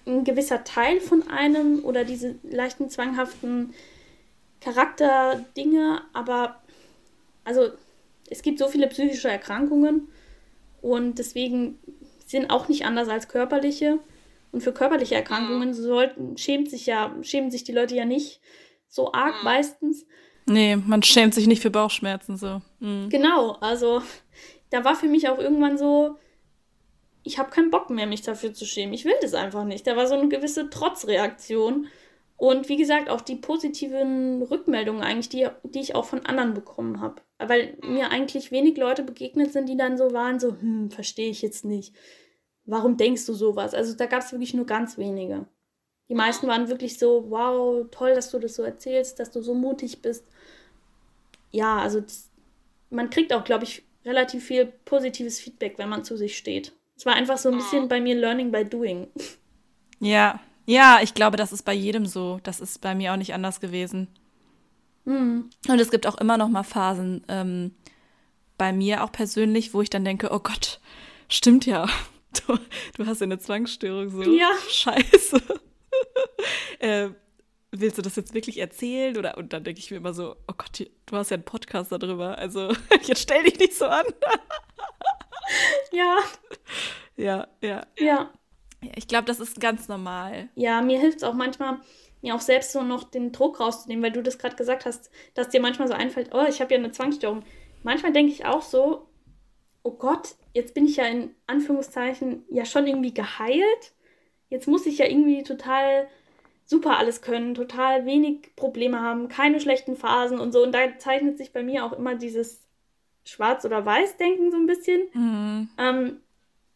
ein 0.07 0.25
gewisser 0.25 0.65
Teil 0.65 1.01
von 1.01 1.29
einem 1.29 1.85
oder 1.85 2.05
diese 2.05 2.37
leichten 2.43 2.89
zwanghaften 2.89 3.75
Charakterdinge, 4.63 6.01
aber 6.15 6.63
also 7.45 7.69
es 8.31 8.41
gibt 8.41 8.59
so 8.59 8.69
viele 8.69 8.87
psychische 8.87 9.29
Erkrankungen 9.29 10.09
und 10.81 11.19
deswegen 11.19 11.79
sind 12.27 12.51
auch 12.51 12.69
nicht 12.69 12.87
anders 12.87 13.09
als 13.09 13.29
körperliche. 13.29 13.99
Und 14.53 14.63
für 14.63 14.73
körperliche 14.73 15.15
Erkrankungen 15.15 15.75
sollten, 15.75 16.39
schämt 16.39 16.71
sich 16.71 16.87
ja, 16.87 17.15
schämen 17.21 17.51
sich 17.51 17.65
die 17.65 17.73
Leute 17.73 17.95
ja 17.95 18.07
nicht 18.07 18.41
so 18.89 19.13
arg 19.13 19.45
meistens. 19.45 20.07
Nee, 20.49 20.77
man 20.77 21.03
schämt 21.03 21.35
sich 21.35 21.47
nicht 21.47 21.63
für 21.63 21.71
Bauchschmerzen 21.71 22.37
so. 22.37 22.63
Mhm. 22.81 23.09
Genau, 23.11 23.53
also 23.61 24.03
da 24.71 24.85
war 24.85 24.97
für 24.97 25.09
mich 25.09 25.29
auch 25.29 25.39
irgendwann 25.39 25.79
so, 25.79 26.17
ich 27.23 27.39
habe 27.39 27.51
keinen 27.51 27.71
Bock 27.71 27.91
mehr, 27.91 28.07
mich 28.07 28.23
dafür 28.23 28.55
zu 28.55 28.65
schämen. 28.65 28.95
Ich 28.95 29.05
will 29.05 29.15
das 29.21 29.35
einfach 29.35 29.65
nicht. 29.65 29.87
Da 29.87 29.97
war 29.97 30.07
so 30.07 30.15
eine 30.15 30.29
gewisse 30.29 30.71
Trotzreaktion. 30.71 31.89
Und 32.37 32.69
wie 32.69 32.77
gesagt, 32.77 33.11
auch 33.11 33.21
die 33.21 33.35
positiven 33.35 34.43
Rückmeldungen 34.43 35.03
eigentlich, 35.03 35.29
die, 35.29 35.49
die 35.65 35.81
ich 35.81 35.95
auch 35.95 36.05
von 36.05 36.25
anderen 36.25 36.55
bekommen 36.55 37.01
habe. 37.01 37.21
Weil 37.39 37.77
mir 37.83 38.11
eigentlich 38.11 38.53
wenig 38.53 38.77
Leute 38.77 39.03
begegnet 39.03 39.53
sind, 39.53 39.69
die 39.69 39.77
dann 39.77 39.99
so 39.99 40.13
waren, 40.13 40.39
so, 40.39 40.53
hm, 40.53 40.91
verstehe 40.91 41.31
ich 41.31 41.43
jetzt 41.43 41.65
nicht. 41.65 41.95
Warum 42.65 42.97
denkst 42.97 43.27
du 43.27 43.33
sowas? 43.33 43.75
Also 43.75 43.97
da 43.97 44.07
gab 44.07 44.23
es 44.23 44.33
wirklich 44.33 44.55
nur 44.55 44.67
ganz 44.67 44.99
wenige. 44.99 45.47
Die 46.09 46.15
meisten 46.15 46.47
waren 46.47 46.69
wirklich 46.69 46.99
so, 46.99 47.27
wow, 47.29 47.87
toll, 47.91 48.15
dass 48.15 48.31
du 48.31 48.39
das 48.39 48.55
so 48.55 48.63
erzählst, 48.63 49.19
dass 49.19 49.31
du 49.31 49.43
so 49.43 49.55
mutig 49.55 50.01
bist. 50.01 50.25
Ja, 51.51 51.79
also 51.79 52.01
das, 52.01 52.31
man 52.91 53.11
kriegt 53.11 53.33
auch, 53.33 53.45
glaube 53.45 53.65
ich, 53.65 53.85
relativ 54.05 54.45
viel 54.45 54.67
positives 54.67 55.41
Feedback, 55.41 55.79
wenn 55.79 55.89
man 55.89 56.05
zu 56.05 56.17
sich 56.17 56.37
steht. 56.37 56.73
Es 56.97 57.07
war 57.07 57.15
einfach 57.15 57.39
so 57.39 57.51
ein 57.51 57.57
bisschen 57.57 57.89
bei 57.89 58.01
mir 58.01 58.17
Learning 58.17 58.51
by 58.51 58.65
Doing. 58.65 59.09
Ja, 60.01 60.41
ja, 60.67 60.99
ich 61.03 61.15
glaube, 61.15 61.37
das 61.37 61.53
ist 61.53 61.63
bei 61.63 61.73
jedem 61.73 62.07
so. 62.07 62.41
Das 62.43 62.61
ist 62.61 62.81
bei 62.81 62.95
mir 62.95 63.13
auch 63.13 63.17
nicht 63.17 63.35
anders 63.35 63.61
gewesen. 63.61 64.09
Mhm. 65.05 65.49
Und 65.69 65.81
es 65.81 65.91
gibt 65.91 66.07
auch 66.07 66.19
immer 66.19 66.37
noch 66.37 66.49
mal 66.49 66.63
Phasen 66.63 67.25
ähm, 67.29 67.75
bei 68.59 68.73
mir 68.73 69.03
auch 69.03 69.13
persönlich, 69.13 69.73
wo 69.73 69.81
ich 69.81 69.89
dann 69.89 70.05
denke, 70.05 70.31
oh 70.31 70.41
Gott, 70.41 70.81
stimmt 71.29 71.67
ja. 71.67 71.89
Du, 72.47 72.59
du 72.99 73.07
hast 73.07 73.23
ja 73.23 73.25
eine 73.25 73.39
Zwangsstörung 73.39 74.11
so. 74.11 74.23
Ja. 74.23 74.51
Scheiße. 74.69 75.43
äh, 76.79 77.09
willst 77.71 77.99
du 77.99 78.03
das 78.03 78.17
jetzt 78.17 78.35
wirklich 78.35 78.59
erzählen? 78.59 79.17
Oder 79.17 79.37
und 79.37 79.53
dann 79.53 79.65
denke 79.65 79.81
ich 79.81 79.91
mir 79.91 79.99
immer 79.99 80.15
so, 80.15 80.37
oh 80.47 80.55
Gott, 80.57 80.89
du 81.07 81.17
hast 81.17 81.31
ja 81.31 81.37
einen 81.37 81.45
Podcast 81.45 81.93
darüber. 81.93 82.39
Also 82.39 82.73
jetzt 83.03 83.23
stell 83.23 83.43
dich 83.45 83.59
nicht 83.59 83.75
so 83.75 83.87
an. 83.87 84.07
ja. 85.93 86.19
Ja, 87.17 87.49
ja. 87.63 87.87
Ja. 87.99 88.31
Ja, 88.81 88.93
ich 88.95 89.09
glaube, 89.09 89.25
das 89.25 89.41
ist 89.41 89.61
ganz 89.61 89.89
normal. 89.89 90.49
Ja, 90.55 90.81
mir 90.83 91.01
hilft 91.01 91.19
es 91.19 91.25
auch 91.25 91.35
manchmal, 91.35 91.81
mir 92.23 92.35
auch 92.35 92.41
selbst 92.41 92.73
so 92.73 92.83
noch 92.83 93.05
den 93.05 93.33
Druck 93.33 93.59
rauszunehmen, 93.59 94.05
weil 94.05 94.13
du 94.13 94.23
das 94.23 94.39
gerade 94.39 94.55
gesagt 94.55 94.87
hast, 94.87 95.11
dass 95.35 95.49
dir 95.49 95.61
manchmal 95.61 95.89
so 95.89 95.95
einfällt, 95.95 96.31
oh, 96.33 96.45
ich 96.49 96.61
habe 96.61 96.75
ja 96.75 96.79
eine 96.79 96.93
Zwangsstörung. 96.93 97.43
Manchmal 97.83 98.13
denke 98.13 98.33
ich 98.33 98.45
auch 98.45 98.63
so, 98.63 99.09
oh 99.83 99.93
Gott, 99.93 100.37
jetzt 100.53 100.75
bin 100.75 100.87
ich 100.87 100.97
ja 100.97 101.07
in 101.07 101.35
Anführungszeichen 101.47 102.45
ja 102.51 102.65
schon 102.65 102.87
irgendwie 102.87 103.15
geheilt. 103.15 103.95
Jetzt 104.49 104.69
muss 104.69 104.87
ich 104.87 104.99
ja 104.99 105.07
irgendwie 105.07 105.43
total 105.43 106.09
super 106.69 106.99
alles 106.99 107.23
können, 107.23 107.55
total 107.55 108.05
wenig 108.05 108.55
Probleme 108.55 109.01
haben, 109.01 109.29
keine 109.29 109.59
schlechten 109.59 109.97
Phasen 109.97 110.39
und 110.39 110.53
so. 110.53 110.63
Und 110.63 110.73
da 110.73 110.99
zeichnet 110.99 111.39
sich 111.39 111.51
bei 111.53 111.63
mir 111.63 111.83
auch 111.85 111.95
immer 111.95 112.15
dieses 112.15 112.61
Schwarz- 113.25 113.65
oder 113.65 113.87
Weiß-Denken 113.87 114.51
so 114.51 114.59
ein 114.59 114.67
bisschen. 114.67 115.01
Mhm. 115.15 115.69
Ähm, 115.79 116.17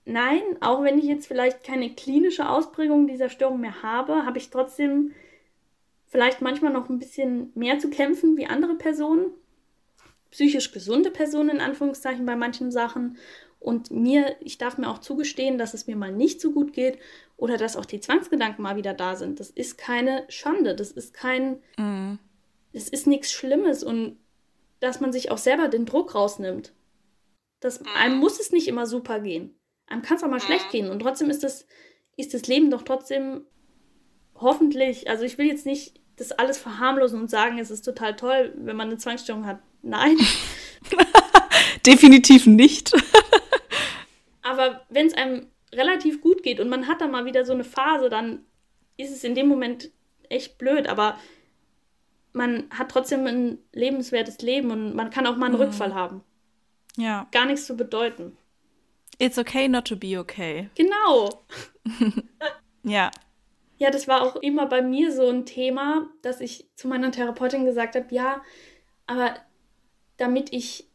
nein, 0.07 0.40
auch 0.61 0.82
wenn 0.82 0.99
ich 0.99 1.05
jetzt 1.05 1.26
vielleicht 1.26 1.62
keine 1.62 1.90
klinische 1.90 2.49
Ausprägung 2.49 3.07
dieser 3.07 3.28
Störung 3.28 3.61
mehr 3.61 3.82
habe, 3.82 4.24
habe 4.24 4.38
ich 4.38 4.49
trotzdem 4.49 5.12
vielleicht 6.09 6.40
manchmal 6.40 6.72
noch 6.72 6.88
ein 6.88 6.99
bisschen 6.99 7.53
mehr 7.55 7.78
zu 7.78 7.90
kämpfen 7.90 8.38
wie 8.38 8.47
andere 8.47 8.76
Personen. 8.76 9.26
Psychisch 10.30 10.72
gesunde 10.72 11.11
Personen 11.11 11.51
in 11.51 11.61
Anführungszeichen 11.61 12.24
bei 12.24 12.34
manchen 12.34 12.70
Sachen. 12.70 13.18
Und 13.63 13.93
mir, 13.93 14.37
ich 14.41 14.59
darf 14.59 14.77
mir 14.77 14.91
auch 14.91 14.99
zugestehen, 14.99 15.57
dass 15.57 15.73
es 15.73 15.87
mir 15.87 15.95
mal 15.95 16.11
nicht 16.11 16.41
so 16.41 16.51
gut 16.51 16.73
geht 16.73 16.99
oder 17.37 17.57
dass 17.57 17.77
auch 17.77 17.85
die 17.85 18.01
Zwangsgedanken 18.01 18.63
mal 18.63 18.77
wieder 18.77 18.93
da 18.93 19.15
sind. 19.15 19.39
Das 19.39 19.51
ist 19.51 19.79
keine 19.79 20.25
Schande, 20.29 20.75
das 20.75 20.91
ist 20.91 21.15
kein, 21.15 21.61
mhm. 21.79 22.19
das 22.73 22.89
ist 22.89 23.07
nichts 23.07 23.31
Schlimmes 23.31 23.85
und 23.85 24.19
dass 24.81 25.01
man 25.01 25.13
sich 25.13 25.31
auch 25.31 25.39
selber 25.39 25.69
den 25.69 25.87
Druck 25.87 26.17
rausnimmt. 26.17 26.73
Das, 27.61 27.81
mhm. 27.81 27.87
einem 27.95 28.17
muss 28.19 28.41
es 28.41 28.51
nicht 28.51 28.67
immer 28.67 28.87
super 28.87 29.21
gehen. 29.21 29.55
Einem 29.87 30.03
kann 30.03 30.17
es 30.17 30.25
auch 30.25 30.29
mal 30.29 30.37
mhm. 30.37 30.47
schlecht 30.47 30.71
gehen. 30.71 30.91
Und 30.91 30.99
trotzdem 30.99 31.31
ist 31.31 31.45
das, 31.45 31.67
ist 32.17 32.35
das 32.35 32.49
Leben 32.49 32.71
doch 32.71 32.83
trotzdem 32.83 33.45
hoffentlich, 34.35 35.09
also 35.09 35.25
ich 35.25 35.39
will 35.39 35.47
jetzt 35.47 35.67
nicht 35.67 36.01
das 36.17 36.33
alles 36.33 36.59
verharmlosen 36.59 37.21
und 37.21 37.31
sagen, 37.31 37.59
es 37.59 37.71
ist 37.71 37.83
total 37.83 38.17
toll, 38.17 38.53
wenn 38.57 38.77
man 38.77 38.89
eine 38.89 38.99
Zwangsstörung 38.99 39.47
hat. 39.47 39.61
Nein. 39.83 40.17
Definitiv 41.87 42.47
nicht. 42.47 42.93
Aber 44.53 44.82
wenn 44.90 45.07
es 45.07 45.14
einem 45.14 45.46
relativ 45.72 46.20
gut 46.20 46.42
geht 46.42 46.61
und 46.61 46.68
man 46.68 46.86
hat 46.86 47.00
dann 47.00 47.11
mal 47.11 47.24
wieder 47.24 47.46
so 47.46 47.55
eine 47.55 47.64
Phase, 47.64 48.11
dann 48.11 48.44
ist 48.98 49.11
es 49.11 49.24
in 49.24 49.34
dem 49.34 49.48
Moment 49.48 49.90
echt 50.28 50.59
blöd. 50.59 50.86
Aber 50.88 51.18
man 52.34 52.68
hat 52.70 52.90
trotzdem 52.90 53.26
ein 53.26 53.59
lebenswertes 53.72 54.42
Leben 54.42 54.70
und 54.70 54.94
man 54.94 55.09
kann 55.09 55.26
auch 55.26 55.36
mal 55.36 55.46
einen 55.46 55.55
mhm. 55.55 55.62
Rückfall 55.62 55.94
haben. 55.94 56.22
Ja. 56.96 57.26
Gar 57.32 57.46
nichts 57.46 57.66
zu 57.66 57.76
bedeuten. 57.76 58.36
It's 59.18 59.38
okay 59.38 59.68
not 59.68 59.86
to 59.86 59.96
be 59.96 60.18
okay. 60.18 60.68
Genau. 60.74 61.44
ja. 62.82 63.11
Ja, 63.78 63.90
das 63.90 64.07
war 64.07 64.22
auch 64.22 64.36
immer 64.36 64.66
bei 64.66 64.82
mir 64.82 65.12
so 65.12 65.28
ein 65.28 65.46
Thema, 65.46 66.09
dass 66.20 66.40
ich 66.40 66.68
zu 66.76 66.88
meiner 66.88 67.11
Therapeutin 67.11 67.64
gesagt 67.64 67.96
habe, 67.96 68.14
ja, 68.14 68.42
aber 69.07 69.34
damit 70.18 70.53
ich 70.53 70.86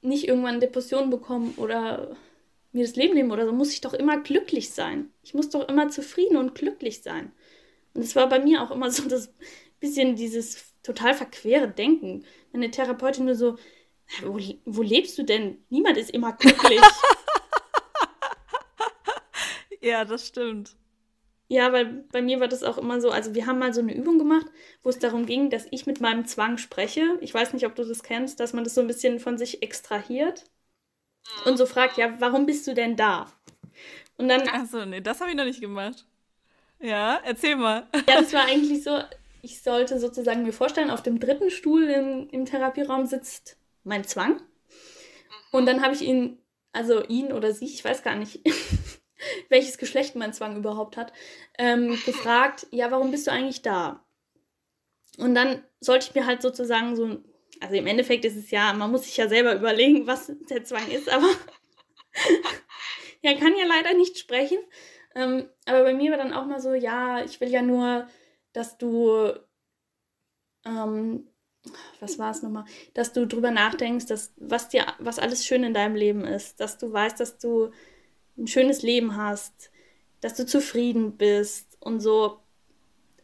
nicht 0.00 0.28
irgendwann 0.28 0.60
Depressionen 0.60 1.10
bekomme 1.10 1.50
oder 1.56 2.16
mir 2.72 2.84
das 2.84 2.96
Leben 2.96 3.14
nehmen 3.14 3.32
oder 3.32 3.46
so, 3.46 3.52
muss 3.52 3.72
ich 3.72 3.80
doch 3.80 3.94
immer 3.94 4.18
glücklich 4.18 4.70
sein. 4.70 5.10
Ich 5.22 5.34
muss 5.34 5.50
doch 5.50 5.68
immer 5.68 5.88
zufrieden 5.88 6.36
und 6.36 6.54
glücklich 6.54 7.02
sein. 7.02 7.32
Und 7.94 8.02
es 8.02 8.14
war 8.14 8.28
bei 8.28 8.38
mir 8.38 8.62
auch 8.62 8.70
immer 8.70 8.90
so 8.90 9.08
das 9.08 9.32
bisschen 9.80 10.14
dieses 10.14 10.74
total 10.82 11.14
verquere 11.14 11.68
Denken. 11.68 12.24
Meine 12.52 12.70
Therapeutin 12.70 13.24
nur 13.24 13.34
so, 13.34 13.56
wo, 14.22 14.38
wo 14.64 14.82
lebst 14.82 15.18
du 15.18 15.24
denn? 15.24 15.64
Niemand 15.70 15.96
ist 15.96 16.10
immer 16.10 16.32
glücklich. 16.32 16.80
ja, 19.80 20.04
das 20.04 20.26
stimmt. 20.26 20.76
Ja, 21.48 21.72
weil 21.72 22.04
bei 22.12 22.22
mir 22.22 22.38
war 22.38 22.46
das 22.46 22.62
auch 22.62 22.78
immer 22.78 23.00
so, 23.00 23.10
also 23.10 23.34
wir 23.34 23.46
haben 23.46 23.58
mal 23.58 23.74
so 23.74 23.80
eine 23.80 23.94
Übung 23.94 24.18
gemacht, 24.18 24.46
wo 24.84 24.88
es 24.88 25.00
darum 25.00 25.26
ging, 25.26 25.50
dass 25.50 25.66
ich 25.72 25.84
mit 25.84 26.00
meinem 26.00 26.24
Zwang 26.24 26.58
spreche. 26.58 27.18
Ich 27.20 27.34
weiß 27.34 27.52
nicht, 27.54 27.66
ob 27.66 27.74
du 27.74 27.84
das 27.84 28.04
kennst, 28.04 28.38
dass 28.38 28.52
man 28.52 28.62
das 28.62 28.74
so 28.74 28.80
ein 28.80 28.86
bisschen 28.86 29.18
von 29.18 29.36
sich 29.36 29.62
extrahiert 29.62 30.44
und 31.44 31.56
so 31.56 31.66
fragt, 31.66 31.96
ja, 31.96 32.14
warum 32.20 32.46
bist 32.46 32.66
du 32.66 32.74
denn 32.74 32.96
da? 32.96 33.26
Und 34.16 34.28
dann. 34.28 34.46
Achso, 34.48 34.84
nee, 34.84 35.00
das 35.00 35.20
habe 35.20 35.30
ich 35.30 35.36
noch 35.36 35.44
nicht 35.44 35.60
gemacht. 35.60 36.06
Ja, 36.78 37.20
erzähl 37.24 37.56
mal. 37.56 37.86
Ja, 38.08 38.20
das 38.20 38.32
war 38.32 38.44
eigentlich 38.46 38.82
so, 38.82 38.98
ich 39.42 39.62
sollte 39.62 39.98
sozusagen 39.98 40.42
mir 40.42 40.52
vorstellen, 40.52 40.90
auf 40.90 41.02
dem 41.02 41.20
dritten 41.20 41.50
Stuhl 41.50 41.84
im, 41.84 42.28
im 42.30 42.44
Therapieraum 42.44 43.06
sitzt 43.06 43.56
mein 43.84 44.04
Zwang. 44.04 44.40
Und 45.52 45.66
dann 45.66 45.82
habe 45.82 45.94
ich 45.94 46.02
ihn, 46.02 46.38
also 46.72 47.04
ihn 47.06 47.32
oder 47.32 47.52
sie, 47.52 47.66
ich 47.66 47.84
weiß 47.84 48.02
gar 48.02 48.14
nicht, 48.14 48.40
welches 49.48 49.78
Geschlecht 49.78 50.16
mein 50.16 50.32
Zwang 50.32 50.56
überhaupt 50.56 50.96
hat, 50.96 51.12
ähm, 51.58 51.98
gefragt, 52.06 52.66
ja, 52.70 52.90
warum 52.90 53.10
bist 53.10 53.26
du 53.26 53.32
eigentlich 53.32 53.62
da? 53.62 54.04
Und 55.18 55.34
dann 55.34 55.62
sollte 55.80 56.08
ich 56.08 56.14
mir 56.14 56.26
halt 56.26 56.40
sozusagen 56.40 56.96
so, 56.96 57.18
also 57.60 57.74
im 57.74 57.86
Endeffekt 57.86 58.24
ist 58.24 58.36
es 58.36 58.50
ja, 58.50 58.72
man 58.72 58.90
muss 58.90 59.04
sich 59.04 59.16
ja 59.16 59.28
selber 59.28 59.54
überlegen, 59.54 60.06
was 60.06 60.32
der 60.48 60.64
Zwang 60.64 60.90
ist, 60.90 61.08
aber 61.08 61.28
ja, 63.22 63.34
kann 63.38 63.56
ja 63.56 63.66
leider 63.66 63.94
nicht 63.94 64.18
sprechen. 64.18 64.58
Ähm, 65.14 65.48
aber 65.66 65.82
bei 65.84 65.94
mir 65.94 66.10
war 66.12 66.18
dann 66.18 66.32
auch 66.32 66.46
mal 66.46 66.60
so, 66.60 66.72
ja, 66.74 67.22
ich 67.24 67.40
will 67.40 67.50
ja 67.50 67.62
nur, 67.62 68.06
dass 68.52 68.78
du, 68.78 69.32
ähm, 70.64 71.26
was 72.00 72.18
war 72.18 72.30
es 72.30 72.42
nochmal, 72.42 72.64
dass 72.94 73.12
du 73.12 73.26
drüber 73.26 73.50
nachdenkst, 73.50 74.06
dass, 74.06 74.32
was 74.36 74.68
dir, 74.68 74.86
was 74.98 75.18
alles 75.18 75.44
schön 75.44 75.64
in 75.64 75.74
deinem 75.74 75.96
Leben 75.96 76.24
ist, 76.24 76.60
dass 76.60 76.78
du 76.78 76.92
weißt, 76.92 77.20
dass 77.20 77.38
du 77.38 77.70
ein 78.38 78.46
schönes 78.46 78.82
Leben 78.82 79.16
hast, 79.16 79.70
dass 80.20 80.34
du 80.34 80.46
zufrieden 80.46 81.16
bist 81.16 81.76
und 81.80 82.00
so. 82.00 82.40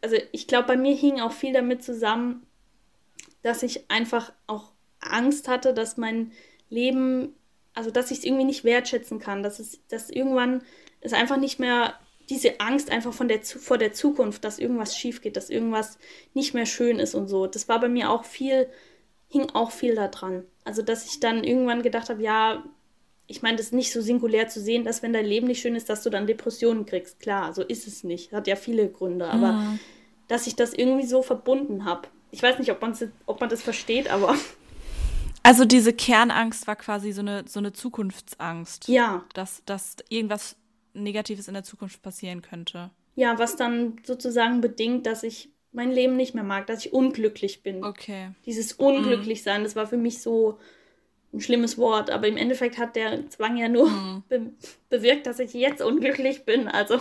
Also 0.01 0.17
ich 0.31 0.47
glaube, 0.47 0.67
bei 0.67 0.77
mir 0.77 0.95
hing 0.95 1.19
auch 1.21 1.31
viel 1.31 1.53
damit 1.53 1.83
zusammen, 1.83 2.46
dass 3.41 3.63
ich 3.63 3.89
einfach 3.89 4.33
auch 4.47 4.71
Angst 4.99 5.47
hatte, 5.47 5.73
dass 5.73 5.97
mein 5.97 6.31
Leben, 6.69 7.35
also 7.73 7.91
dass 7.91 8.11
ich 8.11 8.19
es 8.19 8.23
irgendwie 8.23 8.45
nicht 8.45 8.63
wertschätzen 8.63 9.19
kann, 9.19 9.43
dass 9.43 9.59
es, 9.59 9.79
dass 9.87 10.09
irgendwann 10.09 10.61
es 11.01 11.13
einfach 11.13 11.37
nicht 11.37 11.59
mehr 11.59 11.93
diese 12.29 12.59
Angst 12.59 12.91
einfach 12.91 13.13
von 13.13 13.27
der, 13.27 13.41
vor 13.41 13.77
der 13.77 13.93
Zukunft, 13.93 14.43
dass 14.43 14.59
irgendwas 14.59 14.97
schief 14.97 15.21
geht, 15.21 15.37
dass 15.37 15.49
irgendwas 15.49 15.97
nicht 16.33 16.53
mehr 16.53 16.65
schön 16.65 16.99
ist 16.99 17.15
und 17.15 17.27
so. 17.27 17.47
Das 17.47 17.69
war 17.69 17.79
bei 17.79 17.87
mir 17.87 18.11
auch 18.11 18.25
viel, 18.25 18.67
hing 19.29 19.49
auch 19.53 19.71
viel 19.71 19.95
da 19.95 20.07
dran. 20.07 20.43
Also, 20.65 20.81
dass 20.81 21.05
ich 21.05 21.19
dann 21.19 21.43
irgendwann 21.43 21.83
gedacht 21.83 22.09
habe, 22.09 22.21
ja, 22.21 22.63
ich 23.27 23.41
meine, 23.41 23.57
das 23.57 23.67
ist 23.67 23.73
nicht 23.73 23.93
so 23.93 24.01
singulär 24.01 24.47
zu 24.47 24.61
sehen, 24.61 24.83
dass 24.83 25.03
wenn 25.03 25.13
dein 25.13 25.25
Leben 25.25 25.47
nicht 25.47 25.61
schön 25.61 25.75
ist, 25.75 25.89
dass 25.89 26.03
du 26.03 26.09
dann 26.09 26.27
Depressionen 26.27 26.85
kriegst. 26.85 27.19
Klar, 27.19 27.53
so 27.53 27.61
ist 27.61 27.87
es 27.87 28.03
nicht. 28.03 28.31
Hat 28.33 28.47
ja 28.47 28.55
viele 28.55 28.89
Gründe, 28.89 29.27
aber 29.27 29.53
mhm. 29.53 29.79
dass 30.27 30.47
ich 30.47 30.55
das 30.55 30.73
irgendwie 30.73 31.05
so 31.05 31.21
verbunden 31.21 31.85
habe. 31.85 32.07
Ich 32.31 32.43
weiß 32.43 32.59
nicht, 32.59 32.71
ob, 32.71 32.81
ob 33.25 33.39
man 33.39 33.49
das 33.49 33.61
versteht, 33.61 34.09
aber. 34.09 34.35
Also 35.43 35.65
diese 35.65 35.93
Kernangst 35.93 36.67
war 36.67 36.75
quasi 36.75 37.11
so 37.11 37.21
eine, 37.21 37.45
so 37.47 37.59
eine 37.59 37.73
Zukunftsangst. 37.73 38.87
Ja. 38.87 39.23
Dass, 39.33 39.63
dass 39.65 39.95
irgendwas 40.09 40.57
Negatives 40.93 41.47
in 41.47 41.53
der 41.53 41.63
Zukunft 41.63 42.01
passieren 42.01 42.41
könnte. 42.41 42.89
Ja, 43.15 43.39
was 43.39 43.55
dann 43.55 43.97
sozusagen 44.03 44.61
bedingt, 44.61 45.05
dass 45.05 45.23
ich 45.23 45.49
mein 45.71 45.91
Leben 45.91 46.15
nicht 46.15 46.35
mehr 46.35 46.43
mag, 46.43 46.67
dass 46.67 46.85
ich 46.85 46.93
unglücklich 46.93 47.63
bin. 47.63 47.83
Okay. 47.83 48.31
Dieses 48.45 48.73
Unglücklichsein, 48.73 49.63
das 49.63 49.75
war 49.75 49.87
für 49.87 49.97
mich 49.97 50.21
so 50.21 50.59
ein 51.33 51.41
schlimmes 51.41 51.77
Wort, 51.77 52.09
aber 52.09 52.27
im 52.27 52.37
Endeffekt 52.37 52.77
hat 52.77 52.95
der 52.95 53.29
Zwang 53.29 53.57
ja 53.57 53.69
nur 53.69 53.89
mhm. 53.89 54.23
be 54.29 54.51
bewirkt, 54.89 55.27
dass 55.27 55.39
ich 55.39 55.53
jetzt 55.53 55.81
unglücklich 55.81 56.45
bin. 56.45 56.67
Also 56.67 56.99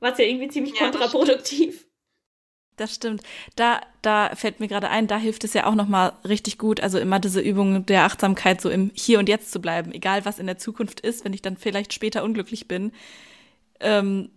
war 0.00 0.12
es 0.12 0.18
ja 0.18 0.24
irgendwie 0.24 0.48
ziemlich 0.48 0.78
ja, 0.78 0.90
kontraproduktiv. 0.90 1.87
Das 2.78 2.94
stimmt. 2.94 3.22
Da, 3.56 3.80
da 4.02 4.34
fällt 4.34 4.60
mir 4.60 4.68
gerade 4.68 4.88
ein, 4.88 5.08
da 5.08 5.18
hilft 5.18 5.44
es 5.44 5.52
ja 5.52 5.66
auch 5.66 5.74
nochmal 5.74 6.12
richtig 6.26 6.58
gut, 6.58 6.80
also 6.80 6.98
immer 6.98 7.18
diese 7.18 7.40
Übung 7.40 7.84
der 7.84 8.04
Achtsamkeit, 8.04 8.60
so 8.60 8.70
im 8.70 8.90
Hier 8.94 9.18
und 9.18 9.28
Jetzt 9.28 9.50
zu 9.50 9.60
bleiben, 9.60 9.92
egal 9.92 10.24
was 10.24 10.38
in 10.38 10.46
der 10.46 10.58
Zukunft 10.58 11.00
ist, 11.00 11.24
wenn 11.24 11.32
ich 11.32 11.42
dann 11.42 11.56
vielleicht 11.56 11.92
später 11.92 12.22
unglücklich 12.22 12.68
bin. 12.68 12.92
Ähm, 13.80 14.30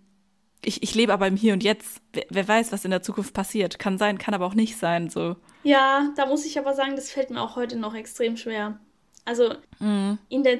ich, 0.65 0.83
ich 0.83 0.95
lebe 0.95 1.13
aber 1.13 1.27
im 1.27 1.35
Hier 1.35 1.53
und 1.53 1.63
Jetzt. 1.63 2.01
Wer, 2.13 2.25
wer, 2.29 2.47
weiß, 2.47 2.71
was 2.71 2.83
in 2.83 2.91
der 2.91 3.03
Zukunft 3.03 3.33
passiert. 3.33 3.79
Kann 3.79 3.97
sein, 3.97 4.17
kann 4.17 4.33
aber 4.33 4.45
auch 4.45 4.53
nicht 4.53 4.77
sein. 4.77 5.09
So. 5.09 5.35
Ja, 5.63 6.11
da 6.15 6.25
muss 6.25 6.45
ich 6.45 6.57
aber 6.57 6.73
sagen, 6.73 6.95
das 6.95 7.11
fällt 7.11 7.29
mir 7.29 7.41
auch 7.41 7.55
heute 7.55 7.77
noch 7.77 7.93
extrem 7.93 8.37
schwer. 8.37 8.79
Also 9.23 9.53
mhm. 9.79 10.17
in 10.29 10.43
der 10.43 10.59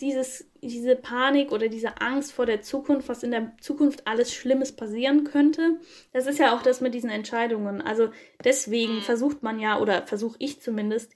dieses, 0.00 0.48
diese 0.62 0.94
Panik 0.94 1.50
oder 1.50 1.68
diese 1.68 2.00
Angst 2.00 2.32
vor 2.32 2.46
der 2.46 2.62
Zukunft, 2.62 3.08
was 3.08 3.22
in 3.22 3.32
der 3.32 3.56
Zukunft 3.60 4.06
alles 4.06 4.32
Schlimmes 4.32 4.72
passieren 4.72 5.24
könnte, 5.24 5.80
das 6.12 6.26
ist 6.26 6.38
ja 6.38 6.56
auch 6.56 6.62
das 6.62 6.80
mit 6.80 6.94
diesen 6.94 7.10
Entscheidungen. 7.10 7.82
Also 7.82 8.10
deswegen 8.44 8.96
mhm. 8.96 9.02
versucht 9.02 9.42
man 9.42 9.58
ja, 9.58 9.78
oder 9.78 10.06
versuche 10.06 10.36
ich 10.38 10.60
zumindest, 10.60 11.14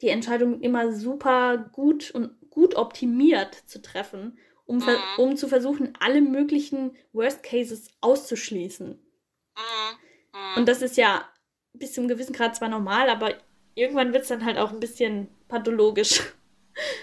die 0.00 0.08
Entscheidung 0.08 0.60
immer 0.60 0.92
super 0.92 1.58
gut 1.72 2.10
und 2.12 2.30
gut 2.50 2.74
optimiert 2.74 3.54
zu 3.66 3.82
treffen, 3.82 4.38
um, 4.64 4.78
mhm. 4.78 4.96
um 5.18 5.36
zu 5.36 5.48
versuchen, 5.48 5.92
alle 5.98 6.20
möglichen 6.20 6.96
Worst 7.12 7.42
Cases 7.42 7.88
auszuschließen. 8.00 8.90
Mhm. 8.90 10.56
Und 10.56 10.68
das 10.68 10.82
ist 10.82 10.96
ja 10.96 11.28
bis 11.72 11.92
zu 11.92 12.00
einem 12.00 12.08
gewissen 12.08 12.32
Grad 12.32 12.56
zwar 12.56 12.68
normal, 12.68 13.08
aber 13.08 13.34
irgendwann 13.74 14.12
wird 14.12 14.22
es 14.22 14.28
dann 14.28 14.44
halt 14.44 14.58
auch 14.58 14.72
ein 14.72 14.80
bisschen 14.80 15.28
pathologisch. 15.48 16.22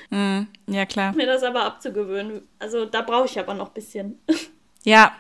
Mm, 0.10 0.44
ja, 0.68 0.86
klar. 0.86 1.14
Mir 1.14 1.26
das 1.26 1.44
aber 1.44 1.64
abzugewöhnen. 1.64 2.48
Also 2.60 2.86
da 2.86 3.02
brauche 3.02 3.26
ich 3.26 3.40
aber 3.40 3.54
noch 3.54 3.68
ein 3.68 3.74
bisschen. 3.74 4.20
Ja, 4.84 5.12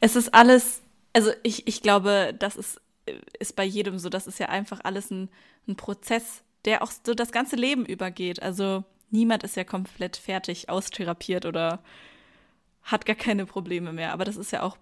es 0.00 0.16
ist 0.16 0.34
alles, 0.34 0.82
also 1.14 1.30
ich, 1.42 1.66
ich 1.66 1.80
glaube, 1.80 2.34
das 2.38 2.56
ist, 2.56 2.78
ist 3.38 3.56
bei 3.56 3.64
jedem 3.64 3.98
so. 3.98 4.10
Das 4.10 4.26
ist 4.26 4.38
ja 4.38 4.50
einfach 4.50 4.80
alles 4.84 5.10
ein, 5.10 5.30
ein 5.66 5.76
Prozess, 5.76 6.42
der 6.66 6.82
auch 6.82 6.90
so 6.90 7.14
das 7.14 7.32
ganze 7.32 7.56
Leben 7.56 7.86
übergeht. 7.86 8.42
Also 8.42 8.84
niemand 9.10 9.42
ist 9.42 9.56
ja 9.56 9.64
komplett 9.64 10.18
fertig 10.18 10.68
austherapiert 10.68 11.46
oder 11.46 11.78
hat 12.82 13.06
gar 13.06 13.16
keine 13.16 13.46
Probleme 13.46 13.94
mehr. 13.94 14.12
Aber 14.12 14.26
das 14.26 14.36
ist 14.36 14.50
ja 14.50 14.62
auch 14.62 14.76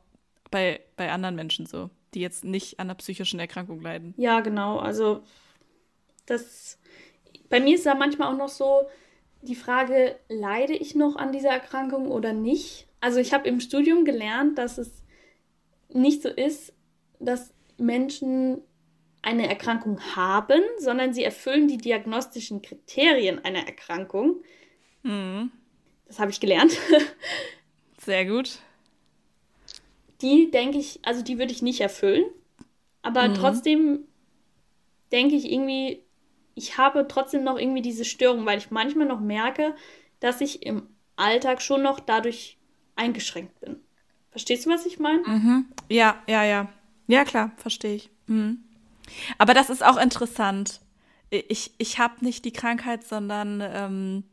bei, 0.50 0.80
bei 0.96 1.12
anderen 1.12 1.36
Menschen 1.36 1.66
so, 1.66 1.90
die 2.12 2.20
jetzt 2.20 2.42
nicht 2.42 2.80
an 2.80 2.88
einer 2.88 2.96
psychischen 2.96 3.38
Erkrankung 3.38 3.80
leiden. 3.80 4.12
Ja, 4.16 4.40
genau. 4.40 4.80
Also 4.80 5.22
das 6.26 6.78
bei 7.52 7.60
mir 7.60 7.74
ist 7.74 7.84
da 7.84 7.94
manchmal 7.94 8.32
auch 8.32 8.38
noch 8.38 8.48
so 8.48 8.88
die 9.42 9.54
Frage, 9.56 10.18
leide 10.28 10.72
ich 10.72 10.94
noch 10.94 11.16
an 11.16 11.32
dieser 11.32 11.50
Erkrankung 11.50 12.10
oder 12.10 12.32
nicht? 12.32 12.86
Also 13.00 13.18
ich 13.18 13.32
habe 13.34 13.48
im 13.48 13.60
Studium 13.60 14.04
gelernt, 14.04 14.56
dass 14.58 14.78
es 14.78 15.02
nicht 15.88 16.22
so 16.22 16.28
ist, 16.28 16.72
dass 17.18 17.52
Menschen 17.76 18.62
eine 19.20 19.48
Erkrankung 19.48 20.00
haben, 20.16 20.62
sondern 20.78 21.12
sie 21.12 21.24
erfüllen 21.24 21.68
die 21.68 21.78
diagnostischen 21.78 22.62
Kriterien 22.62 23.44
einer 23.44 23.66
Erkrankung. 23.66 24.42
Mhm. 25.02 25.50
Das 26.06 26.18
habe 26.18 26.30
ich 26.30 26.40
gelernt. 26.40 26.76
Sehr 27.98 28.26
gut. 28.26 28.58
Die 30.20 30.50
denke 30.50 30.78
ich, 30.78 31.00
also 31.02 31.22
die 31.22 31.38
würde 31.38 31.52
ich 31.52 31.62
nicht 31.62 31.80
erfüllen. 31.80 32.24
Aber 33.02 33.28
mhm. 33.28 33.34
trotzdem 33.34 34.04
denke 35.10 35.34
ich 35.34 35.50
irgendwie, 35.50 36.04
ich 36.54 36.78
habe 36.78 37.06
trotzdem 37.08 37.44
noch 37.44 37.58
irgendwie 37.58 37.82
diese 37.82 38.04
Störung, 38.04 38.46
weil 38.46 38.58
ich 38.58 38.70
manchmal 38.70 39.06
noch 39.06 39.20
merke, 39.20 39.74
dass 40.20 40.40
ich 40.40 40.64
im 40.64 40.88
Alltag 41.16 41.62
schon 41.62 41.82
noch 41.82 42.00
dadurch 42.00 42.58
eingeschränkt 42.96 43.58
bin. 43.60 43.80
Verstehst 44.30 44.66
du, 44.66 44.70
was 44.70 44.86
ich 44.86 44.98
meine? 44.98 45.22
Mhm. 45.26 45.66
Ja, 45.88 46.22
ja, 46.26 46.44
ja. 46.44 46.68
Ja, 47.06 47.24
klar, 47.24 47.52
verstehe 47.56 47.96
ich. 47.96 48.10
Mhm. 48.26 48.64
Aber 49.38 49.54
das 49.54 49.70
ist 49.70 49.84
auch 49.84 49.96
interessant. 50.00 50.80
Ich, 51.30 51.72
ich 51.78 51.98
habe 51.98 52.24
nicht 52.24 52.44
die 52.44 52.52
Krankheit, 52.52 53.04
sondern 53.04 53.62
ähm, 53.62 54.24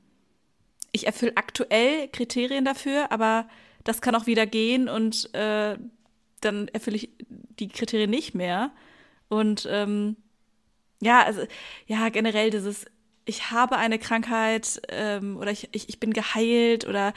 ich 0.91 1.05
erfülle 1.05 1.35
aktuell 1.35 2.07
Kriterien 2.09 2.65
dafür, 2.65 3.11
aber 3.11 3.47
das 3.83 4.01
kann 4.01 4.15
auch 4.15 4.25
wieder 4.25 4.45
gehen 4.45 4.89
und 4.89 5.33
äh, 5.33 5.77
dann 6.41 6.67
erfülle 6.69 6.97
ich 6.97 7.09
die 7.59 7.69
Kriterien 7.69 8.09
nicht 8.09 8.35
mehr. 8.35 8.71
Und 9.27 9.67
ähm, 9.69 10.17
ja, 11.01 11.23
also, 11.23 11.41
ja, 11.87 12.09
generell 12.09 12.49
dieses, 12.49 12.85
ich 13.25 13.51
habe 13.51 13.77
eine 13.77 13.99
Krankheit 13.99 14.81
ähm, 14.89 15.37
oder 15.37 15.51
ich, 15.51 15.69
ich, 15.71 15.89
ich 15.89 15.99
bin 15.99 16.13
geheilt 16.13 16.87
oder 16.87 17.13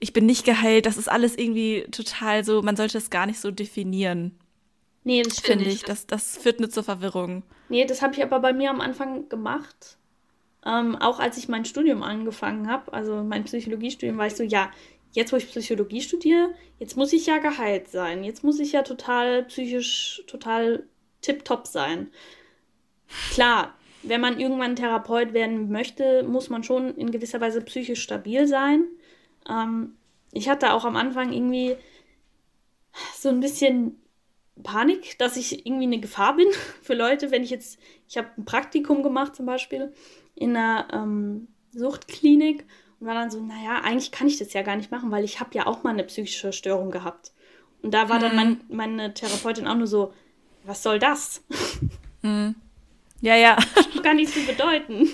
ich 0.00 0.12
bin 0.12 0.26
nicht 0.26 0.44
geheilt, 0.44 0.86
das 0.86 0.96
ist 0.96 1.08
alles 1.10 1.36
irgendwie 1.36 1.86
total 1.90 2.44
so, 2.44 2.62
man 2.62 2.76
sollte 2.76 2.98
es 2.98 3.10
gar 3.10 3.26
nicht 3.26 3.40
so 3.40 3.50
definieren. 3.50 4.38
Nee, 5.04 5.22
das 5.22 5.40
finde 5.40 5.64
ich. 5.64 5.82
Das, 5.82 6.06
das 6.06 6.36
führt 6.36 6.60
nur 6.60 6.70
zur 6.70 6.84
Verwirrung. 6.84 7.42
Nee, 7.68 7.84
das 7.84 8.02
habe 8.02 8.14
ich 8.14 8.22
aber 8.22 8.40
bei 8.40 8.52
mir 8.52 8.70
am 8.70 8.80
Anfang 8.80 9.28
gemacht. 9.28 9.98
Ähm, 10.64 10.96
auch 10.96 11.18
als 11.18 11.38
ich 11.38 11.48
mein 11.48 11.64
Studium 11.64 12.02
angefangen 12.02 12.70
habe, 12.70 12.92
also 12.92 13.22
mein 13.24 13.44
Psychologiestudium, 13.44 14.16
war 14.16 14.28
ich 14.28 14.36
so, 14.36 14.44
ja, 14.44 14.70
jetzt 15.12 15.32
wo 15.32 15.36
ich 15.36 15.48
Psychologie 15.48 16.00
studiere, 16.00 16.50
jetzt 16.78 16.96
muss 16.96 17.12
ich 17.12 17.26
ja 17.26 17.38
geheilt 17.38 17.88
sein. 17.88 18.22
Jetzt 18.22 18.44
muss 18.44 18.60
ich 18.60 18.72
ja 18.72 18.82
total 18.82 19.44
psychisch, 19.44 20.22
total 20.26 20.84
tipptopp 21.20 21.66
sein. 21.66 22.10
Klar, 23.32 23.74
wenn 24.02 24.20
man 24.20 24.40
irgendwann 24.40 24.76
Therapeut 24.76 25.32
werden 25.32 25.70
möchte, 25.70 26.22
muss 26.24 26.50
man 26.50 26.64
schon 26.64 26.94
in 26.96 27.10
gewisser 27.10 27.40
Weise 27.40 27.60
psychisch 27.60 28.02
stabil 28.02 28.46
sein. 28.46 28.84
Ähm, 29.48 29.94
ich 30.32 30.48
hatte 30.48 30.72
auch 30.72 30.84
am 30.84 30.96
Anfang 30.96 31.32
irgendwie 31.32 31.76
so 33.18 33.28
ein 33.28 33.40
bisschen 33.40 34.00
Panik, 34.62 35.18
dass 35.18 35.36
ich 35.36 35.66
irgendwie 35.66 35.84
eine 35.84 36.00
Gefahr 36.00 36.36
bin 36.36 36.48
für 36.82 36.94
Leute, 36.94 37.30
wenn 37.30 37.42
ich 37.42 37.50
jetzt, 37.50 37.78
ich 38.08 38.16
habe 38.16 38.28
ein 38.36 38.44
Praktikum 38.44 39.02
gemacht 39.02 39.36
zum 39.36 39.46
Beispiel 39.46 39.92
in 40.34 40.56
einer 40.56 40.88
ähm, 40.92 41.48
Suchtklinik 41.72 42.64
und 42.98 43.06
war 43.06 43.14
dann 43.14 43.30
so, 43.30 43.40
naja, 43.40 43.80
eigentlich 43.82 44.10
kann 44.10 44.26
ich 44.26 44.38
das 44.38 44.52
ja 44.52 44.62
gar 44.62 44.76
nicht 44.76 44.90
machen, 44.90 45.10
weil 45.10 45.24
ich 45.24 45.40
habe 45.40 45.50
ja 45.54 45.66
auch 45.66 45.82
mal 45.82 45.90
eine 45.90 46.04
psychische 46.04 46.52
Störung 46.52 46.90
gehabt. 46.90 47.32
Und 47.82 47.92
da 47.92 48.08
war 48.08 48.20
dann 48.20 48.36
mein, 48.36 48.60
meine 48.68 49.12
Therapeutin 49.12 49.66
auch 49.66 49.74
nur 49.74 49.88
so, 49.88 50.12
was 50.64 50.82
soll 50.82 50.98
das? 50.98 51.42
Mhm. 52.22 52.54
Ja, 53.22 53.36
ja. 53.36 53.56
Das 53.74 54.02
gar 54.02 54.14
nicht 54.14 54.32
zu 54.32 54.44
bedeuten. 54.44 55.08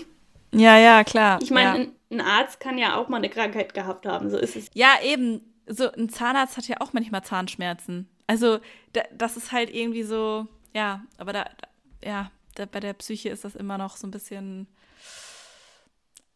Ja, 0.52 0.78
ja, 0.78 1.04
klar. 1.04 1.38
Ich 1.42 1.50
meine, 1.50 1.84
ja. 1.84 1.90
ein 2.10 2.20
Arzt 2.20 2.58
kann 2.58 2.78
ja 2.78 2.96
auch 2.96 3.08
mal 3.08 3.18
eine 3.18 3.28
Krankheit 3.28 3.74
gehabt 3.74 4.06
haben, 4.06 4.30
so 4.30 4.38
ist 4.38 4.56
es. 4.56 4.70
Ja, 4.74 4.94
eben. 5.04 5.42
So 5.70 5.92
ein 5.92 6.08
Zahnarzt 6.08 6.56
hat 6.56 6.66
ja 6.66 6.76
auch 6.80 6.94
manchmal 6.94 7.22
Zahnschmerzen. 7.22 8.08
Also, 8.26 8.58
da, 8.94 9.02
das 9.12 9.36
ist 9.36 9.52
halt 9.52 9.68
irgendwie 9.68 10.02
so, 10.02 10.46
ja, 10.74 11.02
aber 11.18 11.34
da, 11.34 11.44
da 11.44 12.08
ja, 12.08 12.30
da, 12.54 12.64
bei 12.64 12.80
der 12.80 12.94
Psyche 12.94 13.28
ist 13.28 13.44
das 13.44 13.54
immer 13.54 13.76
noch 13.76 13.98
so 13.98 14.06
ein 14.06 14.10
bisschen, 14.10 14.66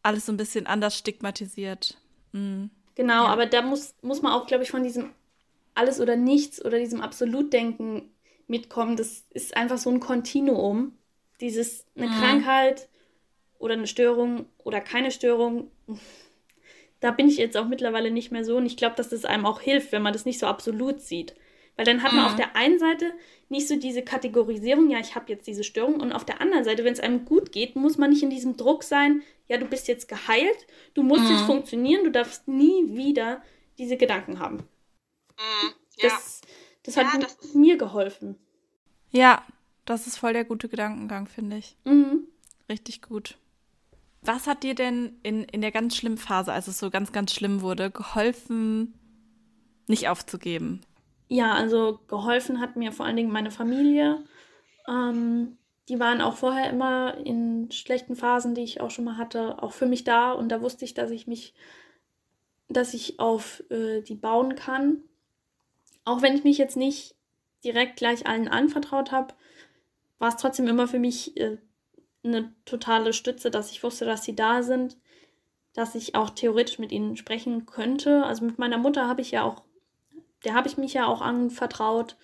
alles 0.03 0.27
so 0.27 0.31
ein 0.31 0.37
bisschen 0.37 0.67
anders 0.67 0.95
stigmatisiert. 0.95 1.97
Mhm. 2.31 2.69
Genau, 2.93 3.23
ja. 3.23 3.29
aber 3.29 3.47
da 3.47 3.63
muss, 3.63 3.95
muss 4.03 4.21
man 4.21 4.33
auch, 4.33 4.45
glaube 4.45 4.63
ich, 4.63 4.69
von 4.69 4.83
diesem 4.83 5.09
alles 5.73 5.99
oder 5.99 6.15
nichts 6.15 6.63
oder 6.63 6.77
diesem 6.77 7.01
Absolutdenken 7.01 8.11
mitkommen. 8.47 8.95
Das 8.95 9.25
ist 9.31 9.57
einfach 9.57 9.79
so 9.79 9.89
ein 9.89 9.99
Kontinuum. 9.99 10.95
Dieses, 11.41 11.85
eine 11.95 12.07
mhm. 12.07 12.11
Krankheit 12.11 12.89
oder 13.59 13.73
eine 13.73 13.87
Störung 13.87 14.45
oder 14.63 14.81
keine 14.81 15.11
Störung, 15.11 15.71
da 16.99 17.11
bin 17.11 17.27
ich 17.27 17.37
jetzt 17.37 17.57
auch 17.57 17.67
mittlerweile 17.67 18.11
nicht 18.11 18.31
mehr 18.31 18.45
so. 18.45 18.57
Und 18.57 18.65
ich 18.65 18.77
glaube, 18.77 18.95
dass 18.95 19.09
das 19.09 19.25
einem 19.25 19.45
auch 19.45 19.61
hilft, 19.61 19.91
wenn 19.91 20.01
man 20.01 20.13
das 20.13 20.25
nicht 20.25 20.39
so 20.39 20.47
absolut 20.47 21.01
sieht. 21.01 21.35
Weil 21.75 21.85
dann 21.85 22.03
hat 22.03 22.13
man 22.13 22.25
auf 22.25 22.33
mhm. 22.33 22.37
der 22.37 22.55
einen 22.55 22.77
Seite 22.77 23.13
nicht 23.49 23.67
so 23.67 23.75
diese 23.75 24.03
Kategorisierung, 24.03 24.89
ja, 24.89 24.99
ich 24.99 25.15
habe 25.15 25.31
jetzt 25.31 25.47
diese 25.47 25.63
Störung. 25.63 25.99
Und 25.99 26.11
auf 26.11 26.23
der 26.23 26.39
anderen 26.39 26.63
Seite, 26.63 26.83
wenn 26.83 26.93
es 26.93 26.99
einem 26.99 27.25
gut 27.25 27.51
geht, 27.51 27.75
muss 27.75 27.97
man 27.97 28.11
nicht 28.11 28.23
in 28.23 28.29
diesem 28.29 28.57
Druck 28.57 28.83
sein, 28.83 29.23
ja, 29.47 29.57
du 29.57 29.65
bist 29.65 29.87
jetzt 29.87 30.07
geheilt, 30.07 30.67
du 30.93 31.03
musst 31.03 31.23
mhm. 31.23 31.31
jetzt 31.31 31.45
funktionieren, 31.45 32.03
du 32.03 32.11
darfst 32.11 32.47
nie 32.47 32.95
wieder 32.95 33.41
diese 33.77 33.97
Gedanken 33.97 34.39
haben. 34.39 34.57
Mhm. 34.57 35.73
Ja. 35.97 36.09
Das, 36.09 36.41
das 36.83 36.97
hat 36.97 37.07
ja, 37.13 37.19
das 37.19 37.53
mir 37.53 37.77
geholfen. 37.77 38.37
Ja, 39.11 39.43
das 39.85 40.07
ist 40.07 40.17
voll 40.17 40.33
der 40.33 40.45
gute 40.45 40.69
Gedankengang, 40.69 41.27
finde 41.27 41.57
ich. 41.57 41.75
Mhm. 41.85 42.27
Richtig 42.69 43.01
gut. 43.01 43.37
Was 44.21 44.47
hat 44.47 44.63
dir 44.63 44.73
denn 44.73 45.17
in, 45.23 45.43
in 45.43 45.61
der 45.61 45.71
ganz 45.71 45.95
schlimmen 45.95 46.17
Phase, 46.17 46.53
als 46.53 46.67
es 46.67 46.79
so 46.79 46.89
ganz, 46.89 47.11
ganz 47.11 47.33
schlimm 47.33 47.61
wurde, 47.61 47.91
geholfen, 47.91 48.93
nicht 49.87 50.07
aufzugeben? 50.07 50.81
Ja, 51.27 51.53
also 51.53 51.99
geholfen 52.07 52.61
hat 52.61 52.75
mir 52.77 52.91
vor 52.91 53.05
allen 53.05 53.17
Dingen 53.17 53.31
meine 53.31 53.51
Familie. 53.51 54.23
Ähm, 54.87 55.57
die 55.89 55.99
waren 55.99 56.21
auch 56.21 56.37
vorher 56.37 56.69
immer 56.69 57.17
in 57.17 57.69
schlechten 57.71 58.15
Phasen, 58.15 58.55
die 58.55 58.63
ich 58.63 58.79
auch 58.79 58.91
schon 58.91 59.05
mal 59.05 59.17
hatte, 59.17 59.61
auch 59.61 59.73
für 59.73 59.85
mich 59.85 60.05
da. 60.05 60.31
Und 60.31 60.49
da 60.49 60.61
wusste 60.61 60.85
ich, 60.85 60.93
dass 60.93 61.11
ich 61.11 61.27
mich, 61.27 61.53
dass 62.69 62.93
ich 62.93 63.19
auf 63.19 63.61
äh, 63.69 64.01
die 64.01 64.15
bauen 64.15 64.55
kann. 64.55 65.03
Auch 66.05 66.21
wenn 66.21 66.35
ich 66.35 66.45
mich 66.45 66.57
jetzt 66.57 66.77
nicht 66.77 67.15
direkt 67.65 67.97
gleich 67.97 68.25
allen 68.25 68.47
anvertraut 68.47 69.11
habe, 69.11 69.33
war 70.23 70.29
es 70.29 70.37
trotzdem 70.37 70.67
immer 70.69 70.87
für 70.87 70.99
mich 70.99 71.35
äh, 71.35 71.57
eine 72.23 72.55
totale 72.63 73.11
Stütze, 73.11 73.51
dass 73.51 73.71
ich 73.71 73.83
wusste, 73.83 74.05
dass 74.05 74.23
sie 74.23 74.33
da 74.33 74.63
sind, 74.63 74.95
dass 75.73 75.95
ich 75.95 76.15
auch 76.15 76.29
theoretisch 76.29 76.79
mit 76.79 76.93
ihnen 76.93 77.17
sprechen 77.17 77.65
könnte. 77.65 78.23
Also 78.23 78.45
mit 78.45 78.57
meiner 78.57 78.77
Mutter 78.77 79.05
habe 79.09 79.19
ich 79.19 79.31
ja 79.31 79.43
auch, 79.43 79.63
der 80.45 80.53
habe 80.53 80.69
ich 80.69 80.77
mich 80.77 80.93
ja 80.93 81.07
auch 81.07 81.19
anvertraut. 81.19 82.15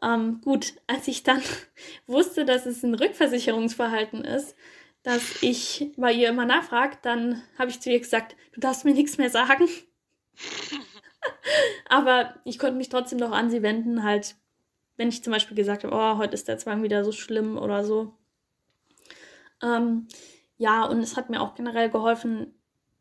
Ähm, 0.00 0.40
gut, 0.40 0.72
als 0.86 1.06
ich 1.06 1.22
dann 1.22 1.42
wusste, 2.06 2.46
dass 2.46 2.64
es 2.64 2.82
ein 2.82 2.94
Rückversicherungsverhalten 2.94 4.24
ist, 4.24 4.56
dass 5.02 5.42
ich 5.42 5.92
bei 5.98 6.14
ihr 6.14 6.30
immer 6.30 6.46
nachfrage, 6.46 6.96
dann 7.02 7.42
habe 7.58 7.70
ich 7.70 7.78
zu 7.78 7.90
ihr 7.90 8.00
gesagt, 8.00 8.36
du 8.54 8.60
darfst 8.60 8.86
mir 8.86 8.94
nichts 8.94 9.18
mehr 9.18 9.28
sagen. 9.28 9.68
Aber 11.90 12.36
ich 12.44 12.58
konnte 12.58 12.78
mich 12.78 12.88
trotzdem 12.88 13.18
noch 13.18 13.32
an 13.32 13.50
sie 13.50 13.60
wenden, 13.60 14.02
halt, 14.02 14.34
wenn 14.96 15.08
ich 15.08 15.22
zum 15.22 15.32
Beispiel 15.32 15.56
gesagt 15.56 15.84
habe, 15.84 15.94
oh, 15.94 16.18
heute 16.18 16.34
ist 16.34 16.48
der 16.48 16.58
Zwang 16.58 16.82
wieder 16.82 17.04
so 17.04 17.12
schlimm 17.12 17.58
oder 17.58 17.84
so. 17.84 18.14
Ähm, 19.62 20.08
ja, 20.56 20.84
und 20.84 21.00
es 21.00 21.16
hat 21.16 21.30
mir 21.30 21.40
auch 21.40 21.54
generell 21.54 21.90
geholfen, 21.90 22.54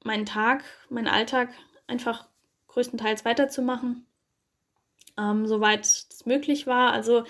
meinen 0.03 0.25
Tag, 0.25 0.63
meinen 0.89 1.07
Alltag 1.07 1.49
einfach 1.87 2.27
größtenteils 2.67 3.25
weiterzumachen, 3.25 4.05
ähm, 5.17 5.47
soweit 5.47 5.81
es 5.85 6.25
möglich 6.25 6.65
war. 6.65 6.91
Also 6.91 7.23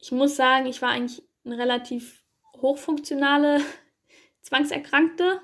ich 0.00 0.10
muss 0.12 0.36
sagen, 0.36 0.66
ich 0.66 0.82
war 0.82 0.90
eigentlich 0.90 1.22
eine 1.44 1.58
relativ 1.58 2.24
hochfunktionale 2.60 3.60
Zwangserkrankte. 4.40 5.40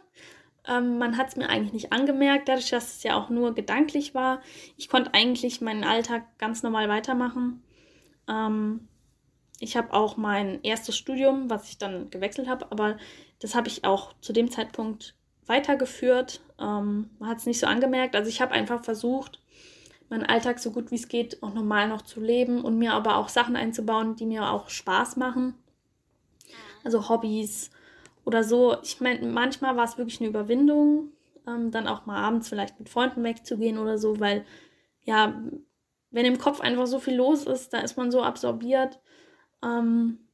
Ähm, 0.66 0.98
man 0.98 1.16
hat 1.16 1.28
es 1.28 1.36
mir 1.36 1.48
eigentlich 1.48 1.72
nicht 1.72 1.92
angemerkt, 1.92 2.48
dadurch, 2.48 2.70
dass 2.70 2.96
es 2.96 3.02
ja 3.04 3.16
auch 3.16 3.30
nur 3.30 3.54
gedanklich 3.54 4.14
war. 4.14 4.42
Ich 4.76 4.88
konnte 4.88 5.14
eigentlich 5.14 5.60
meinen 5.60 5.84
Alltag 5.84 6.38
ganz 6.38 6.62
normal 6.62 6.88
weitermachen. 6.88 7.62
Ähm, 8.28 8.88
ich 9.60 9.76
habe 9.76 9.92
auch 9.92 10.16
mein 10.16 10.62
erstes 10.62 10.96
Studium, 10.96 11.50
was 11.50 11.68
ich 11.68 11.78
dann 11.78 12.10
gewechselt 12.10 12.48
habe, 12.48 12.70
aber 12.70 12.96
das 13.40 13.54
habe 13.54 13.68
ich 13.68 13.84
auch 13.84 14.12
zu 14.20 14.32
dem 14.32 14.50
Zeitpunkt 14.50 15.14
weitergeführt. 15.46 16.40
Ähm, 16.60 17.10
man 17.18 17.30
hat 17.30 17.38
es 17.38 17.46
nicht 17.46 17.58
so 17.58 17.66
angemerkt. 17.66 18.14
Also 18.14 18.28
ich 18.28 18.40
habe 18.40 18.52
einfach 18.52 18.84
versucht, 18.84 19.40
meinen 20.08 20.24
Alltag 20.24 20.58
so 20.58 20.70
gut 20.70 20.90
wie 20.90 20.96
es 20.96 21.08
geht 21.08 21.42
auch 21.42 21.54
normal 21.54 21.88
noch 21.88 22.02
zu 22.02 22.20
leben 22.20 22.62
und 22.62 22.78
mir 22.78 22.92
aber 22.92 23.16
auch 23.16 23.28
Sachen 23.28 23.56
einzubauen, 23.56 24.16
die 24.16 24.26
mir 24.26 24.50
auch 24.50 24.68
Spaß 24.68 25.16
machen. 25.16 25.54
Also 26.84 27.08
Hobbys 27.08 27.70
oder 28.24 28.44
so. 28.44 28.76
Ich 28.82 29.00
meine, 29.00 29.26
manchmal 29.26 29.76
war 29.76 29.84
es 29.84 29.98
wirklich 29.98 30.20
eine 30.20 30.28
Überwindung, 30.28 31.12
ähm, 31.46 31.70
dann 31.70 31.88
auch 31.88 32.06
mal 32.06 32.18
abends 32.18 32.48
vielleicht 32.48 32.78
mit 32.78 32.88
Freunden 32.88 33.24
wegzugehen 33.24 33.78
oder 33.78 33.98
so, 33.98 34.20
weil 34.20 34.44
ja, 35.04 35.42
wenn 36.10 36.26
im 36.26 36.38
Kopf 36.38 36.60
einfach 36.60 36.86
so 36.86 36.98
viel 36.98 37.16
los 37.16 37.44
ist, 37.44 37.72
da 37.72 37.80
ist 37.80 37.96
man 37.96 38.10
so 38.10 38.22
absorbiert. 38.22 39.00
Ähm, 39.62 40.28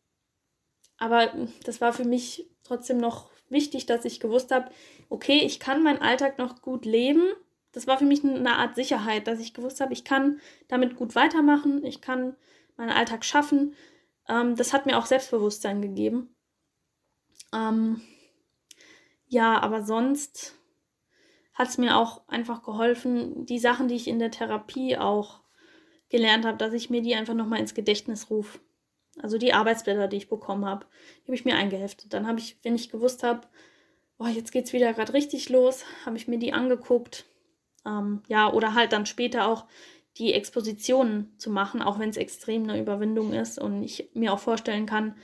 aber 0.99 1.33
das 1.65 1.81
war 1.81 1.93
für 1.93 2.05
mich 2.05 2.49
trotzdem 2.63 2.99
noch 2.99 3.31
wichtig, 3.49 3.87
dass 3.87 4.05
ich 4.05 4.21
gewusst 4.21 4.51
habe, 4.51 4.71
okay, 5.09 5.39
ich 5.39 5.61
kann 5.61 5.83
meinen 5.83 6.01
Alltag 6.01 6.39
noch 6.39 6.63
gut 6.63 6.85
leben. 6.85 7.25
Das 7.73 7.87
war 7.87 7.99
für 7.99 8.05
mich 8.05 8.25
eine 8.25 8.57
Art 8.57 8.77
Sicherheit, 8.77 9.27
dass 9.27 9.41
ich 9.41 9.55
gewusst 9.55 9.81
habe, 9.81 9.93
ich 9.93 10.05
kann 10.05 10.41
damit 10.69 10.97
gut 10.97 11.15
weitermachen, 11.15 11.85
ich 11.85 12.01
kann 12.01 12.37
meinen 12.77 12.91
Alltag 12.91 13.25
schaffen. 13.25 13.75
Ähm, 14.29 14.57
das 14.57 14.73
hat 14.73 14.87
mir 14.87 14.97
auch 14.97 15.07
Selbstbewusstsein 15.07 15.83
gegeben. 15.83 16.35
Ähm, 17.53 18.01
ja, 19.27 19.61
aber 19.61 19.83
sonst 19.83 20.55
hat 21.53 21.69
es 21.69 21.79
mir 21.79 21.97
auch 21.97 22.27
einfach 22.29 22.63
geholfen, 22.63 23.47
die 23.47 23.59
Sachen, 23.59 23.89
die 23.89 23.95
ich 23.95 24.09
in 24.09 24.19
der 24.19 24.31
Therapie 24.31 24.97
auch 24.97 25.44
gelernt 26.09 26.45
habe, 26.45 26.59
dass 26.59 26.73
ich 26.73 26.91
mir 26.91 27.03
die 27.03 27.15
einfach 27.15 27.35
nochmal 27.35 27.61
ins 27.61 27.75
Gedächtnis 27.75 28.31
rufe. 28.31 28.59
Also 29.21 29.39
die 29.39 29.53
Arbeitsblätter, 29.53 30.09
die 30.09 30.17
ich 30.17 30.29
bekommen 30.29 30.65
habe, 30.65 30.87
die 31.23 31.29
habe 31.29 31.37
ich 31.37 31.45
mir 31.45 31.57
eingeheftet. 31.57 32.13
Dann 32.13 32.27
habe 32.27 32.41
ich, 32.41 32.57
wenn 32.63 32.75
ich 32.75 32.91
gewusst 32.91 33.23
habe, 33.23 33.47
oh, 34.19 34.27
jetzt 34.27 34.53
geht 34.53 34.67
es 34.67 34.73
wieder 34.73 34.93
gerade 34.93 35.13
richtig 35.13 35.49
los, 35.49 35.85
habe 36.05 36.17
ich 36.17 36.29
mir 36.29 36.39
die 36.39 36.53
angeguckt. 36.53 37.25
Ähm, 37.87 38.23
ja, 38.29 38.53
oder 38.53 38.75
halt 38.75 38.93
dann 38.93 39.07
später 39.07 39.47
auch 39.47 39.67
die 40.17 40.33
Expositionen 40.33 41.33
zu 41.39 41.51
machen, 41.51 41.83
auch 41.83 41.99
wenn 41.99 42.11
es 42.11 42.17
extrem 42.17 42.65
eine 42.65 42.81
Überwindung 42.81 43.33
ist 43.33 43.59
und 43.59 43.83
ich 43.83 44.11
mir 44.15 44.33
auch 44.33 44.39
vorstellen 44.39 44.87
kann, 44.87 45.17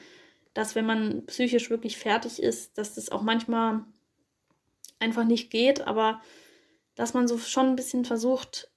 dass 0.53 0.75
wenn 0.75 0.87
man 0.87 1.27
psychisch 1.27 1.71
wirklich 1.71 1.97
fertig 1.97 2.43
ist, 2.43 2.77
dass 2.77 2.95
das 2.95 3.11
auch 3.11 3.23
manchmal 3.23 3.85
einfach 4.99 5.25
nicht 5.25 5.51
geht, 5.51 5.83
aber 5.83 6.21
dass 6.97 7.15
man 7.15 7.29
so 7.29 7.39
schon 7.39 7.69
ein 7.69 7.77
bisschen 7.77 8.05
versucht, 8.05 8.71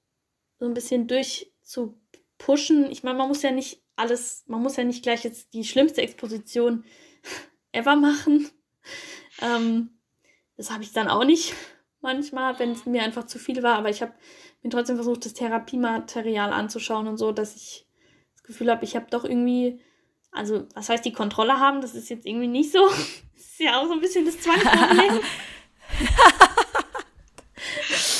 so 0.59 0.65
ein 0.65 0.75
bisschen 0.75 1.07
durchzupushen. 1.63 2.91
Ich 2.91 3.03
meine, 3.03 3.17
man 3.17 3.27
muss 3.27 3.41
ja 3.41 3.51
nicht 3.51 3.81
alles, 3.95 4.43
man 4.47 4.61
muss 4.61 4.75
ja 4.75 4.83
nicht 4.83 5.03
gleich 5.03 5.23
jetzt 5.23 5.53
die 5.53 5.63
schlimmste 5.63 6.01
Exposition 6.01 6.83
ever 7.71 7.95
machen. 7.95 8.49
Ähm, 9.41 9.97
das 10.57 10.71
habe 10.71 10.83
ich 10.83 10.93
dann 10.93 11.09
auch 11.09 11.23
nicht 11.23 11.53
manchmal, 12.01 12.59
wenn 12.59 12.71
es 12.71 12.85
mir 12.85 13.01
einfach 13.01 13.25
zu 13.25 13.39
viel 13.39 13.63
war, 13.63 13.77
aber 13.77 13.89
ich 13.89 14.01
habe 14.01 14.13
mir 14.61 14.69
trotzdem 14.69 14.97
versucht, 14.97 15.25
das 15.25 15.33
Therapiematerial 15.33 16.51
anzuschauen 16.51 17.07
und 17.07 17.17
so, 17.17 17.31
dass 17.31 17.55
ich 17.55 17.87
das 18.33 18.43
Gefühl 18.43 18.69
habe, 18.69 18.83
ich 18.83 18.95
habe 18.95 19.07
doch 19.09 19.23
irgendwie, 19.23 19.81
also 20.31 20.67
was 20.73 20.89
heißt 20.89 21.05
die 21.05 21.13
Kontrolle 21.13 21.59
haben, 21.59 21.81
das 21.81 21.95
ist 21.95 22.09
jetzt 22.09 22.25
irgendwie 22.25 22.47
nicht 22.47 22.71
so. 22.71 22.89
Das 23.35 23.59
ist 23.59 23.67
ja 23.67 23.79
auch 23.79 23.85
so 23.85 23.93
ein 23.93 23.99
bisschen 23.99 24.25
das 24.25 24.39
Zwangsproblem. 24.39 25.19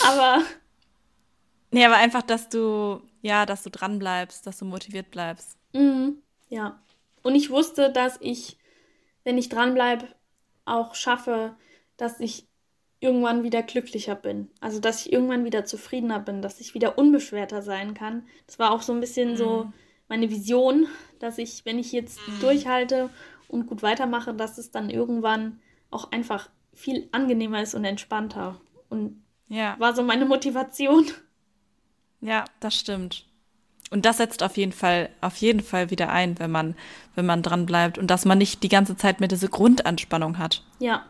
aber. 0.08 0.44
Nee, 1.74 1.86
aber 1.86 1.96
einfach, 1.96 2.22
dass 2.22 2.50
du, 2.50 3.02
ja, 3.22 3.46
dass 3.46 3.64
du 3.64 3.70
dran 3.70 4.00
bleibst, 4.00 4.46
dass 4.46 4.60
du 4.60 4.66
motiviert 4.66 5.12
bleibst. 5.12 5.58
Mhm, 5.74 6.18
ja. 6.50 6.80
Und 7.24 7.36
ich 7.36 7.50
wusste, 7.50 7.92
dass 7.92 8.18
ich, 8.22 8.58
wenn 9.24 9.38
ich 9.38 9.50
dranbleibe, 9.50 10.08
auch 10.66 10.96
schaffe, 10.96 11.56
dass 11.98 12.20
ich 12.20 12.48
irgendwann 13.00 13.44
wieder 13.44 13.64
glücklicher 13.64 14.16
bin. 14.16 14.50
Also, 14.62 14.80
dass 14.80 15.06
ich 15.06 15.12
irgendwann 15.12 15.46
wieder 15.46 15.66
zufriedener 15.66 16.20
bin, 16.20 16.42
dass 16.42 16.62
ich 16.62 16.74
wieder 16.74 16.98
unbeschwerter 16.98 17.62
sein 17.62 17.94
kann. 17.94 18.28
Das 18.48 18.60
war 18.60 18.72
auch 18.72 18.82
so 18.82 18.94
ein 18.94 19.00
bisschen 19.00 19.32
mhm. 19.32 19.36
so 19.36 19.74
meine 20.08 20.30
Vision, 20.30 20.88
dass 21.20 21.38
ich, 21.38 21.66
wenn 21.66 21.80
ich 21.80 21.92
jetzt 21.92 22.20
mhm. 22.28 22.40
durchhalte 22.40 23.10
und 23.48 23.68
gut 23.68 23.82
weitermache, 23.82 24.34
dass 24.34 24.58
es 24.58 24.72
dann 24.72 24.90
irgendwann 24.90 25.60
auch 25.90 26.12
einfach 26.12 26.50
viel 26.74 27.10
angenehmer 27.12 27.62
ist 27.62 27.76
und 27.76 27.84
entspannter. 27.84 28.62
Und 28.90 29.24
ja. 29.48 29.76
war 29.80 29.96
so 29.96 30.04
meine 30.04 30.26
Motivation. 30.26 31.06
Ja, 32.24 32.46
das 32.62 32.76
stimmt. 32.76 33.26
Und 33.92 34.06
das 34.06 34.18
setzt 34.18 34.42
auf 34.42 34.58
jeden 34.58 34.72
Fall, 34.72 35.10
auf 35.22 35.36
jeden 35.38 35.60
Fall 35.60 35.92
wieder 35.92 36.10
ein, 36.10 36.40
wenn 36.40 36.50
man, 36.50 36.76
wenn 37.16 37.26
man 37.26 37.44
dran 37.44 37.66
bleibt 37.66 37.98
und 37.98 38.08
dass 38.08 38.26
man 38.26 38.38
nicht 38.38 38.64
die 38.64 38.70
ganze 38.70 38.96
Zeit 38.98 39.20
mehr 39.20 39.28
diese 39.30 39.50
Grundanspannung 39.50 40.40
hat. 40.40 40.64
Ja. 40.80 41.06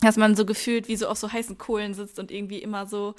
Dass 0.00 0.16
man 0.16 0.36
so 0.36 0.44
gefühlt 0.44 0.88
wie 0.88 0.96
so 0.96 1.08
auf 1.08 1.16
so 1.16 1.32
heißen 1.32 1.56
Kohlen 1.56 1.94
sitzt 1.94 2.18
und 2.18 2.30
irgendwie 2.30 2.58
immer 2.58 2.86
so, 2.86 3.14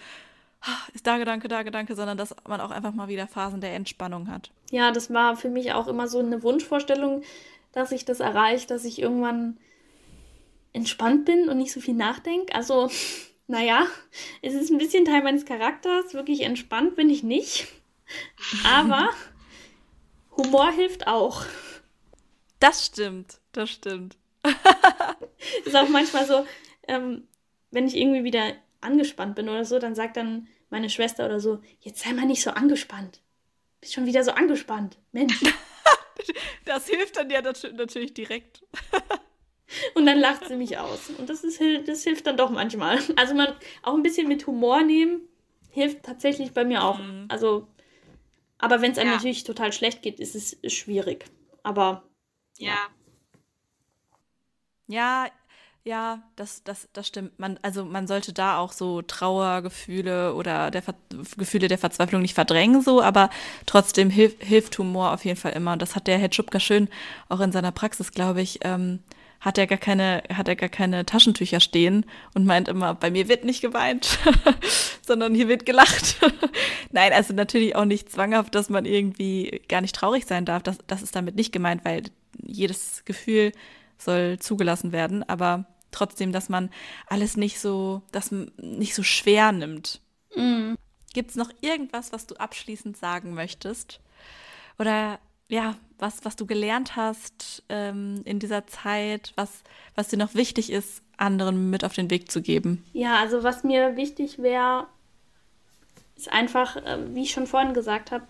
ah, 0.62 0.78
ist 0.94 1.08
da 1.08 1.18
Gedanke, 1.18 1.48
da 1.48 1.64
Gedanke, 1.64 1.96
sondern 1.96 2.18
dass 2.18 2.36
man 2.48 2.62
auch 2.62 2.70
einfach 2.70 2.94
mal 2.94 3.08
wieder 3.08 3.28
Phasen 3.28 3.62
der 3.62 3.74
Entspannung 3.74 4.30
hat. 4.30 4.52
Ja, 4.70 4.92
das 4.92 5.12
war 5.12 5.36
für 5.36 5.50
mich 5.50 5.72
auch 5.72 5.88
immer 5.88 6.08
so 6.08 6.20
eine 6.20 6.44
Wunschvorstellung, 6.44 7.24
dass 7.72 7.92
ich 7.92 8.06
das 8.06 8.20
erreiche, 8.20 8.68
dass 8.68 8.86
ich 8.86 9.02
irgendwann 9.02 9.58
entspannt 10.74 11.26
bin 11.26 11.50
und 11.50 11.58
nicht 11.58 11.72
so 11.72 11.80
viel 11.80 11.96
nachdenke. 11.96 12.54
Also, 12.54 12.92
naja, 13.48 13.88
es 14.42 14.54
ist 14.54 14.70
ein 14.70 14.78
bisschen 14.78 15.06
Teil 15.06 15.24
meines 15.24 15.46
Charakters. 15.46 16.14
Wirklich 16.14 16.42
entspannt 16.42 16.96
bin 16.96 17.10
ich 17.10 17.24
nicht. 17.24 17.68
Aber 18.66 19.10
Humor 20.36 20.72
hilft 20.72 21.08
auch. 21.08 21.46
Das 22.60 22.86
stimmt, 22.86 23.40
das 23.54 23.70
stimmt. 23.70 24.18
ist 25.66 25.76
auch 25.76 25.90
manchmal 25.90 26.26
so, 26.26 26.46
ähm, 26.88 27.28
wenn 27.72 27.88
ich 27.88 27.96
irgendwie 27.96 28.24
wieder 28.24 28.54
angespannt 28.82 29.36
bin 29.36 29.50
oder 29.50 29.66
so, 29.66 29.80
dann 29.80 29.96
sagt 29.96 30.18
dann 30.18 30.48
meine 30.70 30.90
Schwester 30.90 31.26
oder 31.26 31.40
so, 31.40 31.62
jetzt 31.80 32.02
sei 32.02 32.14
mal 32.14 32.26
nicht 32.26 32.44
so 32.44 32.52
angespannt. 32.52 33.22
Bist 33.80 33.94
schon 33.94 34.06
wieder 34.06 34.24
so 34.24 34.32
angespannt. 34.32 34.98
Mensch. 35.12 35.40
das 36.66 36.88
hilft 36.88 37.18
dann 37.18 37.30
ja 37.30 37.42
natürlich 37.42 38.14
direkt. 38.14 38.64
Und 39.96 40.06
dann 40.06 40.20
lacht 40.20 40.48
sie 40.48 40.56
mich 40.56 40.78
aus. 40.78 41.10
Und 41.18 41.30
das, 41.30 41.44
ist, 41.44 41.62
das 41.86 42.04
hilft 42.04 42.26
dann 42.26 42.38
doch 42.38 42.50
manchmal. 42.50 43.00
Also 43.16 43.34
man 43.34 43.54
auch 43.84 43.94
ein 43.94 44.04
bisschen 44.04 44.28
mit 44.28 44.48
Humor 44.48 44.84
nehmen, 44.84 45.22
hilft 45.72 46.04
tatsächlich 46.04 46.54
bei 46.54 46.64
mir 46.64 46.84
auch. 46.84 47.00
Mhm. 47.00 47.26
Also 47.28 47.68
aber 48.60 48.82
wenn 48.82 48.92
es 48.92 48.98
einem 48.98 49.10
ja. 49.10 49.16
natürlich 49.16 49.44
total 49.44 49.72
schlecht 49.72 50.02
geht, 50.02 50.20
ist 50.20 50.36
es 50.36 50.58
schwierig. 50.74 51.26
Aber 51.64 52.04
ja. 52.58 52.76
Ja, 54.88 55.28
ja, 55.84 56.24
das, 56.36 56.64
das, 56.64 56.90
das 56.94 57.08
stimmt. 57.08 57.40
Man, 57.40 57.60
also 57.62 57.86
man 57.86 58.08
sollte 58.08 58.34
da 58.34 58.58
auch 58.58 58.72
so 58.72 59.02
Trauergefühle 59.02 60.34
oder 60.34 60.72
der 60.72 60.82
Ver 60.82 60.96
Gefühle 61.38 61.68
der 61.68 61.78
Verzweiflung 61.78 62.22
nicht 62.22 62.34
verdrängen, 62.34 62.82
so, 62.82 63.02
aber 63.02 63.30
trotzdem 63.66 64.10
hilf, 64.10 64.36
hilft 64.40 64.78
Humor 64.80 65.14
auf 65.14 65.24
jeden 65.24 65.40
Fall 65.40 65.54
immer. 65.54 65.74
Und 65.74 65.82
das 65.82 65.96
hat 65.96 66.08
der 66.08 66.18
Herr 66.18 66.32
Schubka 66.32 66.60
schön 66.60 66.90
auch 67.30 67.40
in 67.40 67.52
seiner 67.52 67.72
Praxis, 67.72 68.12
glaube 68.12 68.42
ich, 68.42 68.60
ähm, 68.64 69.00
hat 69.40 69.58
er 69.58 69.68
gar 69.68 69.78
keine, 69.78 70.24
hat 70.34 70.48
er 70.48 70.56
gar 70.56 70.70
keine 70.70 71.06
Taschentücher 71.06 71.60
stehen 71.60 72.06
und 72.34 72.46
meint 72.46 72.68
immer, 72.68 72.96
bei 72.96 73.12
mir 73.12 73.28
wird 73.28 73.46
nicht 73.46 73.62
geweint, 73.62 74.20
sondern 75.02 75.36
hier 75.36 75.48
wird 75.48 75.66
gelacht. 75.66 76.18
Nein, 76.92 77.14
also 77.14 77.34
natürlich 77.34 77.76
auch 77.76 77.86
nicht 77.86 78.12
zwanghaft, 78.12 78.56
dass 78.56 78.70
man 78.70 78.86
irgendwie 78.86 79.62
gar 79.68 79.82
nicht 79.82 79.96
traurig 79.96 80.26
sein 80.26 80.46
darf. 80.46 80.64
Das, 80.64 80.78
das 80.88 81.02
ist 81.02 81.16
damit 81.16 81.36
nicht 81.36 81.52
gemeint, 81.52 81.86
weil 81.86 82.04
jedes 82.44 83.04
Gefühl 83.06 83.52
soll 83.98 84.40
zugelassen 84.40 84.92
werden, 84.92 85.28
aber 85.28 85.66
trotzdem, 85.92 86.32
dass 86.32 86.50
man 86.50 86.70
alles 87.08 87.38
nicht 87.38 87.60
so, 87.60 88.02
das 88.12 88.32
nicht 88.32 88.96
so 88.96 89.04
schwer 89.04 89.52
nimmt. 89.52 90.02
Mm. 90.36 90.74
Gibt 91.14 91.32
es 91.32 91.36
noch 91.36 91.50
irgendwas, 91.62 92.12
was 92.12 92.28
du 92.28 92.36
abschließend 92.36 92.98
sagen 92.98 93.34
möchtest? 93.34 94.02
Oder 94.78 95.20
ja, 95.50 95.76
was, 96.00 96.24
was 96.26 96.36
du 96.36 96.46
gelernt 96.46 96.96
hast 96.96 97.64
ähm, 97.70 98.22
in 98.26 98.40
dieser 98.40 98.68
Zeit, 98.68 99.34
was, 99.36 99.64
was 99.96 100.10
dir 100.10 100.18
noch 100.18 100.36
wichtig 100.36 100.72
ist, 100.72 101.02
anderen 101.18 101.70
mit 101.70 101.84
auf 101.84 101.94
den 101.94 102.10
Weg 102.10 102.32
zu 102.32 102.42
geben? 102.42 102.84
Ja, 102.94 103.20
also 103.20 103.44
was 103.44 103.64
mir 103.64 103.96
wichtig 103.96 104.40
wäre, 104.40 104.88
ist 106.16 106.32
einfach, 106.32 106.76
äh, 106.78 107.00
wie 107.14 107.24
ich 107.24 107.32
schon 107.32 107.48
vorhin 107.48 107.74
gesagt 107.74 108.12
habe, 108.12 108.26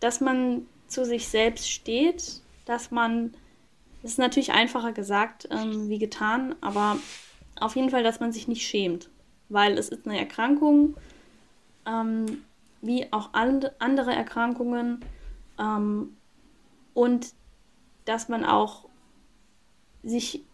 dass 0.00 0.20
man 0.20 0.66
zu 0.86 1.04
sich 1.04 1.28
selbst 1.28 1.70
steht, 1.70 2.40
dass 2.64 2.90
man, 2.90 3.34
das 4.02 4.12
ist 4.12 4.18
natürlich 4.18 4.52
einfacher 4.52 4.92
gesagt 4.92 5.48
ähm, 5.50 5.88
wie 5.88 5.98
getan, 5.98 6.54
aber 6.60 6.96
auf 7.58 7.76
jeden 7.76 7.90
Fall, 7.90 8.02
dass 8.02 8.20
man 8.20 8.32
sich 8.32 8.48
nicht 8.48 8.66
schämt, 8.66 9.10
weil 9.48 9.76
es 9.76 9.88
ist 9.88 10.06
eine 10.06 10.18
Erkrankung, 10.18 10.96
ähm, 11.86 12.44
wie 12.80 13.12
auch 13.12 13.34
and 13.34 13.70
andere 13.78 14.14
Erkrankungen 14.14 15.04
ähm, 15.58 16.16
und 17.00 17.32
dass 18.04 18.28
man 18.28 18.44
auch 18.44 18.86
sich 20.02 20.44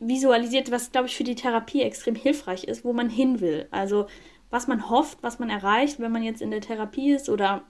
visualisiert, 0.00 0.70
was, 0.70 0.92
glaube 0.92 1.06
ich, 1.06 1.16
für 1.16 1.24
die 1.24 1.34
Therapie 1.34 1.80
extrem 1.80 2.14
hilfreich 2.14 2.64
ist, 2.64 2.84
wo 2.84 2.92
man 2.92 3.08
hin 3.08 3.40
will. 3.40 3.68
Also 3.70 4.06
was 4.50 4.66
man 4.66 4.90
hofft, 4.90 5.22
was 5.22 5.38
man 5.38 5.48
erreicht, 5.48 6.00
wenn 6.00 6.12
man 6.12 6.22
jetzt 6.22 6.42
in 6.42 6.50
der 6.50 6.60
Therapie 6.60 7.12
ist 7.12 7.30
oder 7.30 7.64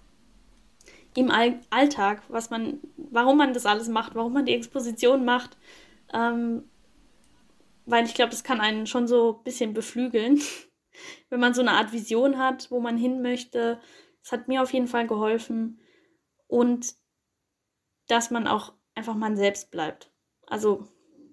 im 1.17 1.31
All 1.31 1.61
Alltag, 1.71 2.23
was 2.29 2.51
man, 2.51 2.81
warum 2.97 3.39
man 3.39 3.55
das 3.55 3.67
alles 3.67 3.87
macht, 3.87 4.17
warum 4.17 4.33
man 4.33 4.47
die 4.47 4.55
Exposition 4.55 5.25
macht. 5.25 5.57
Ähm, 6.13 6.65
weil 7.87 8.05
ich 8.05 8.15
glaube, 8.15 8.33
das 8.33 8.43
kann 8.43 8.61
einen 8.61 8.89
schon 8.89 9.07
so 9.07 9.37
ein 9.39 9.45
bisschen 9.45 9.75
beflügeln, 9.75 10.41
wenn 11.31 11.39
man 11.39 11.55
so 11.55 11.61
eine 11.61 11.71
Art 11.71 11.93
Vision 11.93 12.37
hat, 12.39 12.69
wo 12.73 12.81
man 12.81 12.97
hin 12.97 13.23
möchte. 13.23 13.79
Es 14.25 14.33
hat 14.33 14.49
mir 14.49 14.61
auf 14.61 14.73
jeden 14.73 14.89
Fall 14.89 15.07
geholfen. 15.07 15.79
Und 16.49 16.97
dass 18.09 18.31
man 18.31 18.47
auch 18.47 18.73
einfach 18.95 19.15
man 19.15 19.37
selbst 19.37 19.71
bleibt. 19.71 20.11
Also, 20.47 20.87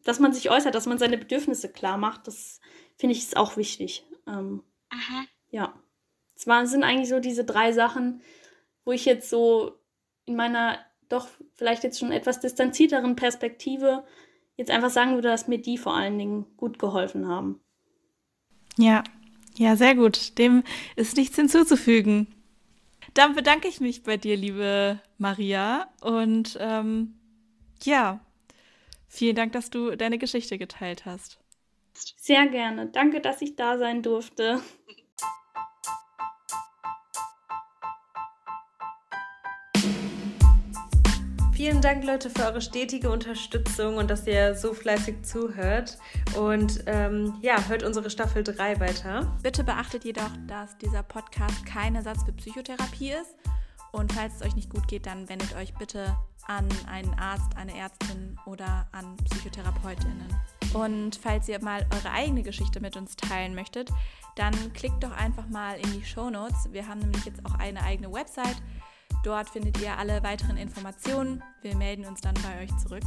dass 0.03 0.19
man 0.19 0.33
sich 0.33 0.49
äußert, 0.49 0.73
dass 0.73 0.85
man 0.85 0.97
seine 0.97 1.17
Bedürfnisse 1.17 1.71
klar 1.71 1.97
macht, 1.97 2.27
das 2.27 2.59
finde 2.97 3.15
ich 3.15 3.19
ist 3.19 3.37
auch 3.37 3.57
wichtig. 3.57 4.05
Ähm, 4.27 4.63
Aha. 4.89 5.25
Ja. 5.49 5.73
Zwar 6.35 6.65
sind 6.65 6.83
eigentlich 6.83 7.09
so 7.09 7.19
diese 7.19 7.45
drei 7.45 7.71
Sachen, 7.71 8.21
wo 8.83 8.91
ich 8.91 9.05
jetzt 9.05 9.29
so 9.29 9.79
in 10.25 10.35
meiner 10.35 10.79
doch 11.09 11.27
vielleicht 11.53 11.83
jetzt 11.83 11.99
schon 11.99 12.11
etwas 12.11 12.39
distanzierteren 12.39 13.15
Perspektive 13.15 14.05
jetzt 14.55 14.71
einfach 14.71 14.89
sagen 14.89 15.15
würde, 15.15 15.27
dass 15.27 15.47
mir 15.47 15.59
die 15.59 15.77
vor 15.77 15.95
allen 15.95 16.17
Dingen 16.17 16.45
gut 16.57 16.79
geholfen 16.79 17.27
haben. 17.27 17.59
Ja, 18.77 19.03
ja, 19.57 19.75
sehr 19.75 19.95
gut. 19.95 20.37
Dem 20.37 20.63
ist 20.95 21.17
nichts 21.17 21.35
hinzuzufügen. 21.35 22.27
Dann 23.13 23.35
bedanke 23.35 23.67
ich 23.67 23.81
mich 23.81 24.03
bei 24.03 24.17
dir, 24.17 24.37
liebe 24.37 24.99
Maria. 25.17 25.89
Und 26.01 26.57
ähm, 26.59 27.15
ja, 27.83 28.19
vielen 29.07 29.35
Dank, 29.35 29.51
dass 29.53 29.69
du 29.69 29.95
deine 29.95 30.17
Geschichte 30.17 30.57
geteilt 30.57 31.05
hast. 31.05 31.39
Sehr 32.17 32.47
gerne. 32.47 32.87
Danke, 32.87 33.21
dass 33.21 33.41
ich 33.41 33.55
da 33.55 33.77
sein 33.77 34.01
durfte. 34.01 34.61
Vielen 41.61 41.79
Dank, 41.79 42.03
Leute, 42.03 42.31
für 42.31 42.45
eure 42.45 42.59
stetige 42.59 43.11
Unterstützung 43.11 43.97
und 43.97 44.09
dass 44.09 44.25
ihr 44.25 44.55
so 44.55 44.73
fleißig 44.73 45.21
zuhört. 45.21 45.99
Und 46.35 46.83
ähm, 46.87 47.35
ja, 47.43 47.67
hört 47.67 47.83
unsere 47.83 48.09
Staffel 48.09 48.43
3 48.43 48.79
weiter. 48.79 49.31
Bitte 49.43 49.63
beachtet 49.63 50.03
jedoch, 50.03 50.31
dass 50.47 50.75
dieser 50.79 51.03
Podcast 51.03 51.63
kein 51.67 51.93
Ersatz 51.93 52.23
für 52.23 52.33
Psychotherapie 52.33 53.11
ist. 53.11 53.35
Und 53.91 54.11
falls 54.11 54.37
es 54.37 54.41
euch 54.41 54.55
nicht 54.55 54.71
gut 54.71 54.87
geht, 54.87 55.05
dann 55.05 55.29
wendet 55.29 55.55
euch 55.55 55.75
bitte 55.75 56.17
an 56.47 56.67
einen 56.91 57.13
Arzt, 57.13 57.55
eine 57.55 57.77
Ärztin 57.77 58.39
oder 58.47 58.87
an 58.91 59.15
Psychotherapeutinnen. 59.17 60.35
Und 60.73 61.15
falls 61.15 61.47
ihr 61.47 61.63
mal 61.63 61.85
eure 61.93 62.11
eigene 62.11 62.41
Geschichte 62.41 62.79
mit 62.79 62.97
uns 62.97 63.15
teilen 63.15 63.53
möchtet, 63.53 63.91
dann 64.35 64.73
klickt 64.73 65.03
doch 65.03 65.11
einfach 65.11 65.47
mal 65.47 65.75
in 65.75 65.93
die 65.93 66.03
Show 66.03 66.31
Notes. 66.31 66.69
Wir 66.71 66.87
haben 66.87 67.01
nämlich 67.01 67.25
jetzt 67.25 67.45
auch 67.45 67.53
eine 67.59 67.83
eigene 67.83 68.11
Website 68.11 68.57
Dort 69.23 69.49
findet 69.49 69.79
ihr 69.81 69.97
alle 69.97 70.23
weiteren 70.23 70.57
Informationen. 70.57 71.43
Wir 71.61 71.75
melden 71.75 72.05
uns 72.05 72.21
dann 72.21 72.33
bei 72.35 72.63
euch 72.63 72.75
zurück. 72.77 73.03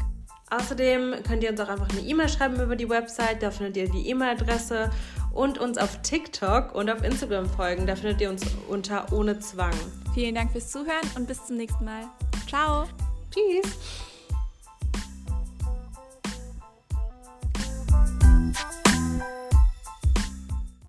Außerdem 0.51 1.17
könnt 1.27 1.43
ihr 1.43 1.51
uns 1.51 1.61
auch 1.61 1.69
einfach 1.69 1.89
eine 1.91 2.01
E-Mail 2.01 2.29
schreiben 2.29 2.61
über 2.61 2.77
die 2.77 2.89
Website. 2.89 3.43
Da 3.43 3.51
findet 3.51 3.77
ihr 3.77 3.91
die 3.91 4.09
E-Mail-Adresse 4.09 4.91
und 5.33 5.59
uns 5.59 5.79
auf 5.79 6.03
TikTok 6.03 6.75
und 6.75 6.91
auf 6.91 7.03
Instagram 7.03 7.49
folgen. 7.49 7.87
Da 7.87 7.97
findet 7.97 8.21
ihr 8.21 8.31
uns 8.31 8.43
unter 8.69 9.13
ohne 9.13 9.39
Zwang. 9.41 9.75
Vielen 10.15 10.35
Dank 10.35 10.53
fürs 10.53 10.71
Zuhören 10.71 11.11
und 11.17 11.27
bis 11.27 11.45
zum 11.45 11.57
nächsten 11.57 11.85
Mal. 11.85 12.05
Ciao. 12.47 12.85
Tschüss. 13.31 14.13